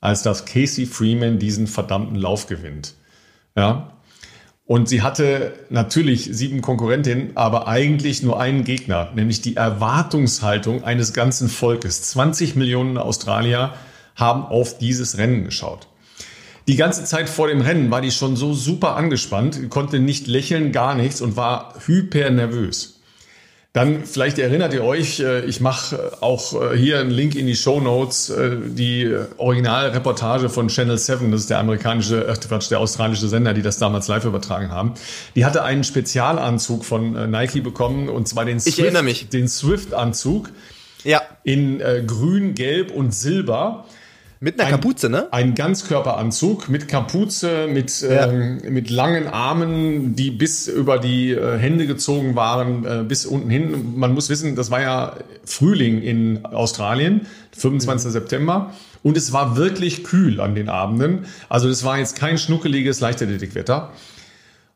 [0.00, 2.94] als dass Casey Freeman diesen verdammten Lauf gewinnt.
[3.56, 3.92] Ja.
[4.66, 11.12] Und sie hatte natürlich sieben Konkurrentinnen, aber eigentlich nur einen Gegner, nämlich die Erwartungshaltung eines
[11.12, 12.02] ganzen Volkes.
[12.10, 13.74] 20 Millionen Australier
[14.16, 15.86] haben auf dieses Rennen geschaut.
[16.66, 20.72] Die ganze Zeit vor dem Rennen war die schon so super angespannt, konnte nicht lächeln,
[20.72, 22.95] gar nichts und war hyper nervös.
[23.76, 27.46] Dann vielleicht erinnert ihr euch, äh, ich mache äh, auch äh, hier einen Link in
[27.46, 28.32] die Show Notes,
[28.68, 33.76] die Originalreportage von Channel 7, das ist der amerikanische, Quatsch, der australische Sender, die das
[33.76, 34.94] damals live übertragen haben.
[35.34, 40.48] Die hatte einen Spezialanzug von Nike bekommen und zwar den Swift, den Swift-Anzug.
[41.04, 41.20] Ja.
[41.44, 43.84] In äh, grün, gelb und silber.
[44.38, 45.32] Mit einer ein, Kapuze, ne?
[45.32, 48.26] Ein Ganzkörperanzug mit Kapuze, mit, ja.
[48.30, 53.48] ähm, mit langen Armen, die bis über die äh, Hände gezogen waren, äh, bis unten
[53.48, 53.96] hin.
[53.96, 57.26] Man muss wissen, das war ja Frühling in Australien,
[57.56, 58.08] 25.
[58.08, 58.12] Mhm.
[58.12, 58.72] September.
[59.02, 61.26] Und es war wirklich kühl an den Abenden.
[61.48, 63.92] Also das war jetzt kein schnuckeliges Leichtathletikwetter.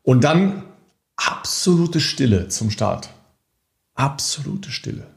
[0.03, 0.63] Und dann
[1.17, 3.09] absolute Stille zum Start.
[3.93, 5.10] Absolute Stille.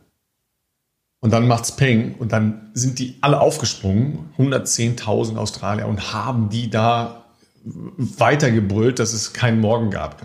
[1.25, 6.69] Und dann macht's Peng und dann sind die alle aufgesprungen, 110.000 Australier und haben die
[6.69, 7.25] da
[7.65, 10.21] weitergebrüllt, dass es keinen Morgen gab.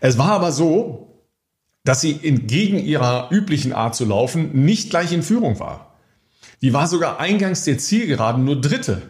[0.00, 1.24] Es war aber so,
[1.84, 5.94] dass sie entgegen ihrer üblichen Art zu laufen nicht gleich in Führung war.
[6.60, 9.00] Die war sogar eingangs der Zielgeraden nur Dritte.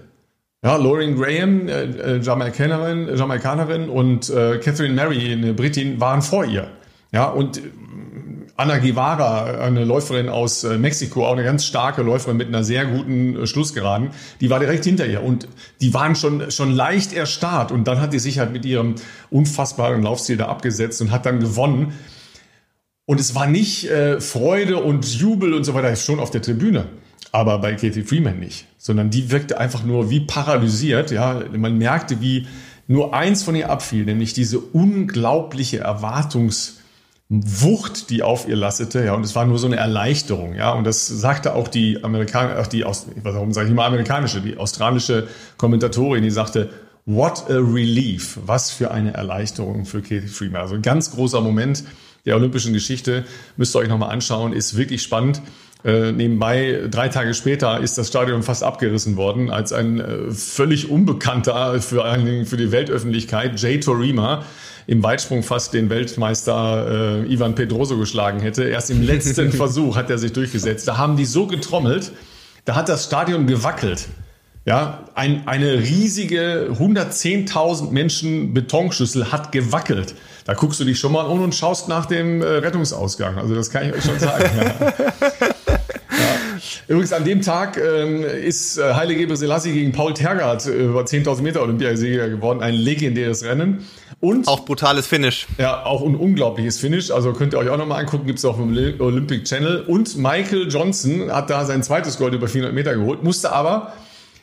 [0.63, 6.45] Ja, Lauren Graham, äh, äh Jamaikanerin, Jamaikanerin und äh, Catherine Mary, eine Britin, waren vor
[6.45, 6.71] ihr.
[7.11, 7.61] Ja, und
[8.59, 12.87] Ana Guevara, eine Läuferin aus äh, Mexiko, auch eine ganz starke Läuferin mit einer sehr
[12.87, 14.11] guten äh, Schlussgeraden,
[14.41, 15.47] die war direkt hinter ihr und
[15.83, 18.95] die waren schon, schon leicht erstarrt und dann hat die sich halt mit ihrem
[19.31, 21.93] unfassbaren Laufstil da abgesetzt und hat dann gewonnen.
[23.05, 26.87] Und es war nicht äh, Freude und Jubel und so weiter, schon auf der Tribüne.
[27.33, 31.11] Aber bei Katie Freeman nicht, sondern die wirkte einfach nur wie paralysiert.
[31.11, 32.47] Ja, man merkte, wie
[32.89, 35.79] nur eins von ihr abfiel, nämlich diese unglaubliche
[37.29, 39.05] Erwartungswucht, die auf ihr lastete.
[39.05, 40.55] Ja, und es war nur so eine Erleichterung.
[40.55, 42.85] Ja, und das sagte auch die Amerikaner, auch die,
[43.23, 46.71] warum sage ich mal amerikanische, die australische Kommentatorin, die sagte,
[47.09, 48.39] What a relief.
[48.45, 50.63] Was für eine Erleichterung für Katie Freeman.
[50.63, 51.85] Also ein ganz großer Moment
[52.25, 53.25] der olympischen Geschichte.
[53.57, 54.53] Müsst ihr euch nochmal anschauen.
[54.53, 55.41] Ist wirklich spannend.
[55.85, 60.91] Äh, nebenbei, drei Tage später ist das Stadion fast abgerissen worden, als ein äh, völlig
[60.91, 62.03] unbekannter, für,
[62.45, 64.45] für die Weltöffentlichkeit, Jay Torima,
[64.87, 68.65] im Weitsprung fast den Weltmeister äh, Ivan Pedroso geschlagen hätte.
[68.65, 70.87] Erst im letzten Versuch hat er sich durchgesetzt.
[70.87, 72.13] Da haben die so getrommelt,
[72.65, 74.09] da hat das Stadion gewackelt.
[74.65, 80.15] Ja, ein, eine riesige 110.000 Menschen Betonschüssel hat gewackelt.
[80.45, 83.39] Da guckst du dich schon mal um und schaust nach dem äh, Rettungsausgang.
[83.39, 84.45] Also das kann ich euch schon sagen.
[84.57, 84.93] ja.
[86.89, 91.03] Übrigens an dem Tag ähm, ist äh, Haile Gebre Selassie gegen Paul Tergat äh, über
[91.03, 92.63] 10.000 Meter Olympiasieger geworden.
[92.63, 93.85] Ein legendäres Rennen.
[94.21, 95.47] Und auch brutales Finish.
[95.59, 97.11] Ja, auch ein unglaubliches Finish.
[97.11, 99.83] Also könnt ihr euch auch nochmal angucken, gibt es auch im Olympic Channel.
[99.83, 103.93] Und Michael Johnson hat da sein zweites Gold über 400 Meter geholt, musste aber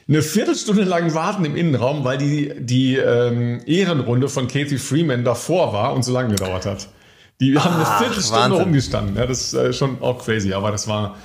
[0.08, 5.74] eine Viertelstunde lang warten im Innenraum, weil die, die ähm, Ehrenrunde von Katie Freeman davor
[5.74, 6.90] war und so lange gedauert hat.
[7.40, 8.62] Die Ach, haben eine Viertelstunde Wahnsinn.
[8.62, 9.16] rumgestanden.
[9.16, 11.16] Ja, das ist äh, schon auch crazy, aber das war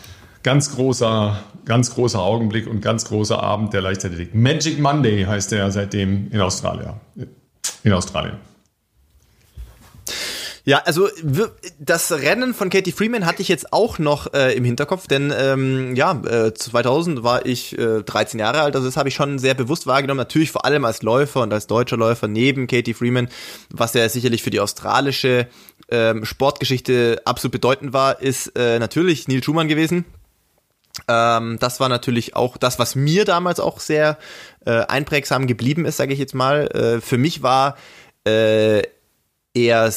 [0.43, 4.35] ganz großer, ganz großer Augenblick und ganz großer Abend der Leichtathletik.
[4.35, 6.95] Magic Monday heißt der seitdem in Australien.
[7.85, 8.37] In Australien.
[10.69, 11.09] Ja, also
[11.79, 15.97] das Rennen von Katie Freeman hatte ich jetzt auch noch äh, im Hinterkopf, denn ähm,
[15.97, 19.55] ja, äh, 2000 war ich äh, 13 Jahre alt, also das habe ich schon sehr
[19.55, 23.31] bewusst wahrgenommen, natürlich vor allem als Läufer und als deutscher Läufer neben Katie Freeman,
[23.71, 25.47] was ja sicherlich für die australische
[25.91, 30.05] ähm, Sportgeschichte absolut bedeutend war, ist äh, natürlich Neil Schumann gewesen,
[31.07, 34.19] ähm, das war natürlich auch das, was mir damals auch sehr
[34.65, 36.67] äh, einprägsam geblieben ist, sage ich jetzt mal.
[36.69, 37.77] Äh, für mich war
[38.27, 38.83] äh,
[39.55, 39.93] eher,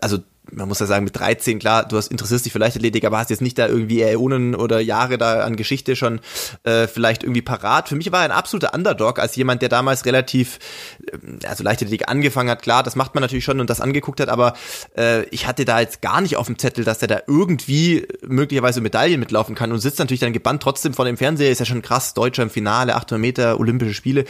[0.00, 0.18] also
[0.52, 3.30] man muss ja sagen, mit 13, klar, du hast, interessierst dich für Leichtathletik, aber hast
[3.30, 6.20] jetzt nicht da irgendwie Äonen oder Jahre da an Geschichte schon
[6.64, 7.88] äh, vielleicht irgendwie parat.
[7.88, 10.58] Für mich war er ein absoluter Underdog als jemand, der damals relativ,
[11.06, 14.28] äh, also Leichtathletik angefangen hat, klar, das macht man natürlich schon und das angeguckt hat,
[14.28, 14.54] aber
[14.96, 18.80] äh, ich hatte da jetzt gar nicht auf dem Zettel, dass er da irgendwie möglicherweise
[18.80, 21.82] Medaillen mitlaufen kann und sitzt natürlich dann gebannt trotzdem vor dem Fernseher, ist ja schon
[21.82, 24.24] krass, Deutscher im Finale, 800 Meter, Olympische Spiele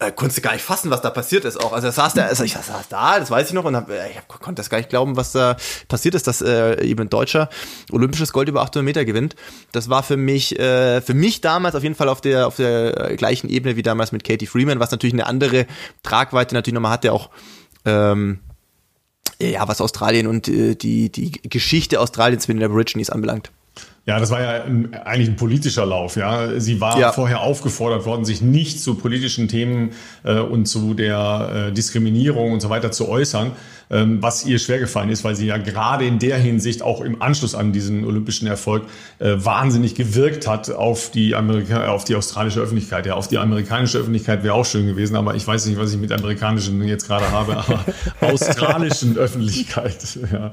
[0.00, 1.72] äh, konntest du gar nicht fassen, was da passiert ist auch.
[1.72, 4.10] Also er saß da, also ich saß da, das weiß ich noch, und hab, äh,
[4.10, 5.56] ich konnte das gar nicht glauben, was da
[5.88, 7.50] passiert ist, dass äh, eben ein Deutscher
[7.92, 9.36] olympisches Gold über 800 Meter gewinnt.
[9.72, 13.14] Das war für mich, äh, für mich damals auf jeden Fall auf der auf der
[13.16, 15.66] gleichen Ebene wie damals mit Katie Freeman, was natürlich eine andere
[16.02, 17.28] Tragweite natürlich nochmal hat, der auch
[17.84, 18.40] ähm,
[19.40, 23.50] ja, was Australien und äh, die, die Geschichte Australiens mit den Aborigines anbelangt.
[24.06, 24.64] Ja, das war ja
[25.04, 26.16] eigentlich ein politischer Lauf.
[26.16, 27.12] Ja, sie war ja.
[27.12, 29.90] vorher aufgefordert worden, sich nicht zu politischen Themen
[30.24, 33.52] äh, und zu der äh, Diskriminierung und so weiter zu äußern.
[33.92, 37.20] Ähm, was ihr schwer gefallen ist, weil sie ja gerade in der Hinsicht auch im
[37.20, 38.84] Anschluss an diesen olympischen Erfolg
[39.18, 43.06] äh, wahnsinnig gewirkt hat auf die Amerika auf die australische Öffentlichkeit.
[43.06, 45.98] Ja, auf die amerikanische Öffentlichkeit wäre auch schön gewesen, aber ich weiß nicht, was ich
[45.98, 47.84] mit amerikanischen jetzt gerade habe, aber
[48.20, 50.18] australischen Öffentlichkeit.
[50.32, 50.52] Ja.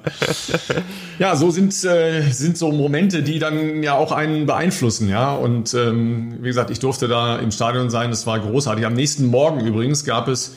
[1.20, 5.36] ja, so sind äh, sind so Momente, die dann ja auch einen beeinflussen, ja.
[5.36, 8.10] Und ähm, wie gesagt, ich durfte da im Stadion sein.
[8.10, 8.84] Das war großartig.
[8.84, 10.56] Am nächsten Morgen übrigens gab es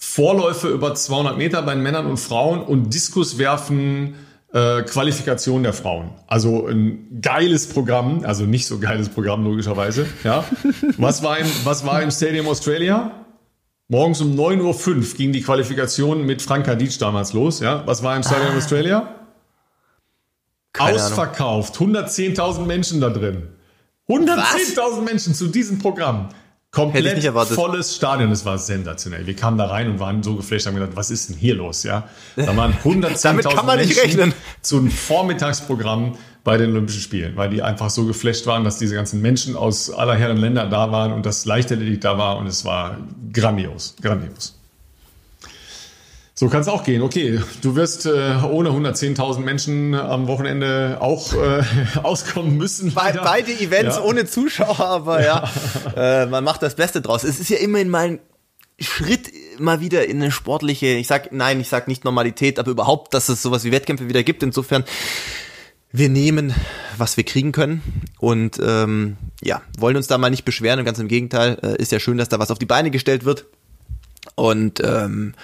[0.00, 4.14] Vorläufe über 200 Meter bei Männern und Frauen und Diskuswerfen
[4.52, 6.10] äh, Qualifikation der Frauen.
[6.28, 10.06] Also ein geiles Programm, also nicht so geiles Programm logischerweise.
[10.22, 10.44] Ja.
[10.98, 13.10] Was war im, was war im Stadium Australia?
[13.88, 17.58] Morgens um 9.05 Uhr ging die Qualifikation mit Franka Dietsch damals los.
[17.58, 17.82] Ja.
[17.84, 18.58] Was war im Stadium ah.
[18.58, 19.14] Australia?
[20.72, 21.74] Keine Ausverkauft.
[21.76, 23.48] 110.000 Menschen da drin.
[24.08, 26.28] 110.000 Menschen zu diesem Programm.
[26.70, 27.24] Komplett
[27.54, 29.26] volles Stadion, es war sensationell.
[29.26, 31.82] Wir kamen da rein und waren so geflasht, haben gedacht, was ist denn hier los?
[31.82, 37.88] Ja, da waren 110.000 Menschen zu einem Vormittagsprogramm bei den Olympischen Spielen, weil die einfach
[37.88, 41.46] so geflasht waren, dass diese ganzen Menschen aus aller Herren Länder da waren und das
[41.46, 42.98] Leichtathletik da war und es war
[43.32, 44.57] grandios, grandios.
[46.38, 47.02] So kann es auch gehen.
[47.02, 51.64] Okay, du wirst äh, ohne 110.000 Menschen am Wochenende auch äh,
[52.04, 52.94] auskommen müssen.
[52.94, 54.02] Be beide Events ja.
[54.04, 55.50] ohne Zuschauer, aber ja,
[55.96, 57.24] ja äh, man macht das Beste draus.
[57.24, 58.20] Es ist ja immerhin mal ein
[58.78, 63.14] Schritt mal wieder in eine sportliche, ich sag, nein, ich sag nicht Normalität, aber überhaupt,
[63.14, 64.44] dass es sowas wie Wettkämpfe wieder gibt.
[64.44, 64.84] Insofern,
[65.90, 66.54] wir nehmen,
[66.96, 67.82] was wir kriegen können
[68.20, 70.78] und ähm, ja, wollen uns da mal nicht beschweren.
[70.78, 73.24] Und ganz im Gegenteil, äh, ist ja schön, dass da was auf die Beine gestellt
[73.24, 73.46] wird.
[74.36, 75.34] Und ähm,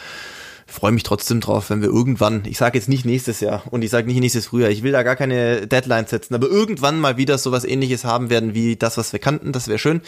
[0.66, 3.90] freue mich trotzdem drauf, wenn wir irgendwann, ich sage jetzt nicht nächstes Jahr und ich
[3.90, 7.38] sage nicht nächstes Frühjahr, ich will da gar keine Deadline setzen, aber irgendwann mal wieder
[7.38, 10.00] sowas ähnliches haben werden wie das, was wir kannten, das wäre schön.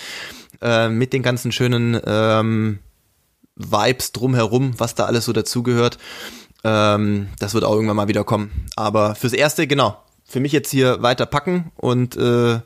[0.63, 2.79] Äh, mit den ganzen schönen ähm,
[3.57, 5.99] Vibes drumherum, was da alles so dazugehört.
[6.65, 8.67] Ähm, das wird auch irgendwann mal wieder kommen.
[8.77, 9.97] Aber fürs Erste, genau,
[10.29, 12.63] für mich jetzt hier weiter packen und äh, noch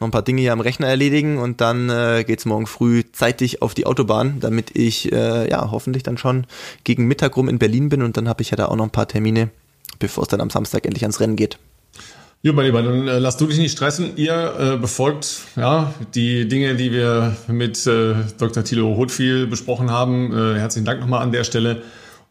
[0.00, 3.74] ein paar Dinge hier am Rechner erledigen und dann äh, geht's morgen früh zeitig auf
[3.74, 6.46] die Autobahn, damit ich äh, ja hoffentlich dann schon
[6.82, 8.90] gegen Mittag rum in Berlin bin und dann habe ich ja da auch noch ein
[8.90, 9.50] paar Termine,
[10.00, 11.58] bevor es dann am Samstag endlich ans Rennen geht.
[12.42, 14.12] Ja, mein Lieber, dann äh, lass du dich nicht stressen.
[14.16, 18.62] Ihr äh, befolgt ja die Dinge, die wir mit äh, Dr.
[18.62, 20.32] Thilo Hotfiel besprochen haben.
[20.32, 21.82] Äh, herzlichen Dank nochmal an der Stelle.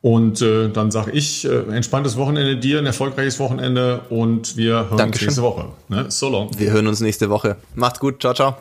[0.06, 4.98] Und äh, dann sage ich, äh, entspanntes Wochenende dir, ein erfolgreiches Wochenende und wir hören
[4.98, 5.30] Dankeschön.
[5.30, 5.69] uns nächste Woche.
[5.90, 6.06] Ne?
[6.10, 6.52] So long.
[6.60, 7.57] Wir hören uns nächste Woche.
[7.73, 8.22] Macht's gut.
[8.22, 8.56] Ciao, ciao.